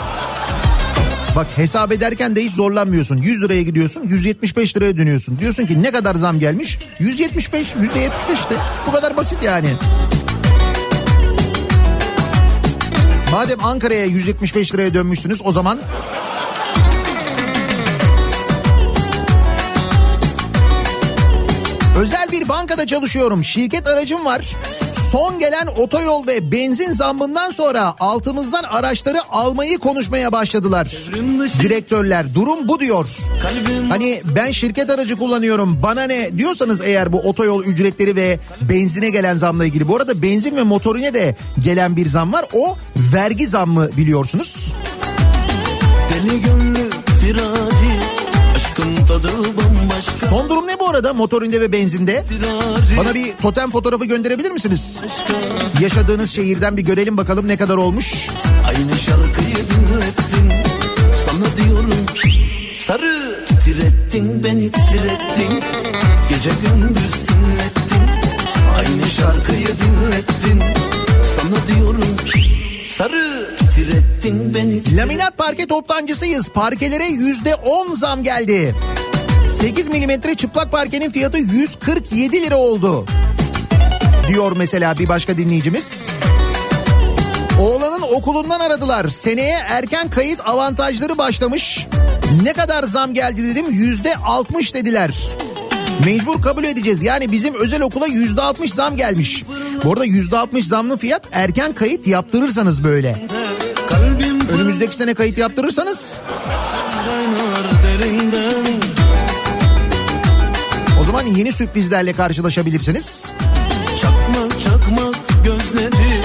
Bak 1.37 1.47
hesap 1.57 1.93
ederken 1.93 2.37
de 2.37 2.45
hiç 2.45 2.53
zorlanmıyorsun. 2.53 3.17
100 3.17 3.43
liraya 3.43 3.63
gidiyorsun 3.63 4.03
175 4.09 4.77
liraya 4.77 4.97
dönüyorsun. 4.97 5.39
Diyorsun 5.39 5.67
ki 5.67 5.83
ne 5.83 5.91
kadar 5.91 6.15
zam 6.15 6.41
gelmiş? 6.41 6.79
175, 6.99 7.75
yüzde 7.81 7.99
75 7.99 8.39
işte. 8.39 8.55
Bu 8.87 8.93
kadar 8.93 9.17
basit 9.17 9.43
yani. 9.43 9.71
Madem 13.31 13.65
Ankara'ya 13.65 14.05
175 14.05 14.75
liraya 14.75 14.95
dönmüşsünüz 14.95 15.41
o 15.45 15.53
zaman 15.53 15.79
Özel 22.29 22.41
bir 22.41 22.49
bankada 22.49 22.87
çalışıyorum. 22.87 23.45
Şirket 23.45 23.87
aracım 23.87 24.25
var. 24.25 24.57
Son 25.11 25.39
gelen 25.39 25.67
otoyol 25.67 26.27
ve 26.27 26.53
benzin 26.53 26.93
zammından 26.93 27.51
sonra 27.51 27.95
altımızdan 28.01 28.63
araçları 28.63 29.19
almayı 29.31 29.79
konuşmaya 29.79 30.33
başladılar. 30.33 30.87
Direktörler 31.63 32.35
durum 32.35 32.69
bu 32.69 32.81
diyor. 32.81 33.09
Hani 33.89 34.23
ben 34.37 34.53
şirket 34.53 34.91
aracı 34.91 35.17
kullanıyorum 35.17 35.79
bana 35.83 36.03
ne 36.03 36.39
diyorsanız 36.39 36.81
eğer 36.81 37.13
bu 37.13 37.19
otoyol 37.19 37.65
ücretleri 37.65 38.17
ve 38.17 38.39
benzine 38.61 39.11
gelen 39.11 39.37
zamla 39.37 39.65
ilgili. 39.65 39.89
Bu 39.89 39.97
arada 39.97 40.23
benzin 40.23 40.57
ve 40.57 40.63
motorine 40.63 41.15
de 41.15 41.37
gelen 41.65 41.97
bir 41.97 42.07
zam 42.07 42.33
var. 42.33 42.45
O 42.53 42.77
vergi 42.97 43.47
zammı 43.47 43.89
biliyorsunuz. 43.97 44.73
Deli 46.11 46.41
gönlü 46.41 46.89
bambaşka 47.29 47.98
Son 50.29 50.49
durum 50.51 50.67
ne 50.67 50.79
bu 50.81 50.89
arada 50.89 51.15
motorinde 51.15 51.61
ve 51.61 51.73
benzinde? 51.73 52.25
Bana 52.97 53.15
bir 53.15 53.33
totem 53.43 53.71
fotoğrafı 53.71 54.05
gönderebilir 54.05 54.51
misiniz? 54.51 55.01
Yaşadığınız 55.81 56.31
şehirden 56.31 56.77
bir 56.77 56.83
görelim 56.83 57.17
bakalım 57.17 57.49
ne 57.49 57.57
kadar 57.57 57.77
olmuş. 57.77 58.29
Aynı 58.69 58.99
şarkıyı 58.99 59.57
diyorum 61.59 62.07
ki 62.15 62.31
sarı 62.75 63.45
titrettin 63.49 64.45
beni 64.45 64.73
titrettin 64.73 65.63
Gece 66.29 66.51
gündüz 66.63 67.15
inlettin 67.15 68.03
Aynı 68.79 69.11
şarkıyı 69.11 69.69
dinlettin 69.69 70.63
Sana 71.37 71.67
diyorum 71.67 72.17
ki 72.17 72.51
sarı 72.85 73.51
titrettin 73.79 74.55
beni 74.55 74.97
Laminat 74.97 75.39
parke 75.39 75.67
toptancısıyız. 75.67 76.49
Parkelere 76.49 77.07
yüzde 77.07 77.55
on 77.55 77.95
zam 77.95 78.23
geldi. 78.23 78.75
8 79.51 79.89
milimetre 79.89 80.35
çıplak 80.35 80.73
parkenin 80.73 81.11
fiyatı 81.11 81.39
147 81.39 82.43
lira 82.43 82.57
oldu. 82.57 83.07
Diyor 84.29 84.53
mesela 84.57 84.99
bir 84.99 85.09
başka 85.09 85.39
dinleyicimiz. 85.39 86.07
Oğlanın 87.61 88.03
okulundan 88.03 88.61
aradılar. 88.61 89.09
Seneye 89.09 89.59
erken 89.69 90.11
kayıt 90.11 90.41
avantajları 90.47 91.19
başlamış. 91.19 91.87
Ne 92.43 92.53
kadar 92.53 92.83
zam 92.83 93.15
geldi 93.15 93.45
dedim. 93.45 93.67
Yüzde 93.71 94.17
60 94.17 94.75
dediler. 94.75 95.15
Mecbur 96.05 96.43
kabul 96.43 96.65
edeceğiz. 96.65 97.03
Yani 97.03 97.33
bizim 97.33 97.55
özel 97.55 97.83
okula 97.83 98.07
yüzde 98.07 98.43
60 98.43 98.73
zam 98.73 98.97
gelmiş. 98.97 99.45
Bu 99.85 99.93
arada 99.93 100.05
yüzde 100.05 100.39
60 100.39 100.67
zamlı 100.67 100.97
fiyat 100.97 101.23
erken 101.33 101.73
kayıt 101.73 102.07
yaptırırsanız 102.07 102.85
böyle. 102.85 103.27
Önümüzdeki 104.59 104.97
sene 104.97 105.15
kayıt 105.15 105.39
yaptırırsanız 105.39 106.19
o 111.01 111.05
zaman 111.05 111.27
yeni 111.27 111.53
sürprizlerle 111.53 112.13
karşılaşabilirsiniz. 112.13 113.27
Çakmak 114.01 114.61
çakmak 114.63 115.17
gözleri 115.45 116.21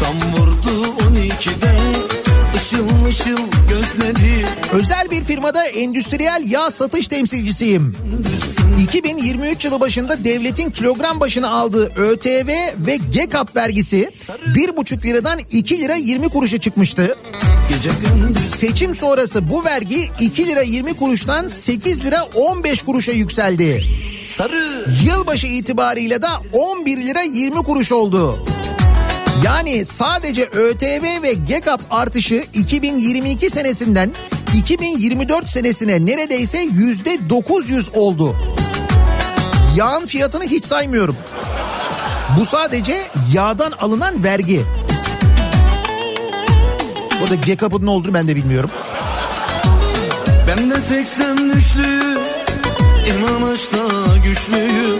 Tam 0.00 0.16
vurdu 0.32 0.86
12'den 1.00 1.94
Işıl 2.56 3.06
ışıl 3.08 3.42
gözleri 3.68 4.44
Özel 4.72 5.10
bir 5.10 5.24
firmada 5.24 5.64
endüstriyel 5.64 6.44
yağ 6.46 6.70
satış 6.70 7.08
temsilcisiyim. 7.08 7.96
2023 8.82 9.64
yılı 9.64 9.80
başında 9.80 10.24
devletin 10.24 10.70
kilogram 10.70 11.20
başına 11.20 11.48
aldığı 11.48 11.92
ÖTV 11.96 12.48
ve 12.86 12.96
GEKAP 12.96 13.56
vergisi 13.56 14.10
1,5 14.54 15.04
liradan 15.04 15.40
2 15.50 15.80
lira 15.80 15.94
20 15.94 16.28
kuruşa 16.28 16.58
çıkmıştı. 16.58 17.16
Seçim 18.56 18.94
sonrası 18.94 19.50
bu 19.50 19.64
vergi 19.64 20.10
2 20.20 20.46
lira 20.46 20.62
20 20.62 20.94
kuruştan 20.94 21.48
8 21.48 22.04
lira 22.04 22.24
15 22.34 22.82
kuruşa 22.82 23.12
yükseldi. 23.12 23.84
sarı 24.36 24.84
Yılbaşı 25.04 25.46
itibarıyla 25.46 26.22
da 26.22 26.40
11 26.52 26.96
lira 26.96 27.22
20 27.22 27.56
kuruş 27.56 27.92
oldu. 27.92 28.38
Yani 29.44 29.84
sadece 29.84 30.44
ÖTV 30.44 31.22
ve 31.22 31.32
GEKAP 31.32 31.80
artışı 31.90 32.44
2022 32.54 33.50
senesinden 33.50 34.12
2024 34.56 35.50
senesine 35.50 36.06
neredeyse 36.06 36.58
yüzde 36.58 37.30
900 37.30 37.90
oldu. 37.94 38.36
Yağın 39.76 40.06
fiyatını 40.06 40.44
hiç 40.44 40.64
saymıyorum. 40.64 41.16
Bu 42.40 42.46
sadece 42.46 43.00
yağdan 43.34 43.72
alınan 43.72 44.24
vergi. 44.24 44.62
Burada 47.20 47.34
GEKAP'ın 47.34 47.86
ne 47.86 47.90
olduğunu 47.90 48.14
ben 48.14 48.28
de 48.28 48.36
bilmiyorum. 48.36 48.70
Ben 50.48 50.70
de 50.70 50.80
80 50.80 51.54
düşlü 51.54 52.18
İnanışta 53.10 53.78
güçlüyüm 54.24 54.98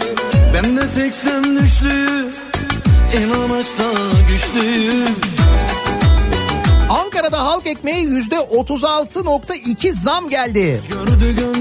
Ben 0.53 0.77
de 0.77 0.87
80 0.87 1.43
düşlü 1.55 2.27
İnanışta 3.17 3.83
güçlüyüm 4.29 5.15
Ankara'da 6.89 7.45
halk 7.45 7.67
ekmeği 7.67 8.03
yüzde 8.03 8.35
36.2 8.35 9.91
zam 9.91 10.29
geldi. 10.29 10.81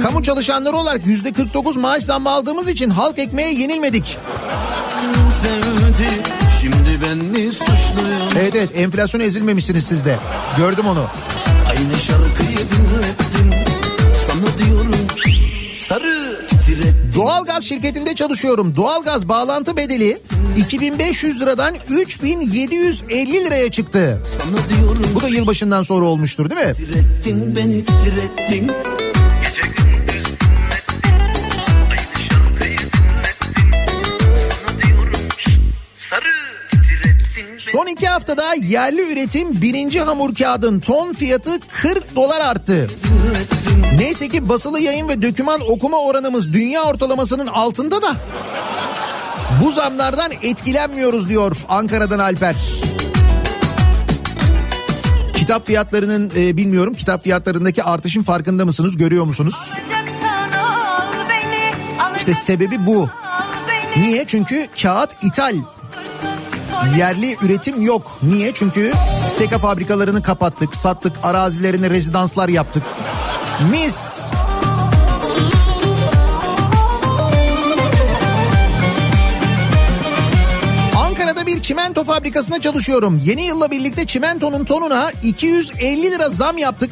Kamu 0.03 0.23
çalışanları 0.23 0.77
olarak 0.77 1.07
yüzde 1.07 1.33
49 1.33 1.77
maaş 1.77 2.03
zammı 2.03 2.31
aldığımız 2.31 2.69
için 2.69 2.91
halk 2.91 3.19
ekmeğe 3.19 3.53
yenilmedik. 3.53 4.19
sevdi 5.43 6.09
Şimdi 6.67 6.99
ben 7.03 7.19
mi 7.19 7.53
suçluyum 7.53 8.29
Evet 8.39 8.55
evet 8.55 8.71
enflasyona 8.75 9.25
ezilmemişsiniz 9.25 9.87
siz 9.87 10.05
de. 10.05 10.17
Gördüm 10.57 10.87
onu. 10.87 11.07
Aynı 11.71 11.97
şarkıyı 12.01 12.59
dinlettin 12.59 13.55
Sana 14.27 14.67
diyorum 14.67 14.95
Sarı 15.75 16.41
titrettin 16.49 17.15
Doğalgaz 17.15 17.65
şirketinde 17.65 18.15
çalışıyorum. 18.15 18.77
Doğalgaz 18.77 19.29
bağlantı 19.29 19.77
bedeli 19.77 20.19
2500 20.57 21.41
liradan 21.41 21.75
3750 21.91 23.45
liraya 23.45 23.71
çıktı. 23.71 24.23
Diyorum 24.69 25.03
Bu 25.15 25.23
da 25.23 25.29
yılbaşından 25.29 25.83
sonra 25.83 26.05
olmuştur 26.05 26.51
değil 26.51 26.67
mi? 26.67 26.75
titrettin 26.75 27.57
beni 27.57 27.85
titrettin 27.85 28.71
Son 37.59 37.87
iki 37.87 38.09
haftada 38.09 38.55
yerli 38.55 39.13
üretim 39.13 39.63
birinci 39.63 40.01
hamur 40.01 40.35
kağıdın 40.35 40.81
ton 40.81 41.13
fiyatı 41.13 41.61
40 41.83 42.17
dolar 42.17 42.41
arttı. 42.41 42.91
Neyse 43.99 44.29
ki 44.29 44.49
basılı 44.49 44.81
yayın 44.81 45.09
ve 45.09 45.23
döküman 45.23 45.61
okuma 45.71 45.97
oranımız 45.99 46.53
dünya 46.53 46.83
ortalamasının 46.83 47.47
altında 47.47 48.03
da 48.03 48.17
bu 49.65 49.73
zamlardan 49.73 50.33
etkilenmiyoruz 50.43 51.29
diyor 51.29 51.57
Ankara'dan 51.69 52.19
Alper. 52.19 52.57
Kitap 55.35 55.67
fiyatlarının 55.67 56.33
e, 56.37 56.57
bilmiyorum 56.57 56.95
kitap 56.95 57.23
fiyatlarındaki 57.23 57.83
artışın 57.85 58.23
farkında 58.23 58.65
mısınız 58.65 58.97
görüyor 58.97 59.25
musunuz? 59.25 59.73
İşte 62.19 62.35
sebebi 62.35 62.87
bu. 62.87 63.09
Niye? 63.97 64.25
Çünkü 64.27 64.67
kağıt 64.83 65.25
ithal. 65.25 65.55
Yerli 66.99 67.37
üretim 67.43 67.83
yok. 67.83 68.19
Niye? 68.23 68.55
Çünkü 68.55 68.93
seka 69.31 69.59
fabrikalarını 69.59 70.23
kapattık, 70.23 70.77
sattık, 70.77 71.13
arazilerine 71.23 71.91
rezidanslar 71.91 72.49
yaptık. 72.49 72.83
Mis. 73.71 74.23
Ankara'da 80.97 81.47
bir 81.47 81.63
çimento 81.63 82.05
fabrikasında 82.05 82.61
çalışıyorum. 82.61 83.21
Yeni 83.25 83.43
yılla 83.47 83.71
birlikte 83.71 84.07
çimentonun 84.07 84.65
tonuna 84.65 85.11
250 85.23 86.03
lira 86.11 86.29
zam 86.29 86.59
yaptık. 86.59 86.91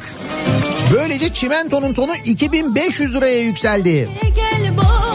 Böylece 0.93 1.33
çimentonun 1.33 1.93
tonu 1.93 2.11
2500 2.25 3.15
liraya 3.15 3.39
yükseldi. 3.41 4.09
Gel 4.35 4.77
bahçeye 4.77 5.14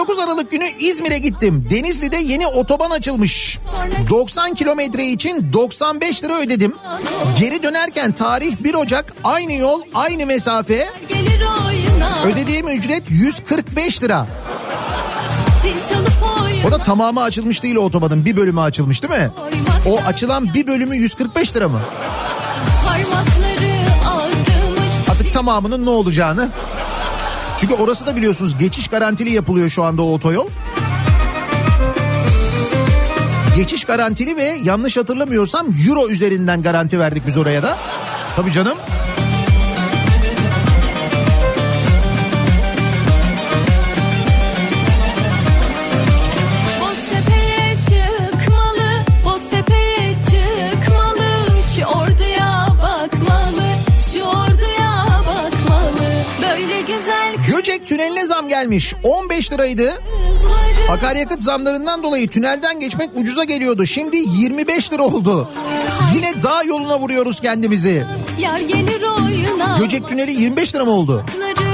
29 0.00 0.18
Aralık 0.18 0.50
günü 0.50 0.64
İzmir'e 0.78 1.18
gittim. 1.18 1.66
Denizli'de 1.70 2.16
yeni 2.16 2.46
otoban 2.46 2.90
açılmış. 2.90 3.58
90 4.10 4.54
kilometre 4.54 5.06
için 5.06 5.52
95 5.52 6.24
lira 6.24 6.40
ödedim. 6.40 6.74
Geri 7.38 7.62
dönerken 7.62 8.12
tarih 8.12 8.56
1 8.60 8.74
Ocak 8.74 9.14
aynı 9.24 9.52
yol 9.52 9.80
aynı 9.94 10.26
mesafe 10.26 10.88
ödediğim 12.24 12.68
ücret 12.68 13.02
145 13.10 14.02
lira. 14.02 14.26
O 16.68 16.70
da 16.70 16.78
tamamı 16.78 17.22
açılmış 17.22 17.62
değil 17.62 17.76
o 17.76 17.80
otobanın 17.80 18.24
bir 18.24 18.36
bölümü 18.36 18.60
açılmış 18.60 19.02
değil 19.02 19.22
mi? 19.22 19.30
O 19.86 19.98
açılan 20.06 20.54
bir 20.54 20.66
bölümü 20.66 20.96
145 20.96 21.56
lira 21.56 21.68
mı? 21.68 21.80
Artık 25.10 25.32
tamamının 25.32 25.86
ne 25.86 25.90
olacağını. 25.90 26.48
Çünkü 27.60 27.74
orası 27.74 28.06
da 28.06 28.16
biliyorsunuz 28.16 28.58
geçiş 28.58 28.88
garantili 28.88 29.30
yapılıyor 29.30 29.70
şu 29.70 29.84
anda 29.84 30.02
o 30.02 30.12
otoyol. 30.12 30.48
Geçiş 33.56 33.84
garantili 33.84 34.36
ve 34.36 34.60
yanlış 34.64 34.96
hatırlamıyorsam 34.96 35.66
euro 35.88 36.08
üzerinden 36.08 36.62
garanti 36.62 36.98
verdik 36.98 37.26
biz 37.26 37.36
oraya 37.36 37.62
da. 37.62 37.78
Tabii 38.36 38.52
canım. 38.52 38.78
Gelmiş. 58.50 58.94
15 59.02 59.52
liraydı. 59.52 60.02
Akaryakıt 60.90 61.42
zamlarından 61.42 62.02
dolayı 62.02 62.28
tünelden 62.28 62.80
geçmek 62.80 63.10
ucuza 63.14 63.44
geliyordu. 63.44 63.86
Şimdi 63.86 64.16
25 64.16 64.92
lira 64.92 65.02
oldu. 65.02 65.48
Yine 66.14 66.42
dağ 66.42 66.62
yoluna 66.62 67.00
vuruyoruz 67.00 67.40
kendimizi. 67.40 68.04
Göcek 69.78 70.08
tüneli 70.08 70.32
25 70.32 70.74
lira 70.74 70.84
mı 70.84 70.90
oldu? 70.90 71.24
Kulakları 71.34 71.69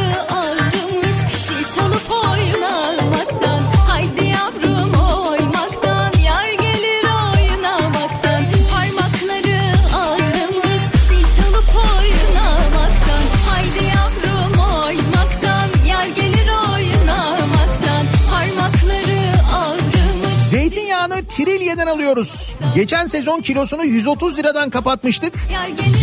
Haliliye'den 21.67 21.93
alıyoruz. 21.93 22.55
Geçen 22.75 23.07
sezon 23.07 23.41
kilosunu 23.41 23.85
130 23.85 24.39
liradan 24.39 24.71
kapatmıştık. 24.71 25.35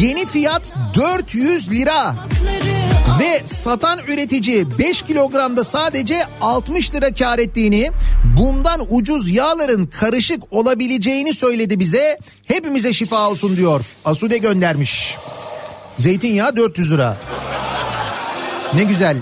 Yeni 0.02 0.26
fiyat 0.26 0.76
400 0.96 1.72
lira. 1.72 2.16
Ve 3.20 3.42
satan 3.46 4.00
üretici 4.08 4.78
5 4.80 5.02
kilogramda 5.02 5.64
sadece 5.64 6.24
60 6.42 6.94
lira 6.94 7.14
kar 7.14 7.40
ettiğini, 7.40 7.92
bundan 8.38 8.86
ucuz 8.90 9.30
yağların 9.30 9.86
karışık 9.86 10.44
olabileceğini 10.52 11.34
söyledi 11.34 11.80
bize. 11.80 12.18
Hepimize 12.46 12.94
şifa 12.94 13.30
olsun 13.30 13.58
diyor. 13.58 13.86
Asude 14.06 14.38
göndermiş. 14.38 15.16
Zeytinyağı 15.98 16.56
400 16.56 16.92
lira. 16.92 17.18
Ne 18.74 18.84
güzel. 18.84 19.18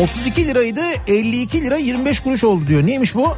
...32 0.00 0.46
liraydı 0.46 0.80
52 1.06 1.64
lira 1.64 1.76
25 1.76 2.20
kuruş 2.20 2.44
oldu 2.44 2.66
diyor. 2.68 2.86
Neymiş 2.86 3.14
bu? 3.14 3.36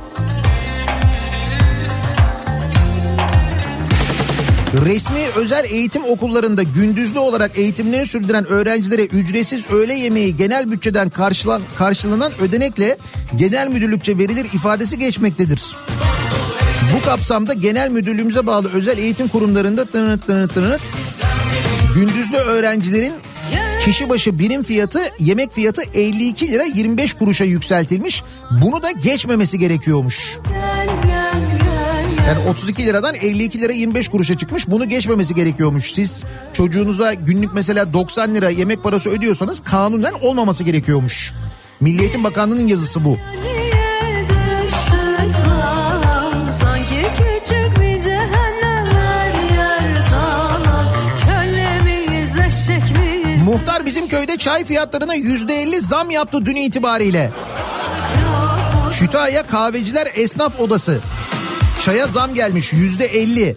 Resmi 4.84 5.20
özel 5.36 5.64
eğitim 5.64 6.04
okullarında 6.04 6.62
gündüzlü 6.62 7.18
olarak 7.18 7.58
eğitimlerini 7.58 8.06
sürdüren 8.06 8.46
öğrencilere 8.46 9.04
ücretsiz 9.04 9.70
öğle 9.70 9.94
yemeği 9.94 10.36
genel 10.36 10.70
bütçeden 10.70 11.10
karşılan, 11.10 11.62
karşılanan 11.78 12.32
ödenekle 12.40 12.96
genel 13.36 13.68
müdürlükçe 13.68 14.18
verilir 14.18 14.44
ifadesi 14.44 14.98
geçmektedir. 14.98 15.62
Bu 16.96 17.04
kapsamda 17.04 17.52
genel 17.52 17.90
müdürlüğümüze 17.90 18.46
bağlı 18.46 18.72
özel 18.72 18.98
eğitim 18.98 19.28
kurumlarında 19.28 19.84
tınıt 19.84 20.26
tınıt 20.26 20.54
tınıt 20.54 20.80
gündüzlü 21.94 22.36
öğrencilerin 22.36 23.12
kişi 23.84 24.08
başı 24.08 24.38
birim 24.38 24.62
fiyatı 24.62 25.00
yemek 25.18 25.52
fiyatı 25.52 25.82
52 25.94 26.52
lira 26.52 26.64
25 26.64 27.14
kuruşa 27.14 27.44
yükseltilmiş. 27.44 28.22
Bunu 28.50 28.82
da 28.82 28.90
geçmemesi 28.90 29.58
gerekiyormuş. 29.58 30.38
Yani 32.26 32.48
32 32.48 32.86
liradan 32.86 33.14
52 33.14 33.60
lira 33.60 33.72
25 33.72 34.08
kuruşa 34.08 34.38
çıkmış. 34.38 34.68
Bunu 34.68 34.88
geçmemesi 34.88 35.34
gerekiyormuş. 35.34 35.92
Siz 35.92 36.24
çocuğunuza 36.52 37.14
günlük 37.14 37.54
mesela 37.54 37.92
90 37.92 38.34
lira 38.34 38.50
yemek 38.50 38.82
parası 38.82 39.10
ödüyorsanız 39.10 39.60
kanunen 39.60 40.12
olmaması 40.20 40.64
gerekiyormuş. 40.64 41.32
Milli 41.80 42.00
Eğitim 42.00 42.24
Bakanlığı'nın 42.24 42.66
yazısı 42.66 43.04
bu. 43.04 43.16
Sanki 43.16 43.71
Muhtar 54.12 54.22
bizim 54.22 54.26
köyde 54.26 54.38
çay 54.38 54.64
fiyatlarına 54.64 55.16
%50 55.16 55.80
zam 55.80 56.10
yaptı 56.10 56.44
dün 56.44 56.56
itibariyle. 56.56 57.30
Kütahya 58.92 59.46
Kahveciler 59.46 60.08
Esnaf 60.14 60.60
Odası. 60.60 61.00
Çaya 61.80 62.06
zam 62.06 62.34
gelmiş 62.34 62.72
yüzde 62.72 63.06
elli. 63.06 63.56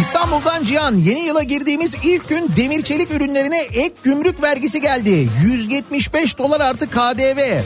İstanbul'dan 0.00 0.64
Cihan 0.64 0.94
yeni 0.94 1.20
yıla 1.20 1.42
girdiğimiz 1.42 1.94
ilk 2.02 2.28
gün 2.28 2.50
demir 2.56 2.82
çelik 2.82 3.10
ürünlerine 3.10 3.60
ek 3.60 3.94
gümrük 4.02 4.42
vergisi 4.42 4.80
geldi. 4.80 5.28
175 5.42 6.38
dolar 6.38 6.60
artı 6.60 6.90
KDV. 6.90 7.62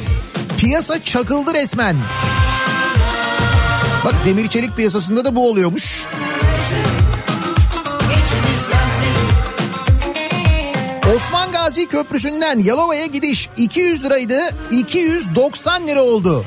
Piyasa 0.59 1.05
çakıldı 1.05 1.55
resmen. 1.55 1.97
Bak 4.05 4.15
demir 4.27 4.49
çelik 4.49 4.77
piyasasında 4.77 5.25
da 5.25 5.37
bu 5.37 5.51
oluyormuş. 5.51 6.07
Osman 11.17 11.53
Gazi 11.53 11.87
Köprüsü'nden 11.89 12.59
Yalova'ya 12.59 13.07
gidiş 13.07 13.49
200 13.57 14.05
liraydı 14.05 14.39
290 14.71 15.87
lira 15.89 16.03
oldu. 16.03 16.45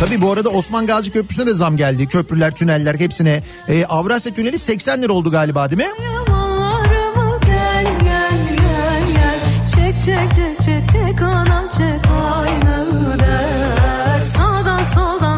Tabii 0.00 0.22
bu 0.22 0.32
arada 0.32 0.48
Osman 0.48 0.86
Gazi 0.86 1.10
Köprüsü'ne 1.12 1.46
de 1.46 1.54
zam 1.54 1.76
geldi. 1.76 2.08
Köprüler, 2.08 2.54
tüneller 2.54 2.94
hepsine. 3.00 3.42
Ee, 3.68 3.84
Avrasya 3.84 4.34
Tüneli 4.34 4.58
80 4.58 5.02
lira 5.02 5.12
oldu 5.12 5.30
galiba 5.30 5.70
değil 5.70 5.82
mi? 5.82 5.88
Gel 7.46 7.84
gel 7.84 9.02
gel 9.14 9.66
çek 9.66 10.02
çek 10.04 10.34
çek 10.34 10.60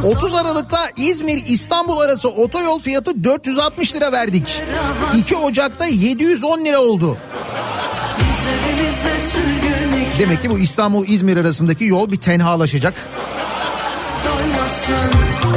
30 0.07 0.35
Aralık'ta 0.35 0.91
İzmir 0.97 1.45
İstanbul 1.47 1.99
arası 1.99 2.29
otoyol 2.29 2.81
fiyatı 2.81 3.25
460 3.25 3.95
lira 3.95 4.13
verdik. 4.13 4.63
2 5.17 5.37
Ocak'ta 5.37 5.87
710 5.87 6.65
lira 6.65 6.81
oldu. 6.81 7.17
Demek 10.19 10.43
ki 10.43 10.51
bu 10.51 10.59
İstanbul 10.59 11.09
İzmir 11.09 11.37
arasındaki 11.37 11.85
yol 11.85 12.11
bir 12.11 12.17
tenhalaşacak. 12.17 12.95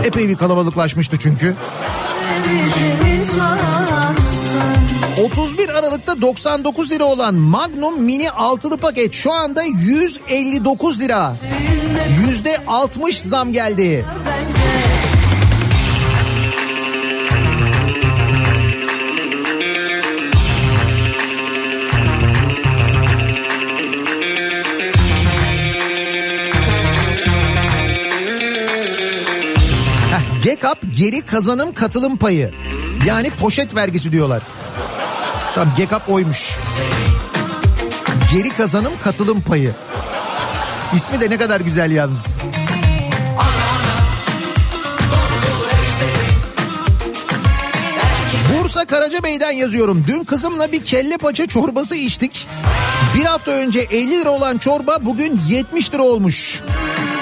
Epey 0.05 0.29
bir 0.29 0.35
kalabalıklaşmıştı 0.35 1.17
çünkü. 1.19 1.55
Evimiz 2.45 3.39
aransın 3.39 5.23
31 5.23 5.69
Aralık'ta 5.69 6.21
99 6.21 6.91
lira 6.91 7.03
olan 7.03 7.35
Magnum 7.35 8.01
Mini 8.01 8.31
altılı 8.31 8.77
paket 8.77 9.13
şu 9.13 9.33
anda 9.33 9.63
159 9.63 10.99
lira. 10.99 11.35
Yüzde 12.07 12.57
60 12.67 13.21
zam 13.21 13.53
geldi. 13.53 14.05
Heh, 30.11 30.43
GEKAP 30.43 30.77
geri 30.97 31.21
kazanım 31.21 31.73
katılım 31.73 32.17
payı. 32.17 32.51
Yani 33.05 33.29
poşet 33.29 33.75
vergisi 33.75 34.11
diyorlar. 34.11 34.41
Tamam 35.55 35.73
GEKAP 35.77 36.09
oymuş. 36.09 36.57
Geri 38.33 38.49
kazanım 38.49 38.93
katılım 39.03 39.41
payı. 39.41 39.71
İsmi 40.95 41.21
de 41.21 41.29
ne 41.29 41.37
kadar 41.37 41.61
güzel 41.61 41.91
yalnız. 41.91 42.37
Bursa 48.53 48.85
Karacabey'den 48.85 49.51
yazıyorum. 49.51 50.05
Dün 50.07 50.23
kızımla 50.23 50.71
bir 50.71 50.85
kelle 50.85 51.17
paça 51.17 51.47
çorbası 51.47 51.95
içtik. 51.95 52.47
Bir 53.15 53.23
hafta 53.23 53.51
önce 53.51 53.79
50 53.79 54.11
lira 54.11 54.29
olan 54.29 54.57
çorba 54.57 54.97
bugün 55.01 55.41
70 55.49 55.93
lira 55.93 56.03
olmuş. 56.03 56.61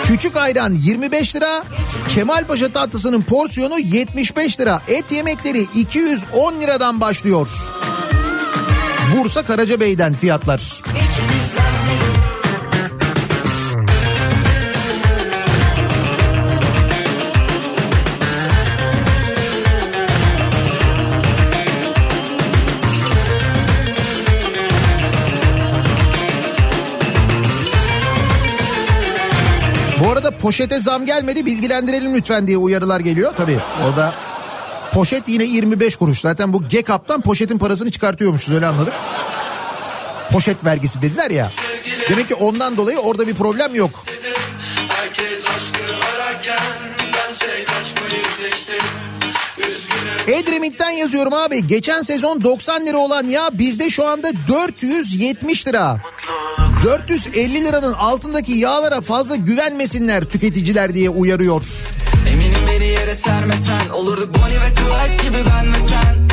Küçük 0.03 0.36
ayran 0.36 0.74
25 0.74 1.36
lira. 1.36 1.63
Kemalpaşa 2.15 2.70
tatlısının 2.70 3.22
porsiyonu 3.22 3.80
75 3.80 4.59
lira. 4.59 4.82
Et 4.88 5.11
yemekleri 5.11 5.68
210 5.76 6.61
liradan 6.61 7.01
başlıyor. 7.01 7.49
Bursa 9.15 9.43
Karacabey'den 9.43 10.13
fiyatlar. 10.13 10.82
Bu 10.86 11.66
poşete 30.41 30.79
zam 30.79 31.05
gelmedi 31.05 31.45
bilgilendirelim 31.45 32.15
lütfen 32.15 32.47
diye 32.47 32.57
uyarılar 32.57 32.99
geliyor. 32.99 33.33
Tabii 33.38 33.57
o 33.93 33.97
da 33.97 34.13
poşet 34.93 35.27
yine 35.27 35.43
25 35.43 35.95
kuruş. 35.95 36.19
Zaten 36.19 36.53
bu 36.53 36.67
GEKAP'tan 36.67 37.21
poşetin 37.21 37.57
parasını 37.57 37.91
çıkartıyormuşuz 37.91 38.53
öyle 38.53 38.65
anladık. 38.65 38.93
Poşet 40.31 40.65
vergisi 40.65 41.01
dediler 41.01 41.31
ya. 41.31 41.51
Demek 42.09 42.27
ki 42.27 42.35
ondan 42.35 42.77
dolayı 42.77 42.97
orada 42.97 43.27
bir 43.27 43.35
problem 43.35 43.75
yok. 43.75 44.05
Edremit'ten 50.27 50.89
yazıyorum 50.89 51.33
abi. 51.33 51.67
Geçen 51.67 52.01
sezon 52.01 52.43
90 52.43 52.85
lira 52.85 52.97
olan 52.97 53.23
ya 53.27 53.49
bizde 53.53 53.89
şu 53.89 54.05
anda 54.07 54.31
470 54.47 55.67
lira. 55.67 56.01
450 56.84 57.63
liranın 57.63 57.93
altındaki 57.93 58.53
yağlara 58.53 59.01
fazla 59.01 59.36
güvenmesinler 59.36 60.23
tüketiciler 60.23 60.93
diye 60.93 61.09
uyarıyor. 61.09 61.63
Eminim 62.32 62.59
beni 62.71 62.88
yere 62.88 63.15
sermesen 63.15 63.89
Olurduk 63.93 64.36
Bonnie 64.36 64.61
ve 64.61 64.75
Clyde 64.75 65.23
gibi 65.23 65.38
ben 65.38 65.73
ve 65.73 65.78
sen 65.89 66.30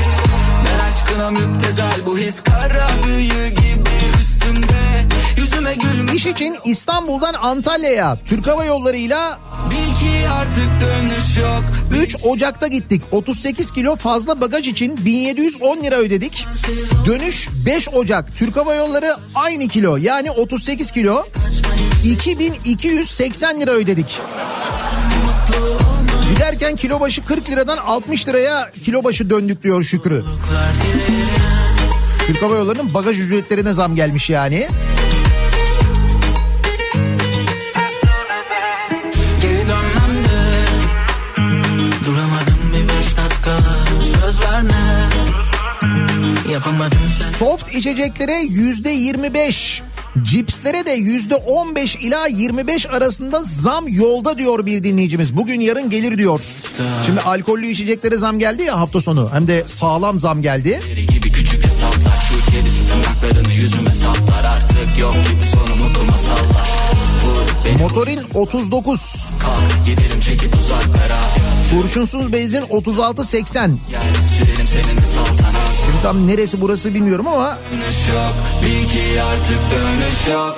Ben 0.65 0.87
aşkına 0.89 1.31
müptezel 1.31 2.01
Bu 2.07 2.19
his 2.19 2.43
kara 2.43 2.89
büyü 3.07 3.49
gibi 3.49 3.91
üstümde 4.21 4.75
yüzüme 5.37 5.75
gülme 5.75 6.13
İş 6.13 6.27
için 6.27 6.57
İstanbul'dan 6.65 7.35
Antalya'ya 7.35 8.19
Türk 8.27 8.47
Hava 8.47 8.65
Yolları'yla 8.65 9.39
Bil 9.71 9.77
ki 9.77 10.29
artık 10.29 10.69
dönüş 10.81 11.39
yok 11.39 11.65
3 12.03 12.17
Ocak'ta 12.23 12.67
gittik. 12.67 13.03
38 13.11 13.73
kilo 13.73 13.97
fazla 13.97 14.41
bagaj 14.41 14.69
için 14.69 15.05
1710 15.05 15.83
lira 15.83 15.97
ödedik. 15.97 16.47
Dönüş 17.07 17.49
5 17.67 17.89
Ocak. 17.89 18.37
Türk 18.37 18.57
Hava 18.57 18.75
Yolları 18.75 19.17
aynı 19.35 19.69
kilo 19.69 19.97
yani 19.97 20.31
38 20.31 20.91
kilo 20.91 21.25
2280 22.05 23.61
lira 23.61 23.71
ödedik. 23.71 24.21
Giderken 26.35 26.77
kilo 26.77 27.01
başı 27.01 27.25
40 27.25 27.51
liradan 27.51 27.77
60 27.77 28.29
liraya 28.29 28.71
kilo 28.85 29.05
başı 29.05 29.31
döndük 29.31 29.63
diyor 29.63 29.85
Şükrü. 29.85 30.23
Türk 32.27 32.43
Hava 32.43 32.57
Yolları'nın 32.57 32.95
bagaj 32.95 33.21
ücretlerine 33.21 33.73
zam 33.73 33.97
gelmiş 33.97 34.31
yani. 34.31 34.69
Söz 44.35 44.45
verme. 44.45 45.09
Yapamadım 46.53 46.99
sen. 47.19 47.39
Soft 47.39 47.75
içeceklere 47.75 48.41
yüzde 48.49 48.91
25, 48.91 49.83
cipslere 50.23 50.87
de 50.87 50.91
yüzde 50.91 51.35
15 51.35 51.97
ila 51.97 52.27
25 52.27 52.87
arasında 52.87 53.43
zam 53.45 53.89
yolda 53.89 54.39
diyor 54.39 54.67
bir 54.67 54.85
dinleyicimiz. 54.85 55.37
Bugün 55.37 55.61
yarın 55.61 55.91
gelir 55.91 56.19
diyor. 56.19 56.41
Şimdi 57.07 57.21
alkollü 57.21 57.67
içeceklere 57.67 58.17
zam 58.17 58.39
geldi 58.39 58.63
ya 58.63 58.81
hafta 58.81 59.01
sonu. 59.01 59.31
Hem 59.33 59.47
de 59.47 59.65
sağlam 59.67 60.19
zam 60.19 60.43
geldi. 60.43 60.81
gibi 61.13 61.33
küçük 61.33 61.65
hesaplar 61.65 62.29
Şu 62.29 62.53
kedisi 62.53 62.83
tırnaklarını 62.89 63.53
yüzüme 63.53 63.93
saplar 63.93 64.45
Artık 64.45 64.99
yok 65.01 65.15
gibi 65.15 65.45
sonu 65.45 65.77
mutlu 65.77 66.05
masallar 66.05 66.69
Vur 67.25 67.65
beni 67.65 67.83
Motorin 67.83 68.21
39, 68.35 69.29
kalk 69.39 69.85
Gidelim 69.85 70.21
çekip 70.21 70.55
uzaklara 70.55 71.24
kurşunsuz 71.77 72.33
benzin 72.33 72.61
36.80. 72.61 73.71
Gel 73.91 74.01
sürelim 74.39 74.67
senin 74.67 74.99
saltanat 75.03 75.55
Şimdi 75.85 76.03
tam 76.03 76.27
neresi 76.27 76.61
burası 76.61 76.95
bilmiyorum 76.95 77.29
ama 77.29 77.59
artık 79.23 79.61
dönüş 79.71 80.29
yok 80.33 80.57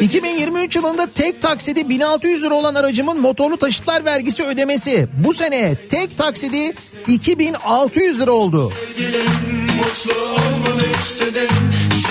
2023 0.00 0.76
yılında 0.76 1.06
tek 1.06 1.42
taksidi 1.42 1.88
1600 1.88 2.42
lira 2.42 2.54
olan 2.54 2.74
aracımın 2.74 3.20
motorlu 3.20 3.56
taşıtlar 3.56 4.04
vergisi 4.04 4.44
ödemesi 4.44 5.08
bu 5.24 5.34
sene 5.34 5.74
tek 5.88 6.18
taksidi 6.18 6.74
2600 7.06 8.20
lira 8.20 8.32
oldu. 8.32 8.72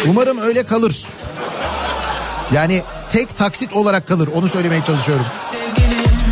Umarım 0.08 0.38
öyle 0.38 0.64
kalır. 0.64 1.06
Yani 2.54 2.84
tek 3.12 3.38
taksit 3.38 3.74
olarak 3.74 4.08
kalır 4.08 4.30
onu 4.36 4.48
söylemeye 4.48 4.84
çalışıyorum. 4.84 5.26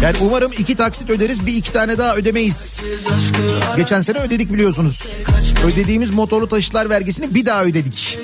Yani 0.03 0.15
umarım 0.21 0.51
iki 0.57 0.75
taksit 0.75 1.09
öderiz 1.09 1.45
bir 1.45 1.53
iki 1.53 1.71
tane 1.71 1.97
daha 1.97 2.15
ödemeyiz. 2.15 2.83
Geçen 3.77 4.01
sene 4.01 4.19
ödedik 4.19 4.53
biliyorsunuz. 4.53 5.13
Ödediğimiz 5.65 6.11
motorlu 6.11 6.49
taşıtlar 6.49 6.89
vergisini 6.89 7.35
bir 7.35 7.45
daha 7.45 7.63
ödedik. 7.63 8.19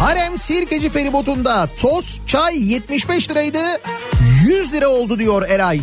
Harem 0.00 0.38
Sirkeci 0.38 0.90
feribotunda 0.90 1.68
toz 1.80 2.20
çay 2.26 2.72
75 2.72 3.30
liraydı 3.30 3.58
100 4.46 4.72
lira 4.72 4.88
oldu 4.88 5.18
diyor 5.18 5.48
Eray. 5.48 5.80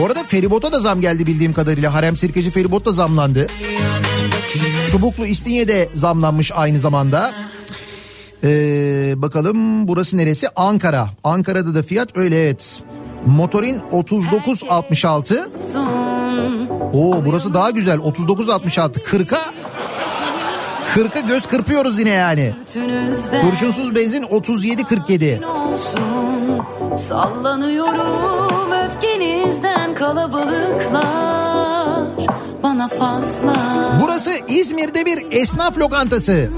Bu 0.00 0.06
arada 0.06 0.24
feribota 0.24 0.72
da 0.72 0.80
zam 0.80 1.00
geldi 1.00 1.26
bildiğim 1.26 1.52
kadarıyla. 1.52 1.94
Harem 1.94 2.16
Sirkeci 2.16 2.50
feribot 2.50 2.84
da 2.84 2.92
zamlandı. 2.92 3.46
Çubuklu 4.90 5.26
İstinye 5.26 5.68
de 5.68 5.88
zamlanmış 5.94 6.52
aynı 6.54 6.78
zamanda. 6.78 7.32
Ee, 8.44 9.12
bakalım 9.16 9.88
burası 9.88 10.16
neresi? 10.16 10.48
Ankara. 10.56 11.08
Ankara'da 11.24 11.74
da 11.74 11.82
fiyat 11.82 12.16
öyle 12.16 12.44
evet. 12.44 12.80
Motorin 13.26 13.78
39.66. 13.92 15.48
Oo 16.92 17.24
burası 17.26 17.54
daha 17.54 17.70
güzel 17.70 17.98
39.66. 17.98 19.02
40'a 19.02 19.40
40'a 20.94 21.20
göz 21.20 21.46
kırpıyoruz 21.46 21.98
yine 21.98 22.10
yani. 22.10 22.52
Kurşunsuz 23.42 23.94
benzin 23.94 24.22
37.47. 24.22 25.46
olsun 25.46 26.62
Sallanıyorum 26.96 28.61
öfkenizden 29.02 29.94
kalabalıklar 29.94 31.06
Bana 32.62 32.88
fazla 32.88 33.56
Burası 34.02 34.30
İzmir'de 34.48 35.06
bir 35.06 35.22
esnaf 35.30 35.78
lokantası. 35.78 36.50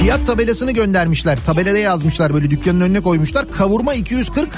Fiyat 0.00 0.26
tabelasını 0.26 0.72
göndermişler. 0.72 1.38
Tabelada 1.46 1.78
yazmışlar 1.78 2.34
böyle 2.34 2.50
dükkanın 2.50 2.80
önüne 2.80 3.00
koymuşlar. 3.00 3.50
Kavurma 3.50 3.94
240, 3.94 4.48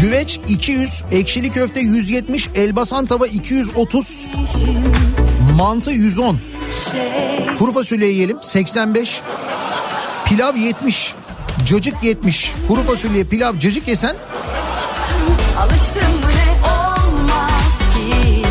güveç 0.00 0.40
200, 0.48 1.02
ekşili 1.12 1.50
köfte 1.50 1.80
170, 1.80 2.48
elbasan 2.54 3.06
tava 3.06 3.26
230, 3.26 4.26
mantı 5.56 5.90
110. 5.90 6.38
şey 6.92 7.56
Kuru 7.58 7.72
fasulye 7.72 8.08
yiyelim 8.08 8.38
85, 8.42 9.20
pilav 10.24 10.56
70, 10.56 11.14
cacık 11.66 12.02
70. 12.02 12.52
Kuru 12.68 12.82
fasulye, 12.82 13.24
pilav, 13.24 13.58
cacık 13.58 13.88
yesen 13.88 14.16
Alıştım 15.58 16.14
mı? 16.14 16.28
Ne 16.36 16.68
olmaz 16.70 17.78
ki? 17.94 18.42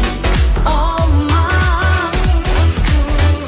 Olmaz. 0.67 2.15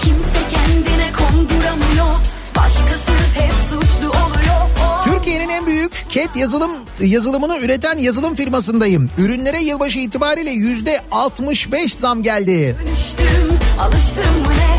Kimse 0.03 0.39
kendine 0.49 1.12
konduramıyor. 1.12 2.16
Başkası 2.57 3.12
hep 3.36 3.53
suçlu 3.70 4.10
oluyor. 4.10 5.03
Türkiye'nin 5.05 5.49
en 5.49 5.68
büyük 5.68 6.05
CAT 6.10 6.36
yazılım 6.36 6.72
yazılımını 7.01 7.57
üreten 7.57 7.97
yazılım 7.97 8.36
firmasındayım. 8.36 9.10
Ürünlere 9.18 9.60
yılbaşı 9.64 9.99
itibariyle 9.99 10.51
yüzde 10.51 11.01
65 11.12 11.95
zam 11.95 12.24
geldi. 12.24 12.78
Dönüştüm. 12.80 13.60
Alıştım 13.80 14.41
mı? 14.41 14.49
Ne 14.49 14.79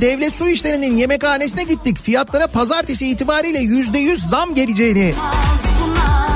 Devlet 0.00 0.36
su 0.36 0.48
işlerinin 0.48 0.96
yemekhanesine 0.96 1.64
gittik. 1.64 2.00
Fiyatlara 2.00 2.46
pazartesi 2.46 3.06
itibariyle 3.06 3.58
yüzde 3.58 3.98
yüz 3.98 4.22
zam 4.22 4.54
geleceğini 4.54 5.14
buna 5.82 6.30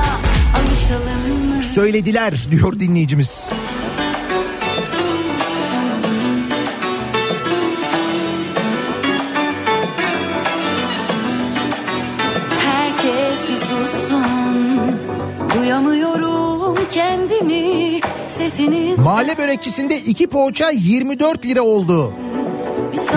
söylediler 1.61 2.47
diyor 2.51 2.79
dinleyicimiz. 2.79 3.49
Kendimi 16.93 17.99
Mahalle 18.97 19.37
börekçisinde 19.37 19.99
iki 19.99 20.27
poğaça 20.27 20.69
24 20.69 21.45
lira 21.45 21.61
oldu. 21.61 22.13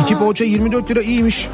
İki 0.03 0.19
poğaça 0.19 0.45
24 0.45 0.91
lira 0.91 1.03
iyiymiş. 1.03 1.49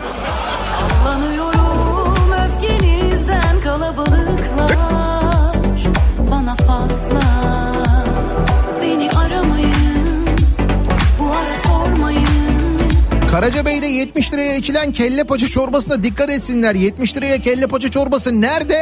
Karacabey'de 13.31 13.87
70 13.87 14.33
liraya 14.33 14.57
içilen 14.57 14.93
kelle 14.93 15.25
paça 15.25 15.47
çorbasına 15.47 16.03
dikkat 16.03 16.31
etsinler. 16.31 16.75
70 16.75 17.17
liraya 17.17 17.39
kelle 17.39 17.67
paça 17.67 17.91
çorbası 17.91 18.41
nerede? 18.41 18.79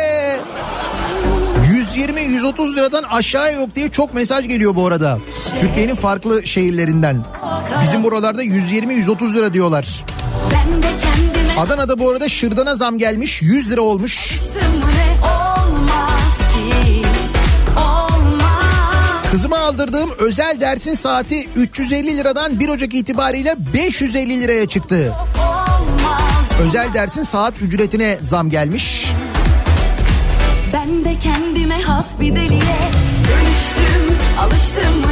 120-130 2.03 2.76
liradan 2.76 3.03
aşağıya 3.03 3.53
yok 3.53 3.74
diye 3.74 3.90
çok 3.90 4.14
mesaj 4.14 4.48
geliyor 4.48 4.74
bu 4.76 4.86
arada. 4.86 5.18
Türkiye'nin 5.61 5.94
farklı 5.94 6.46
şehirlerinden. 6.46 7.24
Bizim 7.82 8.05
buralarda 8.05 8.44
120-130 8.44 9.34
lira 9.34 9.53
diyorlar. 9.53 10.05
Adana'da 11.59 11.98
bu 11.98 12.11
arada 12.11 12.28
şırdana 12.28 12.76
zam 12.76 12.98
gelmiş 12.98 13.42
100 13.42 13.70
lira 13.70 13.80
olmuş. 13.80 14.38
Kızıma 19.30 19.59
aldırdığım 19.59 20.11
özel 20.18 20.61
dersin 20.61 20.94
saati 20.94 21.48
350 21.57 22.16
liradan 22.16 22.61
1 22.61 22.68
Ocak 22.68 22.94
itibariyle 22.94 23.57
550 23.74 24.40
liraya 24.40 24.68
çıktı. 24.68 25.12
Özel 26.61 26.94
dersin 26.94 27.22
saat 27.22 27.62
ücretine 27.62 28.18
zam 28.22 28.50
gelmiş. 28.50 29.07
Kendime 31.22 31.82
has 31.82 32.20
bir 32.20 32.36
deliye. 32.36 32.78
Dönüştüm 33.28 34.18
Alıştım 34.40 35.11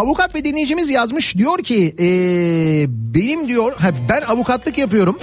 Avukat 0.00 0.34
ve 0.34 0.44
dinleyicimiz 0.44 0.90
yazmış 0.90 1.36
diyor 1.36 1.58
ki 1.58 1.94
ee, 1.98 2.84
benim 2.88 3.48
diyor 3.48 3.72
ben 4.08 4.22
avukatlık 4.22 4.78
yapıyorum. 4.78 5.18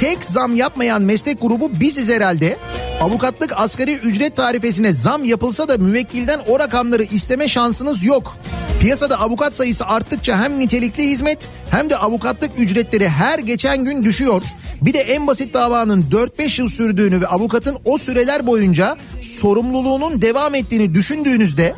Tek 0.00 0.24
zam 0.24 0.56
yapmayan 0.56 1.02
meslek 1.02 1.40
grubu 1.40 1.80
biziz 1.80 2.08
herhalde. 2.08 2.56
Avukatlık 3.00 3.52
asgari 3.56 3.94
ücret 3.94 4.36
tarifesine 4.36 4.92
zam 4.92 5.24
yapılsa 5.24 5.68
da 5.68 5.78
müvekkilden 5.78 6.40
o 6.48 6.58
rakamları 6.58 7.02
isteme 7.02 7.48
şansınız 7.48 8.04
yok. 8.04 8.36
Piyasada 8.82 9.20
avukat 9.20 9.56
sayısı 9.56 9.86
arttıkça 9.86 10.38
hem 10.38 10.58
nitelikli 10.58 11.10
hizmet 11.10 11.48
hem 11.70 11.90
de 11.90 11.96
avukatlık 11.96 12.50
ücretleri 12.58 13.08
her 13.08 13.38
geçen 13.38 13.84
gün 13.84 14.04
düşüyor. 14.04 14.42
Bir 14.80 14.94
de 14.94 14.98
en 14.98 15.26
basit 15.26 15.54
davanın 15.54 16.02
4-5 16.02 16.60
yıl 16.60 16.68
sürdüğünü 16.68 17.20
ve 17.20 17.26
avukatın 17.26 17.78
o 17.84 17.98
süreler 17.98 18.46
boyunca 18.46 18.96
sorumluluğunun 19.20 20.22
devam 20.22 20.54
ettiğini 20.54 20.94
düşündüğünüzde 20.94 21.74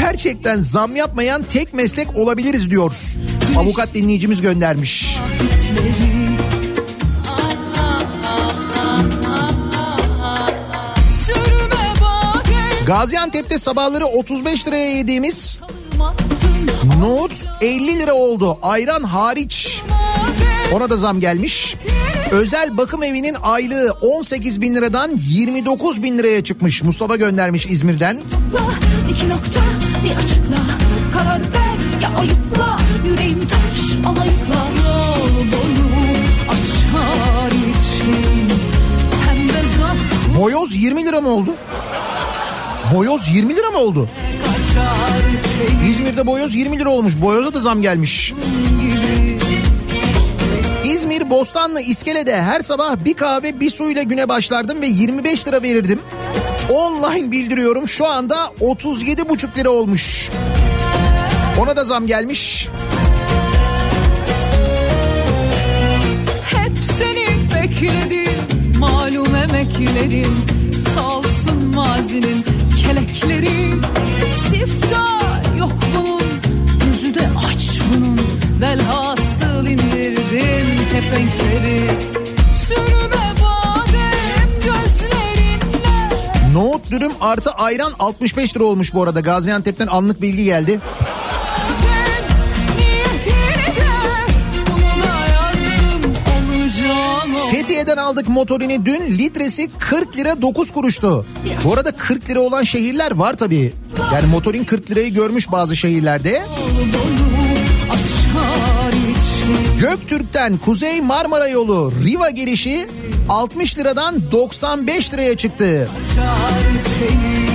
gerçekten 0.00 0.60
zam 0.60 0.96
yapmayan 0.96 1.42
tek 1.42 1.74
meslek 1.74 2.16
olabiliriz 2.16 2.70
diyor. 2.70 2.92
Avukat 3.56 3.94
dinleyicimiz 3.94 4.40
göndermiş. 4.40 5.18
Gaziantep'te 12.86 13.58
sabahları 13.58 14.06
35 14.06 14.66
liraya 14.66 14.96
yediğimiz 14.96 15.58
nohut 17.00 17.44
50 17.60 17.98
lira 17.98 18.14
oldu. 18.14 18.58
Ayran 18.62 19.02
hariç. 19.02 19.82
Ona 20.74 20.90
da 20.90 20.96
zam 20.96 21.20
gelmiş. 21.20 21.76
Özel 22.30 22.76
bakım 22.76 23.02
evinin 23.02 23.36
aylığı 23.42 23.96
18 24.00 24.60
bin 24.60 24.74
liradan 24.74 25.10
29 25.28 26.02
bin 26.02 26.18
liraya 26.18 26.44
çıkmış. 26.44 26.82
Mustafa 26.82 27.16
göndermiş 27.16 27.66
İzmir'den. 27.66 28.20
İki 29.10 29.28
nokta 29.28 29.60
bir 30.04 30.10
açıkla 30.24 30.56
Karar 31.12 31.40
ver 31.40 32.00
ya 32.02 32.08
ayıpla 32.18 32.76
Yüreğim 33.06 33.40
taş 33.40 33.80
alayıkla 34.06 34.66
Yol 34.76 35.36
boyu 35.36 36.16
açar 36.48 37.50
için 37.50 38.48
Hem 39.28 39.48
de 39.48 39.68
zaten 39.78 40.40
Boyoz 40.40 40.74
20 40.74 41.04
lira 41.04 41.20
mı 41.20 41.28
oldu? 41.28 41.50
Boyoz 42.94 43.28
20 43.28 43.56
lira 43.56 43.70
mı 43.70 43.78
oldu? 43.78 44.08
kaçar 44.44 45.39
İzmir'de 45.90 46.26
boyoz 46.26 46.54
20 46.54 46.78
lira 46.78 46.88
olmuş. 46.90 47.22
Boyoza 47.22 47.54
da 47.54 47.60
zam 47.60 47.82
gelmiş. 47.82 48.34
İzmir 50.84 51.30
Bostanlı 51.30 51.80
İskele'de 51.80 52.42
her 52.42 52.60
sabah 52.60 52.96
bir 53.04 53.14
kahve 53.14 53.60
bir 53.60 53.70
suyla 53.70 54.02
güne 54.02 54.28
başlardım 54.28 54.82
ve 54.82 54.86
25 54.86 55.48
lira 55.48 55.62
verirdim. 55.62 56.00
Online 56.70 57.32
bildiriyorum 57.32 57.88
şu 57.88 58.06
anda 58.06 58.36
37,5 58.60 59.58
lira 59.58 59.70
olmuş. 59.70 60.30
Ona 61.60 61.76
da 61.76 61.84
zam 61.84 62.06
gelmiş. 62.06 62.68
Hep 66.44 66.72
seni 66.98 67.26
bekledim 67.54 68.34
Malum 68.78 69.34
emeklerim 69.34 70.36
Sağ 70.94 71.16
olsun 71.16 71.74
mazinin 71.74 72.44
kelekleri 72.90 73.70
Siftah 74.48 75.58
yok 75.58 75.72
bunun 75.94 76.22
Yüzü 76.86 77.14
de 77.14 77.28
aç 77.48 77.80
bunun 77.90 78.20
Velhasıl 78.60 79.66
indirdim 79.66 80.66
kepenkleri 80.92 81.90
Sürme 82.66 83.26
badem 83.42 84.48
gözlerinle 84.64 86.52
Nohut 86.54 86.90
dürüm 86.90 87.12
artı 87.20 87.50
ayran 87.50 87.92
65 87.98 88.56
lira 88.56 88.64
olmuş 88.64 88.94
bu 88.94 89.02
arada. 89.02 89.20
Gaziantep'ten 89.20 89.86
anlık 89.86 90.22
bilgi 90.22 90.44
geldi. 90.44 90.80
Fethiye'den 97.70 97.96
aldık 97.96 98.28
motorini 98.28 98.86
dün 98.86 99.18
litresi 99.18 99.70
40 99.78 100.16
lira 100.16 100.42
9 100.42 100.70
kuruştu. 100.70 101.26
Bu 101.64 101.74
arada 101.74 101.92
40 101.92 102.30
lira 102.30 102.40
olan 102.40 102.64
şehirler 102.64 103.10
var 103.12 103.34
tabii. 103.34 103.72
Yani 104.12 104.26
motorin 104.26 104.64
40 104.64 104.90
lirayı 104.90 105.12
görmüş 105.12 105.52
bazı 105.52 105.76
şehirlerde. 105.76 106.42
Göktürk'ten 109.80 110.58
Kuzey 110.58 111.00
Marmara 111.00 111.48
yolu 111.48 111.92
Riva 112.04 112.30
girişi 112.30 112.88
60 113.28 113.78
liradan 113.78 114.22
95 114.32 115.12
liraya 115.12 115.36
çıktı. 115.36 115.88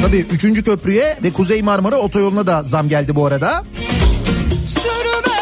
Tabii 0.02 0.26
3. 0.32 0.64
köprüye 0.64 1.18
ve 1.24 1.34
Kuzey 1.34 1.62
Marmara 1.62 1.98
otoyoluna 1.98 2.48
da 2.48 2.64
zam 2.64 2.90
geldi 2.90 3.16
bu 3.16 3.26
arada. 3.26 3.64
Sürme 4.66 5.35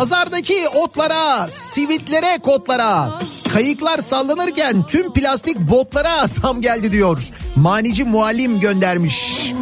Pazardaki 0.00 0.68
otlara, 0.68 1.50
sivitlere, 1.50 2.38
kotlara, 2.42 3.20
kayıklar 3.52 3.98
sallanırken 3.98 4.82
tüm 4.86 5.12
plastik 5.12 5.58
botlara 5.58 6.26
zam 6.26 6.60
geldi 6.60 6.92
diyor. 6.92 7.18
Manici 7.56 8.04
muallim 8.04 8.60
göndermiş. 8.60 9.52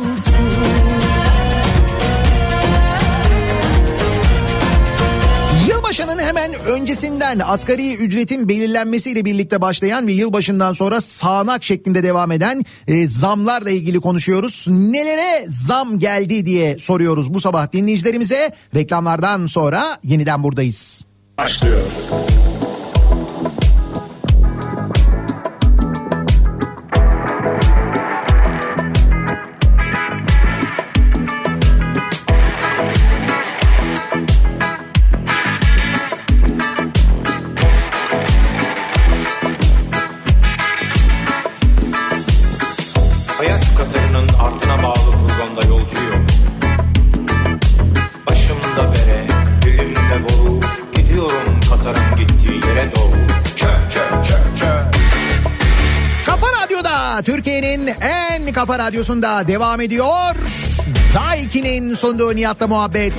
Yılbaşının 5.99 6.23
hemen 6.23 6.55
öncesinden 6.55 7.41
asgari 7.45 7.95
ücretin 7.95 8.49
belirlenmesiyle 8.49 9.25
birlikte 9.25 9.61
başlayan 9.61 10.07
ve 10.07 10.13
yılbaşından 10.13 10.73
sonra 10.73 11.01
sağanak 11.01 11.65
şeklinde 11.65 12.03
devam 12.03 12.33
eden 12.33 12.65
e, 12.89 13.09
zamlarla 13.09 13.71
ilgili 13.71 14.01
konuşuyoruz. 14.01 14.65
Nelere 14.69 15.45
zam 15.49 15.99
geldi 15.99 16.47
diye 16.47 16.79
soruyoruz 16.79 17.35
bu 17.35 17.41
sabah 17.41 17.73
dinleyicilerimize. 17.73 18.51
Reklamlardan 18.75 19.47
sonra 19.47 20.01
yeniden 20.05 20.43
buradayız. 20.43 21.05
Başlıyor. 21.39 21.83
Kafa 58.59 58.79
radyosunda 58.79 59.49
devam 59.49 59.81
ediyor. 59.81 60.35
Daiki'nin 61.15 61.95
sunduğu 61.95 62.37
Nihat'la 62.37 62.67
muhabbet. 62.67 63.13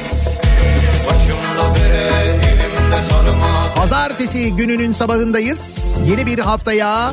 Pazartesi 3.75 4.55
gününün 4.55 4.93
sabahındayız. 4.93 5.95
Yeni 6.05 6.25
bir 6.25 6.39
haftaya, 6.39 7.11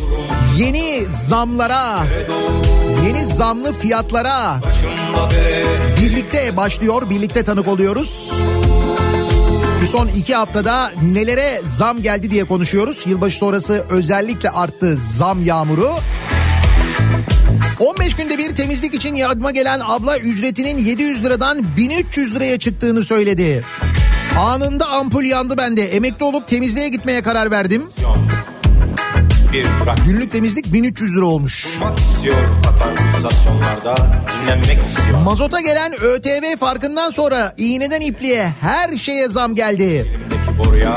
yeni 0.57 1.07
zamlara, 1.11 1.99
yeni 3.07 3.27
zamlı 3.27 3.73
fiyatlara 3.73 4.61
birlikte 6.01 6.57
başlıyor, 6.57 7.11
birlikte 7.11 7.45
tanık 7.45 7.69
oluyoruz. 7.69 8.33
Bu 9.83 9.87
son 9.87 10.09
iki 10.09 10.35
haftada 10.35 10.93
nelere 11.13 11.61
zam 11.65 12.03
geldi 12.03 12.31
diye 12.31 12.45
konuşuyoruz. 12.45 13.03
Yılbaşı 13.07 13.39
sonrası 13.39 13.87
özellikle 13.91 14.51
arttı 14.51 14.97
zam 14.97 15.43
yağmuru. 15.43 15.91
15 17.81 18.17
günde 18.17 18.39
bir 18.39 18.55
temizlik 18.57 18.95
için 18.95 19.15
yardıma 19.15 19.51
gelen 19.51 19.81
abla 19.85 20.19
ücretinin 20.19 20.79
700 20.79 21.25
liradan 21.25 21.77
1300 21.77 22.35
liraya 22.35 22.59
çıktığını 22.59 23.03
söyledi. 23.05 23.65
Anında 24.39 24.87
ampul 24.89 25.25
yandı 25.25 25.57
bende. 25.57 25.87
Emekli 25.87 26.25
olup 26.25 26.49
temizliğe 26.49 26.89
gitmeye 26.89 27.23
karar 27.23 27.51
verdim. 27.51 27.89
Günlük 30.07 30.31
temizlik 30.31 30.73
1300 30.73 31.17
lira 31.17 31.25
olmuş. 31.25 31.79
Mazota 35.25 35.61
gelen 35.61 35.93
ÖTV 36.01 36.57
farkından 36.61 37.11
sonra 37.11 37.55
iğneden 37.57 38.01
ipliğe 38.01 38.55
her 38.61 38.97
şeye 38.97 39.29
zam 39.29 39.55
geldi. 39.55 39.83
Elimdeki 39.85 40.59
boruya 40.59 40.97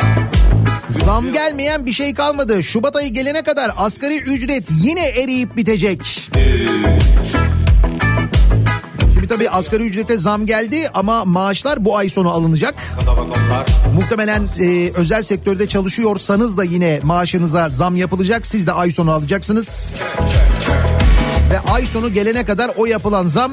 Zam 0.90 1.32
gelmeyen 1.32 1.86
bir 1.86 1.94
şey 1.94 2.14
kalmadı. 2.14 2.64
Şubat 2.64 2.96
ayı 2.96 3.10
gelene 3.14 3.42
kadar 3.42 3.72
asgari 3.78 4.18
ücret 4.18 4.64
yine 4.84 5.06
eriyip 5.08 5.58
bitecek. 5.58 6.30
Şimdi 9.14 9.28
tabii 9.28 9.50
asgari 9.50 9.84
ücrete 9.84 10.18
zam 10.18 10.46
geldi 10.46 10.90
ama 10.94 11.26
maaşlar 11.26 11.86
bu 11.86 11.98
ay 11.98 12.10
sonu 12.10 12.30
alınacak. 12.30 12.76
Muhtemelen 13.96 14.50
e, 14.60 14.92
özel 14.96 15.24
sektörde 15.24 15.68
çalışıyorsanız 15.68 16.58
da 16.58 16.64
yine 16.64 17.00
maaşınıza 17.04 17.70
zam 17.70 17.96
yapılacak. 17.96 18.46
Siz 18.48 18.68
de 18.68 18.72
ay 18.72 18.92
sonu 18.92 19.12
alacaksınız. 19.12 19.94
Ve 21.52 21.60
ay 21.74 21.86
sonu 21.86 22.14
gelene 22.14 22.46
kadar 22.46 22.72
o 22.78 22.86
yapılan 22.86 23.28
zam 23.28 23.52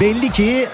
belli 0.00 0.30
ki 0.32 0.66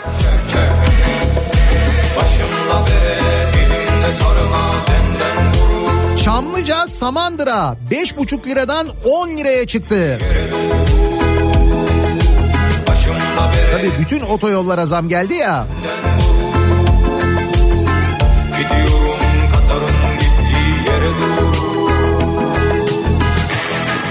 Çamlıca 6.24 6.86
Samandıra 6.86 7.76
5,5 7.90 8.46
liradan 8.46 8.88
10 9.04 9.28
liraya 9.28 9.66
çıktı. 9.66 10.18
Tabii 13.72 13.92
bütün 14.00 14.20
otoyollara 14.20 14.86
zam 14.86 15.08
geldi 15.08 15.34
ya. 15.34 15.66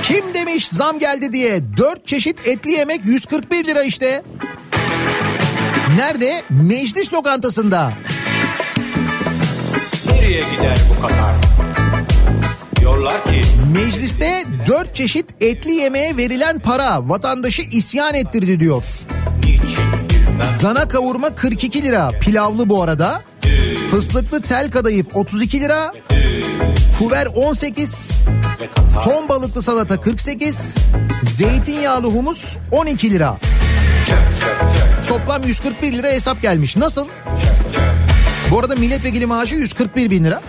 Kim 0.03 0.33
demiş 0.33 0.67
zam 0.67 0.99
geldi 0.99 1.33
diye 1.33 1.61
4 1.77 2.07
çeşit 2.07 2.47
etli 2.47 2.71
yemek 2.71 3.05
141 3.05 3.65
lira 3.65 3.83
işte. 3.83 4.23
Nerede? 5.95 6.43
Meclis 6.49 7.13
lokantasında. 7.13 7.93
Nereye 10.11 10.41
gider 10.41 10.77
bu 10.89 11.01
Katar? 11.01 11.50
Diyorlar 12.91 13.23
ki 13.23 13.41
Mecliste 13.73 14.45
4 14.67 14.95
çeşit 14.95 15.25
etli 15.41 15.71
yemeğe 15.71 16.17
verilen 16.17 16.59
para 16.59 17.09
vatandaşı 17.09 17.61
isyan 17.61 18.13
ettirdi 18.13 18.59
diyor. 18.59 18.83
Dana 20.61 20.87
kavurma 20.87 21.35
42 21.35 21.83
lira. 21.83 22.09
Pilavlı 22.21 22.69
bu 22.69 22.83
arada. 22.83 23.21
Fıstıklı 23.91 24.41
tel 24.41 24.71
kadayıf 24.71 25.07
32 25.15 25.61
lira. 25.61 25.93
Kuver 26.99 27.25
18. 27.25 28.11
ve 28.61 28.67
Katar 28.67 29.01
Ton 29.03 29.29
balıklı 29.29 29.61
salata 29.61 30.01
48. 30.01 30.75
Zeytinyağlı 31.23 32.07
humus 32.07 32.57
12 32.71 33.11
lira. 33.11 33.37
Toplam 35.07 35.43
141 35.43 35.93
lira 35.93 36.07
hesap 36.07 36.41
gelmiş. 36.41 36.77
Nasıl? 36.77 37.07
Bu 38.51 38.59
arada 38.59 38.75
milletvekili 38.75 39.25
maaşı 39.25 39.55
141 39.55 40.09
bin 40.09 40.23
lira. 40.23 40.41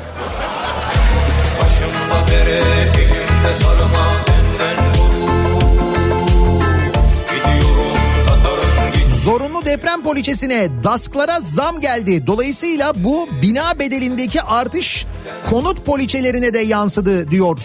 Zorunlu 9.25 9.65
deprem 9.65 10.03
poliçesine 10.03 10.69
DASK'lara 10.85 11.41
zam 11.41 11.81
geldi. 11.81 12.27
Dolayısıyla 12.27 12.93
bu 12.97 13.29
bina 13.43 13.79
bedelindeki 13.79 14.43
artış 14.43 15.07
konut 15.51 15.87
poliçelerine 15.87 16.55
de 16.55 16.59
yansıdı 16.59 17.31
diyor. 17.31 17.59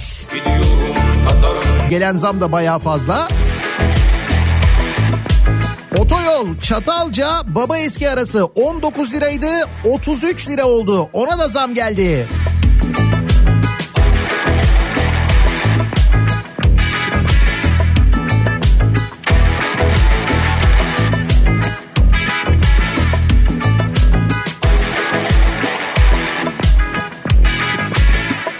Gelen 1.89 2.17
zam 2.17 2.41
da 2.41 2.51
bayağı 2.51 2.79
fazla. 2.79 3.27
Otoyol 5.99 6.59
Çatalca 6.61 7.41
Baba 7.45 7.77
Eski 7.77 8.09
arası 8.09 8.45
19 8.45 9.13
liraydı 9.13 9.47
33 9.83 10.49
lira 10.49 10.65
oldu. 10.65 11.09
Ona 11.13 11.39
da 11.39 11.47
zam 11.47 11.73
geldi. 11.73 12.27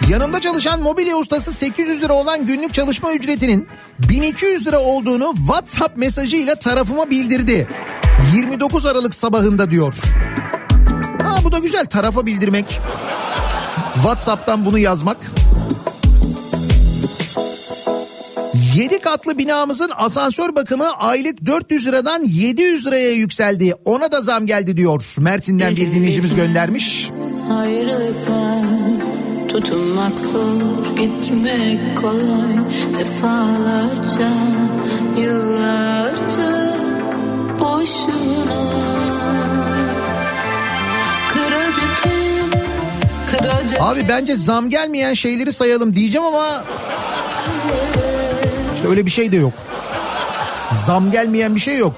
Yanımda 0.09 0.41
çalışan 0.41 0.81
mobilya 0.81 1.17
ustası 1.17 1.53
800 1.53 2.01
lira 2.01 2.13
olan 2.13 2.45
günlük 2.45 2.73
çalışma 2.73 3.13
ücretinin 3.13 3.67
1200 4.09 4.67
lira 4.67 4.79
olduğunu 4.79 5.33
WhatsApp 5.37 5.97
mesajıyla 5.97 6.55
tarafıma 6.55 7.09
bildirdi. 7.09 7.67
29 8.35 8.85
Aralık 8.85 9.15
sabahında 9.15 9.69
diyor. 9.71 9.93
Ha 11.23 11.35
bu 11.43 11.51
da 11.51 11.59
güzel 11.59 11.85
tarafa 11.85 12.25
bildirmek. 12.25 12.79
WhatsApp'tan 13.93 14.65
bunu 14.65 14.79
yazmak. 14.79 15.17
7 18.75 18.99
katlı 18.99 19.37
binamızın 19.37 19.91
asansör 19.95 20.55
bakımı 20.55 20.91
aylık 20.91 21.45
400 21.45 21.85
liradan 21.87 22.23
700 22.23 22.85
liraya 22.85 23.11
yükseldi. 23.11 23.73
Ona 23.85 24.11
da 24.11 24.21
zam 24.21 24.45
geldi 24.45 24.77
diyor. 24.77 25.13
Mersin'den 25.17 25.75
bir 25.75 25.93
dinleyicimiz 25.93 26.35
göndermiş. 26.35 27.07
Ayrılıklar 27.59 28.57
tutunmak 29.49 30.19
zor 30.19 30.95
gitmek 30.99 31.79
kolay 31.97 32.57
defalarca 32.99 34.29
yıllarca 35.17 36.77
boşuna 37.59 38.67
Abi 43.79 44.05
bence 44.09 44.35
zam 44.35 44.69
gelmeyen 44.69 45.13
şeyleri 45.13 45.53
sayalım 45.53 45.95
diyeceğim 45.95 46.27
ama 46.27 46.63
işte 48.75 48.87
öyle 48.87 49.05
bir 49.05 49.11
şey 49.11 49.31
de 49.31 49.37
yok. 49.37 49.53
Zam 50.71 51.11
gelmeyen 51.11 51.55
bir 51.55 51.59
şey 51.59 51.77
yok. 51.77 51.93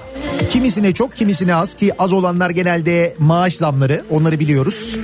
Kimisine 0.52 0.94
çok 0.94 1.16
kimisine 1.16 1.54
az 1.54 1.74
ki 1.74 1.92
az 1.98 2.12
olanlar 2.12 2.50
genelde 2.50 3.14
maaş 3.18 3.54
zamları 3.56 4.04
onları 4.10 4.40
biliyoruz. 4.40 4.96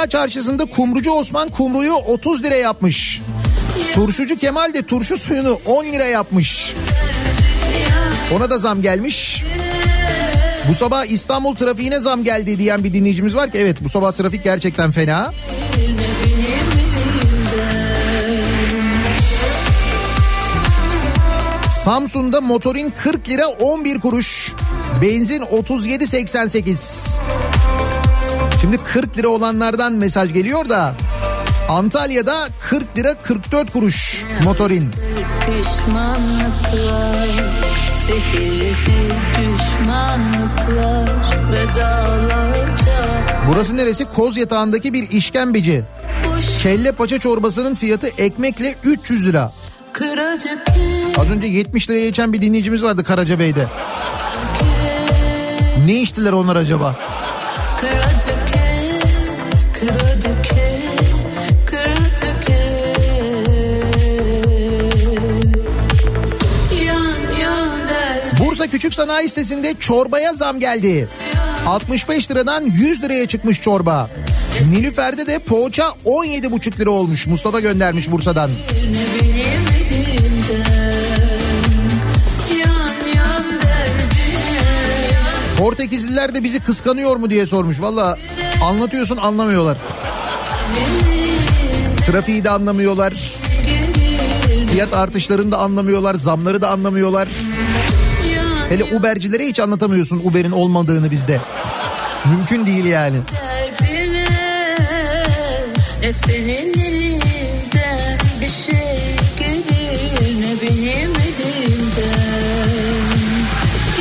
Gıda 0.00 0.10
Çarşısı'nda 0.10 0.64
kumrucu 0.64 1.10
Osman 1.10 1.48
kumruyu 1.48 1.92
30 1.92 2.42
lira 2.42 2.54
yapmış. 2.54 3.22
Turşucu 3.94 4.38
Kemal 4.38 4.74
de 4.74 4.82
turşu 4.82 5.16
suyunu 5.16 5.60
10 5.66 5.84
lira 5.84 6.04
yapmış. 6.04 6.74
Ona 8.36 8.50
da 8.50 8.58
zam 8.58 8.82
gelmiş. 8.82 9.44
Bu 10.68 10.74
sabah 10.74 11.04
İstanbul 11.04 11.54
trafiğine 11.54 12.00
zam 12.00 12.24
geldi 12.24 12.58
diyen 12.58 12.84
bir 12.84 12.92
dinleyicimiz 12.92 13.34
var 13.34 13.50
ki 13.50 13.58
evet 13.58 13.76
bu 13.80 13.88
sabah 13.88 14.12
trafik 14.12 14.44
gerçekten 14.44 14.92
fena. 14.92 15.32
Samsun'da 21.84 22.40
motorin 22.40 22.92
40 23.02 23.28
lira 23.28 23.48
11 23.48 24.00
kuruş. 24.00 24.52
Benzin 25.02 25.40
37.88. 25.40 27.39
Şimdi 28.60 28.76
40 28.78 29.18
lira 29.18 29.28
olanlardan 29.28 29.92
mesaj 29.92 30.32
geliyor 30.32 30.68
da 30.68 30.94
Antalya'da 31.68 32.48
40 32.68 32.98
lira 32.98 33.14
44 33.14 33.72
kuruş 33.72 34.24
motorin. 34.44 34.90
Pişmanlıklar 35.46 37.28
Burası 43.48 43.76
neresi? 43.76 44.04
Koz 44.04 44.36
yatağındaki 44.36 44.92
bir 44.92 45.10
işkembeci. 45.10 45.84
Kelle 46.62 46.92
paça 46.92 47.18
çorbasının 47.18 47.74
fiyatı 47.74 48.08
ekmekle 48.08 48.74
300 48.84 49.26
lira. 49.26 49.52
Az 51.18 51.30
önce 51.30 51.46
70 51.46 51.90
liraya 51.90 52.00
geçen 52.06 52.32
bir 52.32 52.40
dinleyicimiz 52.42 52.82
vardı 52.82 53.04
Karacabey'de. 53.04 53.66
Ne 55.86 55.94
içtiler 55.94 56.32
onlar 56.32 56.56
acaba? 56.56 56.96
Küçük 68.70 68.94
Sanayi 68.94 69.28
sitesinde 69.28 69.74
çorbaya 69.80 70.34
zam 70.34 70.60
geldi. 70.60 71.08
65 71.66 72.30
liradan 72.30 72.64
100 72.64 73.02
liraya 73.02 73.26
çıkmış 73.26 73.60
çorba. 73.60 74.10
Nilüfer'de 74.70 75.26
de 75.26 75.38
poğaça 75.38 75.94
17,5 76.04 76.78
lira 76.78 76.90
olmuş. 76.90 77.26
Mustafa 77.26 77.60
göndermiş 77.60 78.10
Bursa'dan. 78.10 78.50
Portekizliler 85.58 86.34
de 86.34 86.44
bizi 86.44 86.60
kıskanıyor 86.60 87.16
mu 87.16 87.30
diye 87.30 87.46
sormuş. 87.46 87.80
Valla 87.80 88.18
anlatıyorsun 88.62 89.16
anlamıyorlar. 89.16 89.76
Trafiği 92.06 92.44
de 92.44 92.50
anlamıyorlar. 92.50 93.14
Fiyat 94.72 94.92
artışlarını 94.94 95.52
da 95.52 95.58
anlamıyorlar. 95.58 96.14
Zamları 96.14 96.62
da 96.62 96.70
anlamıyorlar. 96.70 97.28
Hele 98.70 98.84
Uber'cilere 98.84 99.46
hiç 99.46 99.60
anlatamıyorsun 99.60 100.20
Uber'in 100.24 100.50
olmadığını 100.50 101.10
bizde. 101.10 101.40
Mümkün 102.30 102.66
değil 102.66 102.84
yani. 102.84 103.16
derdine 103.80 104.26
Ne 106.02 106.12
senin 106.12 106.74
elinden 106.74 108.18
bir 108.40 108.48
şey 108.48 109.00
gelir 109.38 110.40
Ne 110.40 110.62
benim 110.62 111.10
elimden 111.10 112.20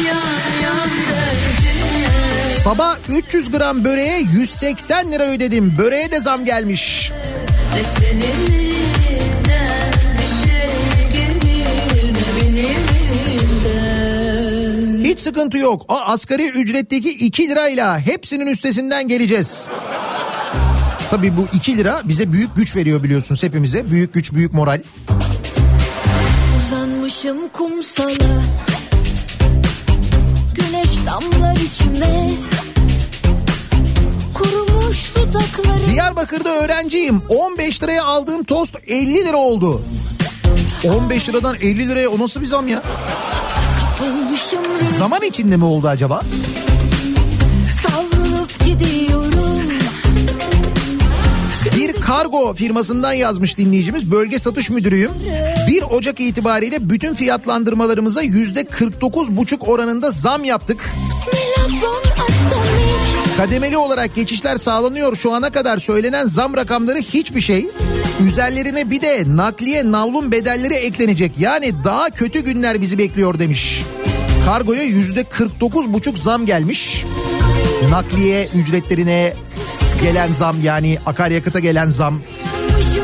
Yan 0.07 0.63
yan 0.63 0.89
derdine 1.09 2.59
Sabah 2.63 2.97
300 3.09 3.51
gram 3.51 3.83
böreğe 3.83 4.19
180 4.19 5.11
lira 5.11 5.23
ödedim. 5.23 5.75
Böreğe 5.77 6.11
de 6.11 6.21
zam 6.21 6.45
gelmiş. 6.45 7.11
Ne 7.75 7.83
senin 7.83 8.53
elinden 8.53 8.78
Hiç 15.19 15.23
sıkıntı 15.23 15.57
yok. 15.57 15.85
O 15.87 15.99
asgari 15.99 16.49
ücretteki 16.49 17.09
2 17.09 17.49
lirayla 17.49 17.99
hepsinin 17.99 18.47
üstesinden 18.47 19.07
geleceğiz. 19.07 19.65
Tabii 21.09 21.37
bu 21.37 21.47
2 21.53 21.77
lira 21.77 22.01
bize 22.03 22.31
büyük 22.33 22.55
güç 22.55 22.75
veriyor 22.75 23.03
biliyorsunuz 23.03 23.43
hepimize. 23.43 23.91
Büyük 23.91 24.13
güç, 24.13 24.33
büyük 24.33 24.53
moral. 24.53 24.81
Uzanmışım 26.57 27.47
kumsala 27.47 28.43
Güneş 30.55 30.89
damlar 31.05 31.55
içime 31.55 32.29
Kurumuş 34.33 35.15
dudaklarım 35.15 35.91
Diyarbakır'da 35.93 36.49
öğrenciyim. 36.49 37.21
15 37.29 37.83
liraya 37.83 38.03
aldığım 38.03 38.43
tost 38.43 38.75
50 38.87 39.13
lira 39.13 39.37
oldu. 39.37 39.81
15 40.83 41.29
liradan 41.29 41.55
50 41.55 41.89
liraya 41.89 42.09
o 42.09 42.19
nasıl 42.19 42.41
bir 42.41 42.47
zam 42.47 42.67
ya? 42.67 42.81
Zaman 44.97 45.23
içinde 45.23 45.57
mi 45.57 45.65
oldu 45.65 45.87
acaba? 45.87 46.21
Bir 51.75 51.93
kargo 51.93 52.53
firmasından 52.53 53.13
yazmış 53.13 53.57
dinleyicimiz. 53.57 54.11
Bölge 54.11 54.39
satış 54.39 54.69
müdürüyüm. 54.69 55.11
1 55.67 55.81
Ocak 55.81 56.19
itibariyle 56.19 56.89
bütün 56.89 57.15
fiyatlandırmalarımıza 57.15 58.23
%49,5 58.23 59.65
oranında 59.65 60.11
zam 60.11 60.43
yaptık. 60.43 60.89
Melabon 61.33 62.08
Kademeli 63.39 63.77
olarak 63.77 64.15
geçişler 64.15 64.57
sağlanıyor. 64.57 65.15
Şu 65.15 65.33
ana 65.33 65.49
kadar 65.49 65.77
söylenen 65.77 66.27
zam 66.27 66.55
rakamları 66.55 66.97
hiçbir 66.97 67.41
şey. 67.41 67.67
Üzerlerine 68.27 68.91
bir 68.91 69.01
de 69.01 69.23
nakliye 69.27 69.91
navlun 69.91 70.31
bedelleri 70.31 70.73
eklenecek. 70.73 71.31
Yani 71.39 71.73
daha 71.83 72.09
kötü 72.09 72.39
günler 72.39 72.81
bizi 72.81 72.97
bekliyor 72.97 73.39
demiş. 73.39 73.83
Kargoya 74.45 74.83
yüzde 74.83 75.21
49,5 75.21 76.21
zam 76.21 76.45
gelmiş. 76.45 77.05
Nakliye 77.89 78.47
ücretlerine 78.55 79.33
gelen 80.01 80.33
zam 80.33 80.55
yani 80.61 80.97
akaryakıta 81.05 81.59
gelen 81.59 81.89
zam. 81.89 82.21
Başım 82.77 83.03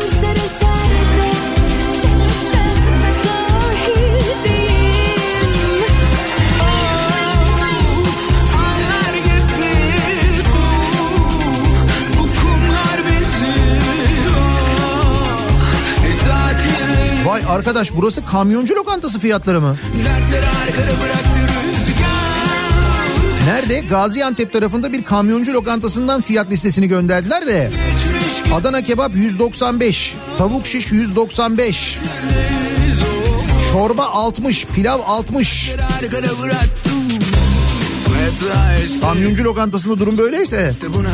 arkadaş 17.56 17.92
burası 17.96 18.26
kamyoncu 18.26 18.76
lokantası 18.76 19.20
fiyatları 19.20 19.62
mı? 19.62 19.76
Nerede? 23.46 23.84
Gaziantep 23.90 24.54
tarafında 24.54 24.94
bir 24.94 25.04
kamyoncu 25.04 25.54
lokantasından 25.54 26.22
fiyat 26.22 26.52
listesini 26.52 26.88
gönderdiler 26.88 27.48
de. 27.48 27.72
Adana 28.54 28.82
kebap 28.82 29.16
195, 29.16 30.16
tavuk 30.38 30.68
şiş 30.68 30.92
195, 30.92 32.00
çorba 33.72 34.04
60, 34.06 34.66
pilav 34.66 35.00
60. 35.06 35.72
Arkada 36.04 36.42
bıraktım 36.42 37.04
Mesela 38.20 38.76
işte 38.86 39.00
Kamyoncu 39.00 39.44
lokantasında 39.44 40.00
durum 40.00 40.18
böyleyse. 40.18 40.74
buna 40.94 41.10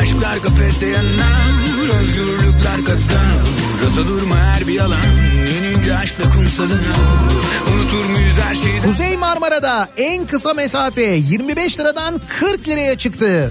Aşklar 0.00 0.42
kafeste 0.42 0.86
yanan 0.86 1.64
Özgürlükler 2.00 2.84
kadar 2.84 3.44
Rasa 3.84 4.08
durma 4.08 4.36
her 4.36 4.66
bir 4.66 4.72
yalan 4.72 5.23
aşkla 6.02 6.24
kumsalına 6.34 6.94
Unutur 7.74 8.04
muyuz 8.04 8.36
her 8.48 8.54
şeyi? 8.54 8.80
Kuzey 8.82 9.16
Marmara'da 9.16 9.88
en 9.96 10.26
kısa 10.26 10.54
mesafe 10.54 11.02
25 11.02 11.78
liradan 11.80 12.20
40 12.40 12.68
liraya 12.68 12.98
çıktı. 12.98 13.50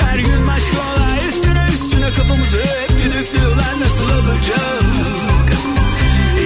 Her 0.00 0.18
gün 0.18 0.46
başka 0.48 0.76
olay 0.76 1.18
Üstüne 1.28 1.66
üstüne 1.74 2.06
kafamızı 2.16 2.56
hep 2.56 2.88
düdüklüyorlar. 3.04 3.72
Nasıl 3.80 4.04
olacak? 4.04 4.82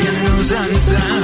Yanına 0.07 0.41
uzansam 0.41 1.23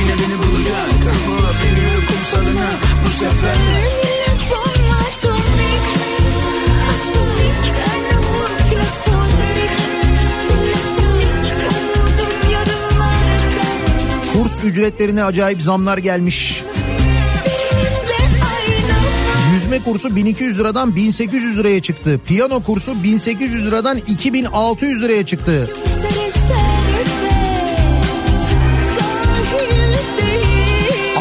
Yine 0.00 0.12
beni 0.12 0.38
bulacak. 0.42 1.14
Ama 1.28 1.48
beni 1.64 1.80
yürü 1.80 2.06
kumsalına 2.06 2.68
Bu 3.06 3.10
sefer 3.10 4.13
ücretlerine 14.64 15.24
acayip 15.24 15.62
zamlar 15.62 15.98
gelmiş. 15.98 16.62
Yüzme 19.54 19.82
kursu 19.82 20.16
1200 20.16 20.58
liradan 20.58 20.96
1800 20.96 21.58
liraya 21.58 21.82
çıktı. 21.82 22.20
Piyano 22.26 22.62
kursu 22.62 23.02
1800 23.02 23.66
liradan 23.66 23.98
2600 24.08 25.02
liraya 25.02 25.26
çıktı. 25.26 25.70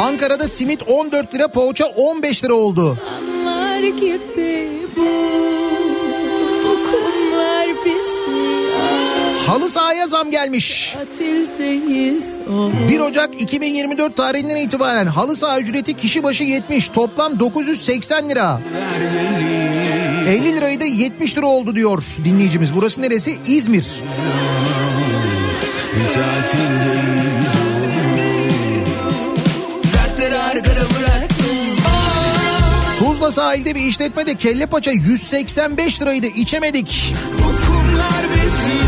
Ankara'da 0.03 0.48
simit 0.48 0.84
14 0.88 1.34
lira, 1.34 1.48
poğaça 1.48 1.86
15 1.86 2.44
lira 2.44 2.53
oldu. 2.53 2.98
Anlar 3.18 3.80
gibi 3.80 4.22
Halı 9.53 9.69
sahaya 9.69 10.07
zam 10.07 10.31
gelmiş. 10.31 10.93
Tatildeyiz 10.93 12.35
o 12.53 12.71
1 12.89 12.99
Ocak 12.99 13.41
2024 13.41 14.15
tarihinden 14.15 14.55
itibaren 14.55 15.05
halı 15.05 15.35
saha 15.35 15.59
ücreti 15.59 15.93
kişi 15.93 16.23
başı 16.23 16.43
70 16.43 16.89
toplam 16.89 17.39
980 17.39 18.30
lira. 18.30 18.61
50 20.27 20.55
lirayı 20.55 20.80
da 20.80 20.85
70 20.85 21.38
lira 21.38 21.45
oldu 21.45 21.75
diyor 21.75 22.03
dinleyicimiz. 22.25 22.75
Burası 22.75 23.01
neresi? 23.01 23.38
İzmir. 23.47 23.88
Tuzla 32.99 33.31
sahilde 33.31 33.75
bir 33.75 33.81
işletmede 33.81 34.35
kelle 34.35 34.65
paça 34.65 34.91
185 34.91 36.01
liraydı 36.01 36.27
içemedik. 36.27 37.15
Bu 37.38 37.67
kumlar 37.67 38.23
bizi 38.35 38.82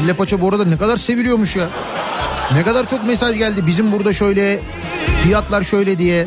Kelle 0.00 0.12
paça 0.12 0.40
bu 0.40 0.48
arada 0.48 0.64
ne 0.64 0.78
kadar 0.78 0.96
seviliyormuş 0.96 1.56
ya. 1.56 1.68
Ne 2.52 2.62
kadar 2.62 2.90
çok 2.90 3.06
mesaj 3.06 3.38
geldi 3.38 3.66
bizim 3.66 3.92
burada 3.92 4.12
şöyle 4.12 4.60
fiyatlar 5.22 5.62
şöyle 5.62 5.98
diye. 5.98 6.26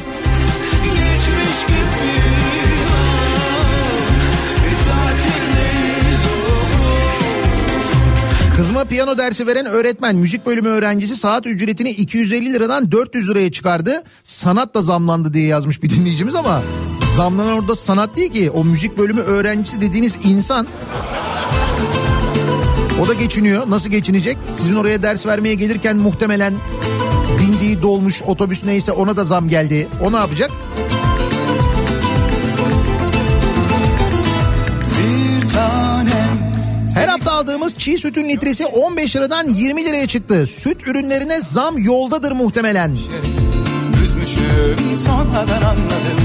Kızma 8.55 8.83
piyano 8.83 9.17
dersi 9.17 9.47
veren 9.47 9.65
öğretmen 9.65 10.15
müzik 10.15 10.45
bölümü 10.45 10.69
öğrencisi 10.69 11.15
saat 11.15 11.45
ücretini 11.45 11.89
250 11.89 12.53
liradan 12.53 12.91
400 12.91 13.29
liraya 13.29 13.51
çıkardı. 13.51 14.03
Sanat 14.23 14.73
da 14.73 14.81
zamlandı 14.81 15.33
diye 15.33 15.47
yazmış 15.47 15.83
bir 15.83 15.89
dinleyicimiz 15.89 16.35
ama 16.35 16.61
zamlanan 17.15 17.59
orada 17.59 17.75
sanat 17.75 18.15
değil 18.15 18.31
ki. 18.31 18.51
O 18.51 18.63
müzik 18.63 18.97
bölümü 18.97 19.21
öğrencisi 19.21 19.81
dediğiniz 19.81 20.17
insan 20.23 20.67
o 23.01 23.07
da 23.07 23.13
geçiniyor. 23.13 23.69
Nasıl 23.69 23.89
geçinecek? 23.89 24.37
Sizin 24.55 24.75
oraya 24.75 25.03
ders 25.03 25.25
vermeye 25.25 25.55
gelirken 25.55 25.97
muhtemelen 25.97 26.53
bindiği 27.39 27.81
dolmuş 27.81 28.23
otobüs 28.23 28.65
neyse 28.65 28.91
ona 28.91 29.17
da 29.17 29.23
zam 29.23 29.49
geldi. 29.49 29.87
O 30.03 30.11
ne 30.11 30.15
yapacak? 30.15 30.51
Her 36.95 37.07
hafta 37.07 37.31
aldığımız 37.31 37.75
çiğ 37.77 37.97
sütün 37.97 38.29
litresi 38.29 38.65
15 38.65 39.15
liradan 39.15 39.47
20 39.49 39.85
liraya 39.85 40.07
çıktı. 40.07 40.47
Süt 40.47 40.87
ürünlerine 40.87 41.41
zam 41.41 41.77
yoldadır 41.77 42.31
muhtemelen. 42.31 42.97
Üzmüşüm 44.03 44.97
sonradan 45.05 45.61
anladım 45.61 46.21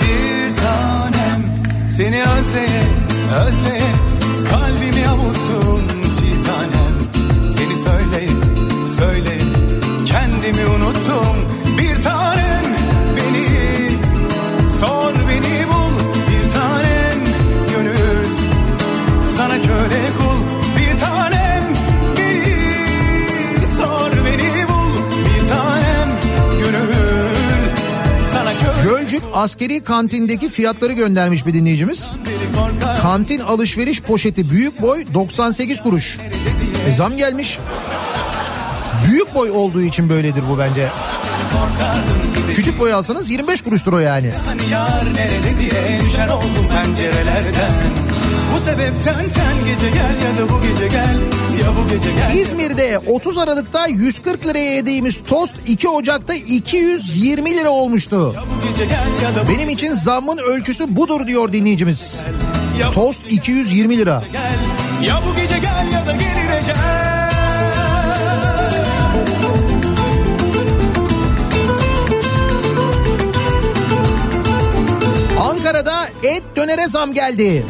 Bir 0.00 0.56
tanem 0.56 1.42
seni 1.88 2.22
özleye 2.22 2.82
özleye 3.46 3.92
Kalbimi 4.50 5.08
avuttum 5.08 5.42
çiğ 5.52 5.61
tanem. 6.46 6.94
Seni 7.50 7.76
söyleyin 7.76 8.40
söyleyin 8.98 9.52
Kendimi 10.06 10.66
unuttum. 10.66 11.51
Söyleye 29.12 29.34
askeri 29.34 29.80
kantindeki 29.80 30.48
fiyatları 30.48 30.92
göndermiş 30.92 31.46
bir 31.46 31.54
dinleyicimiz. 31.54 32.16
Kantin 33.02 33.40
alışveriş 33.40 34.02
poşeti 34.02 34.50
büyük 34.50 34.82
boy 34.82 35.04
98 35.14 35.82
kuruş. 35.82 36.18
E 36.88 36.92
zam 36.92 37.16
gelmiş. 37.16 37.58
Büyük 39.06 39.34
boy 39.34 39.50
olduğu 39.50 39.82
için 39.82 40.08
böyledir 40.08 40.42
bu 40.50 40.58
bence. 40.58 40.88
Küçük 42.54 42.78
boy 42.78 42.92
alsanız 42.92 43.30
25 43.30 43.62
kuruştur 43.62 43.92
o 43.92 43.98
yani. 43.98 44.32
Hani 44.46 44.70
yar 44.70 45.04
nerede 45.14 45.60
diye 45.60 46.00
düşer 46.02 46.28
oldum 46.28 46.68
pencerelerden 46.74 47.72
Bu 48.54 48.60
sebepten 48.60 49.28
sen 49.28 49.54
gece 49.66 49.90
gel 49.90 50.28
ya 50.28 50.38
da 50.38 50.52
bu 50.52 50.62
gece 50.62 50.88
gel 50.88 51.16
Ya 51.60 51.66
bu 51.76 51.88
gece 51.88 52.08
gel 52.12 52.38
İzmir'de 52.38 52.98
30 53.06 53.38
Aralık'ta 53.38 53.88
100-40 53.88 54.44
liraya 54.48 54.74
yediğimiz 54.74 55.22
tost 55.22 55.54
2 55.66 55.88
Ocak'ta 55.88 56.34
220 56.34 57.56
lira 57.56 57.70
olmuştu. 57.70 58.34
gel 58.78 59.48
Benim 59.48 59.68
için 59.68 59.94
zammın 59.94 60.38
ölçüsü 60.38 60.96
budur 60.96 61.26
diyor 61.26 61.52
dinleyicimiz. 61.52 62.20
Tost 62.94 63.22
220 63.30 63.98
lira. 63.98 64.22
gel 64.32 65.08
Ya 65.08 65.20
bu 65.26 65.36
gece 65.40 65.58
gel 65.58 65.92
ya 65.92 66.06
da 66.06 66.12
gelir 66.12 66.60
ecel 66.60 66.76
Ankara'da 75.40 76.08
et 76.22 76.42
dönere 76.56 76.88
zam 76.88 77.12
geldi. 77.12 77.64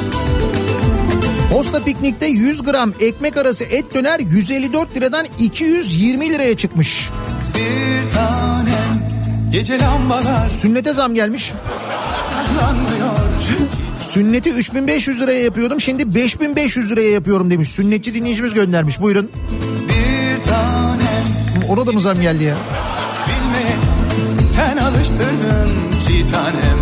Posta 1.53 1.85
piknikte 1.85 2.27
100 2.27 2.63
gram 2.63 2.93
ekmek 3.01 3.37
arası 3.37 3.65
et 3.65 3.95
döner 3.95 4.21
154 4.21 4.97
liradan 4.97 5.27
220 5.39 6.31
liraya 6.31 6.57
çıkmış. 6.57 7.11
Bir 7.55 8.11
tanem 8.11 9.09
gece 9.51 9.79
lambalar 9.79 10.49
Sünnete 10.49 10.93
zam 10.93 11.15
gelmiş. 11.15 11.53
Sünneti 14.01 14.51
3500 14.51 15.21
liraya 15.21 15.43
yapıyordum 15.43 15.81
şimdi 15.81 16.15
5500 16.15 16.91
liraya 16.91 17.11
yapıyorum 17.11 17.51
demiş. 17.51 17.69
Sünnetçi 17.69 18.15
dinleyicimiz 18.15 18.55
göndermiş 18.55 19.01
buyurun. 19.01 19.31
Bir 19.89 20.43
tanem 20.43 21.69
Ona 21.69 21.87
da 21.87 21.93
mı 21.93 22.01
zam 22.01 22.21
geldi 22.21 22.45
ya? 22.45 22.57
bilmeye 23.29 23.77
Sen 24.47 24.77
alıştırdın 24.77 25.71
çiğ 26.07 26.33
tanem 26.33 26.79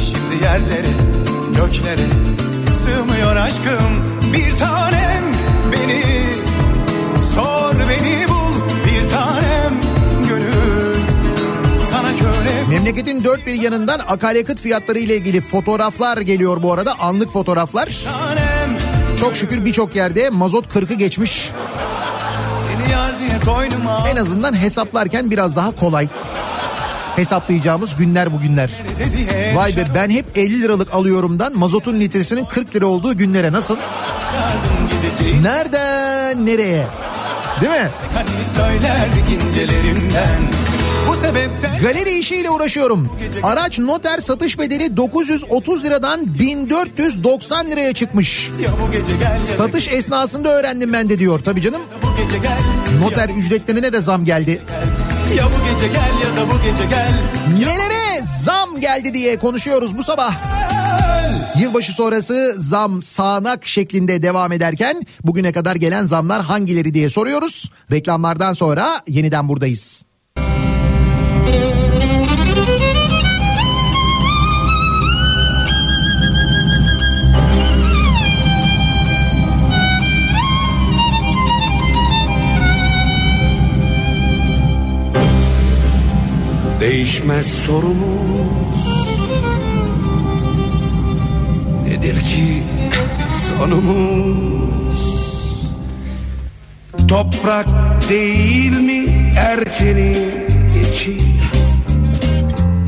Şimdi 0.00 0.44
yerlere 0.44 0.90
göklere 1.56 2.06
Sığmıyor 2.90 3.36
aşkım. 3.36 4.04
Bir 4.32 4.58
tanem 4.58 5.24
Beni. 5.72 6.02
Sor 7.34 7.74
beni 7.74 8.28
bul 8.28 8.54
bir 8.86 9.08
tanem. 9.08 9.80
Gönül 10.28 10.94
sana 11.90 12.08
köle. 12.08 12.68
Memleketin 12.68 13.24
dört 13.24 13.46
bir 13.46 13.54
yanından 13.54 13.98
akaryakıt 13.98 14.60
fiyatları 14.60 14.98
ile 14.98 15.16
ilgili 15.16 15.40
fotoğraflar 15.40 16.18
geliyor 16.18 16.62
bu 16.62 16.72
arada. 16.72 16.94
Anlık 16.98 17.32
fotoğraflar. 17.32 17.86
tanem. 18.04 18.76
Çok 19.20 19.36
şükür 19.36 19.64
birçok 19.64 19.96
yerde 19.96 20.30
mazot 20.30 20.66
40'ı 20.66 20.94
geçmiş. 20.94 21.50
En 24.10 24.16
azından 24.16 24.54
hesaplarken 24.54 25.30
biraz 25.30 25.56
daha 25.56 25.76
kolay. 25.76 26.08
Hesaplayacağımız 27.16 27.96
günler 27.96 28.32
bugünler. 28.32 28.70
Vay 29.54 29.76
be 29.76 29.84
ben 29.94 30.10
hep 30.10 30.26
50 30.34 30.60
liralık 30.62 30.94
alıyorumdan 30.94 31.58
mazotun 31.58 32.00
litresinin 32.00 32.44
40 32.44 32.76
lira 32.76 32.86
olduğu 32.86 33.16
günlere 33.16 33.52
nasıl? 33.52 33.76
Nereden 35.42 36.46
nereye? 36.46 36.86
Değil 37.60 37.72
mi? 37.72 37.90
Hani 38.14 38.44
söylerdik 38.56 39.30
sebepten 41.20 41.82
Galeri 41.82 42.18
işiyle 42.18 42.50
uğraşıyorum. 42.50 43.08
Araç 43.42 43.78
noter 43.78 44.18
satış 44.18 44.58
bedeli 44.58 44.96
930 44.96 45.84
liradan 45.84 46.38
1490 46.38 47.70
liraya 47.70 47.92
çıkmış. 47.92 48.50
gel 49.20 49.38
Satış 49.56 49.88
esnasında 49.88 50.48
öğrendim 50.48 50.92
ben 50.92 51.08
de 51.08 51.18
diyor. 51.18 51.40
Tabii 51.44 51.62
canım 51.62 51.80
gel 52.42 52.58
noter 53.00 53.28
ücretlerine 53.28 53.92
de 53.92 54.00
zam 54.00 54.24
geldi. 54.24 54.60
Ya 55.36 55.44
bu 55.46 55.64
gece 55.64 55.86
gel 55.92 56.14
ya 56.24 56.36
da 56.36 56.50
bu 56.50 56.56
gece 56.62 56.84
gel 56.90 57.12
Nelere 57.58 58.26
zam 58.44 58.80
geldi 58.80 59.14
diye 59.14 59.38
konuşuyoruz 59.38 59.98
bu 59.98 60.02
sabah. 60.02 60.34
Yılbaşı 61.58 61.92
sonrası 61.92 62.54
zam 62.58 63.02
sağanak 63.02 63.66
şeklinde 63.66 64.22
devam 64.22 64.52
ederken 64.52 65.02
bugüne 65.24 65.52
kadar 65.52 65.76
gelen 65.76 66.04
zamlar 66.04 66.42
hangileri 66.42 66.94
diye 66.94 67.10
soruyoruz. 67.10 67.70
Reklamlardan 67.90 68.52
sonra 68.52 69.02
yeniden 69.08 69.48
buradayız. 69.48 70.04
Değişmez 86.80 87.46
sorumuz. 87.46 89.00
Nedir 91.86 92.20
ki 92.20 92.62
sonumuz? 93.48 95.00
Toprak 97.08 97.68
değil 98.08 98.78
mi 98.78 99.32
erkeni 99.36 100.16
geçi 100.74 101.16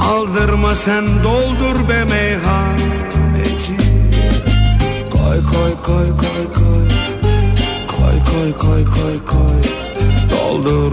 Aldırma 0.00 0.74
sen 0.74 1.06
doldur 1.24 1.88
be 1.88 2.04
meyhaneci. 2.04 3.76
Koy 5.10 5.40
koy 5.52 5.72
koy 5.86 6.08
koy 6.08 6.54
koy. 6.54 6.88
Koy 7.86 8.18
koy 8.24 8.52
koy 8.52 8.84
koy 8.84 9.24
koy. 9.26 9.62
Doldur 10.30 10.92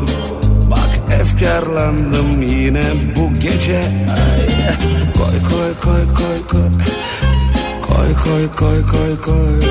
efkarlandım 1.39 2.41
yine 2.41 2.83
bu 3.15 3.33
gece 3.39 3.77
Ay, 3.77 3.83
Koy 5.17 5.49
koy 5.49 5.73
koy 5.81 6.05
koy 6.17 6.47
koy 6.47 6.69
Koy 7.81 8.13
koy 8.23 8.55
koy 8.55 8.85
koy 8.91 9.21
koy 9.21 9.61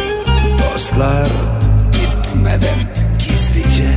Dostlar 0.59 1.29
gitmeden 1.93 2.79
gizlice 3.19 3.89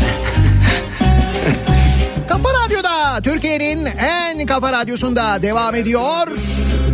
Kafa 2.28 2.50
Radyo'da 2.54 3.22
Türkiye'nin 3.24 3.86
en 3.86 4.46
kafa 4.46 4.72
radyosunda 4.72 5.42
devam 5.42 5.76
ediyor. 5.76 6.28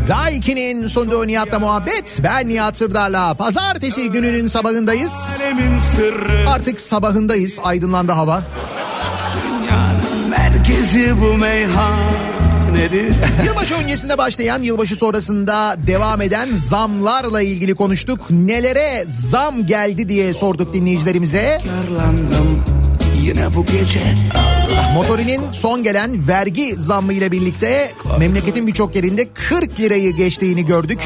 Daiki'nin 0.08 0.88
sunduğu 0.88 1.28
Nihat'la 1.28 1.60
muhabbet. 1.60 2.20
Ben 2.24 2.50
Nihat 2.50 2.78
Sırdar'la 2.78 3.34
pazartesi 3.34 4.12
gününün 4.12 4.48
sabahındayız. 4.48 5.44
Artık 6.48 6.82
sabahındayız 6.82 7.60
aydınlandı 7.64 8.12
hava. 8.12 8.44
Merkezi 10.68 11.22
bu 11.22 11.34
meyhanedir 11.34 13.16
Yılbaşı 13.46 13.76
öncesinde 13.76 14.18
başlayan 14.18 14.62
yılbaşı 14.64 14.96
sonrasında 14.96 15.78
devam 15.88 16.22
eden 16.22 16.50
zamlarla 16.54 17.42
ilgili 17.42 17.76
konuştuk. 17.76 18.20
Nelere 18.30 19.06
zam 19.10 19.66
geldi 19.66 20.10
diye 20.10 20.34
sorduk 20.34 20.74
dinleyicilerimize. 20.74 21.62
Yine 23.22 23.56
bu 23.56 23.66
gece 23.66 24.02
Allah 24.36 24.94
Motorinin 24.94 25.52
son 25.52 25.84
gelen 25.84 26.28
vergi 26.28 26.76
zammı 26.78 27.14
ile 27.14 27.32
birlikte 27.32 27.94
memleketin 28.20 28.68
birçok 28.68 28.96
yerinde 28.96 29.28
40 29.34 29.80
lirayı 29.80 30.16
geçtiğini 30.16 30.66
gördük. 30.66 31.00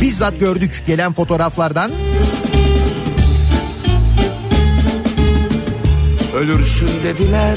Bizzat 0.00 0.40
gördük 0.40 0.82
gelen 0.86 1.12
fotoğraflardan. 1.12 1.90
Ölürsün 6.34 6.90
dediler 7.04 7.56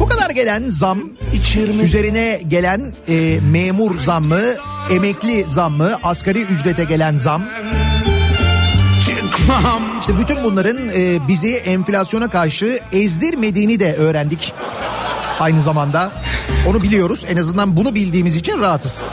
Bu 0.00 0.06
kadar 0.06 0.30
gelen 0.30 0.68
zam 0.68 0.98
içirme 1.34 1.82
üzerine 1.82 2.40
gelen 2.48 2.94
e, 3.08 3.40
memur 3.52 3.96
zammı, 3.96 4.40
emekli 4.90 5.44
zammı, 5.44 5.96
asgari 6.02 6.42
ücrete 6.42 6.84
gelen 6.84 7.16
zam. 7.16 7.42
çıkmam 9.06 9.82
İşte 10.00 10.12
bütün 10.18 10.44
bunların 10.44 10.78
e, 10.96 11.28
bizi 11.28 11.54
enflasyona 11.54 12.30
karşı 12.30 12.80
ezdirmediğini 12.92 13.80
de 13.80 13.94
öğrendik. 13.94 14.52
Aynı 15.40 15.62
zamanda 15.62 16.12
onu 16.68 16.82
biliyoruz. 16.82 17.24
En 17.28 17.36
azından 17.36 17.76
bunu 17.76 17.94
bildiğimiz 17.94 18.36
için 18.36 18.60
rahatız. 18.60 19.04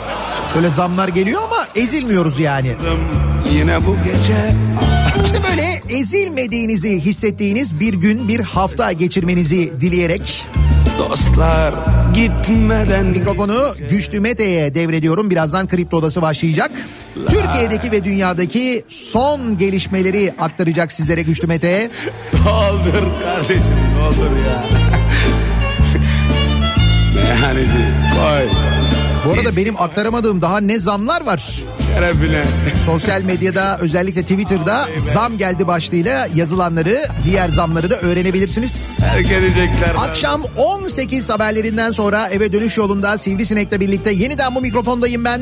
Böyle 0.55 0.69
zamlar 0.69 1.07
geliyor 1.07 1.41
ama 1.41 1.67
ezilmiyoruz 1.75 2.39
yani. 2.39 2.75
yine 3.51 3.85
bu 3.85 3.95
gece 3.97 4.55
İşte 5.25 5.43
böyle 5.43 5.81
ezilmediğinizi 5.89 6.99
hissettiğiniz 6.99 7.79
bir 7.79 7.93
gün, 7.93 8.27
bir 8.27 8.39
hafta 8.39 8.91
geçirmenizi 8.91 9.71
dileyerek 9.81 10.47
dostlar 10.97 11.73
gitmeden 12.13 13.05
mikrofonu 13.05 13.75
Güçlü 13.89 14.19
Mete'ye 14.19 14.75
devrediyorum. 14.75 15.29
Birazdan 15.29 15.67
Kripto 15.67 15.97
Odası 15.97 16.21
başlayacak. 16.21 16.71
Türkiye'deki 17.13 17.91
ve 17.91 18.03
dünyadaki 18.03 18.83
son 18.87 19.57
gelişmeleri 19.57 20.33
aktaracak 20.39 20.91
sizlere 20.91 21.21
Güçlü 21.21 21.47
Mete. 21.47 21.89
Doldur 22.33 23.21
kardeşim 23.21 23.77
doldur 23.99 24.37
ya 24.45 24.63
Meyhaneci 27.15 27.93
koy 28.13 28.62
Bu 29.25 29.31
arada 29.31 29.55
benim 29.55 29.81
aktaramadığım 29.81 30.41
daha 30.41 30.59
ne 30.59 30.79
zamlar 30.79 31.21
var. 31.25 31.63
Şerefine. 31.95 32.43
Sosyal 32.85 33.21
medyada 33.21 33.77
özellikle 33.81 34.21
Twitter'da 34.21 34.89
zam 34.97 35.37
geldi 35.37 35.67
başlığıyla 35.67 36.27
yazılanları 36.35 37.07
diğer 37.25 37.49
zamları 37.49 37.89
da 37.89 37.99
öğrenebilirsiniz. 38.01 38.97
Terk 38.97 39.31
edecekler. 39.31 39.95
Akşam 39.97 40.41
18 40.57 41.29
haberlerinden 41.29 41.91
sonra 41.91 42.27
eve 42.27 42.53
dönüş 42.53 42.77
yolunda 42.77 43.17
Sivrisinek'le 43.17 43.79
birlikte 43.79 44.13
yeniden 44.13 44.55
bu 44.55 44.61
mikrofondayım 44.61 45.25
ben. 45.25 45.41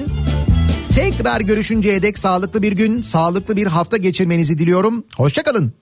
Tekrar 0.96 1.42
görüşünceye 1.42 2.04
dek 2.04 2.20
sağlıklı 2.20 2.62
bir 2.62 2.72
gün, 2.72 3.02
sağlıklı 3.02 3.56
bir 3.56 3.68
hafta 3.68 3.98
geçirmenizi 3.98 4.58
diliyorum. 4.58 5.04
Hoşçakalın. 5.18 5.74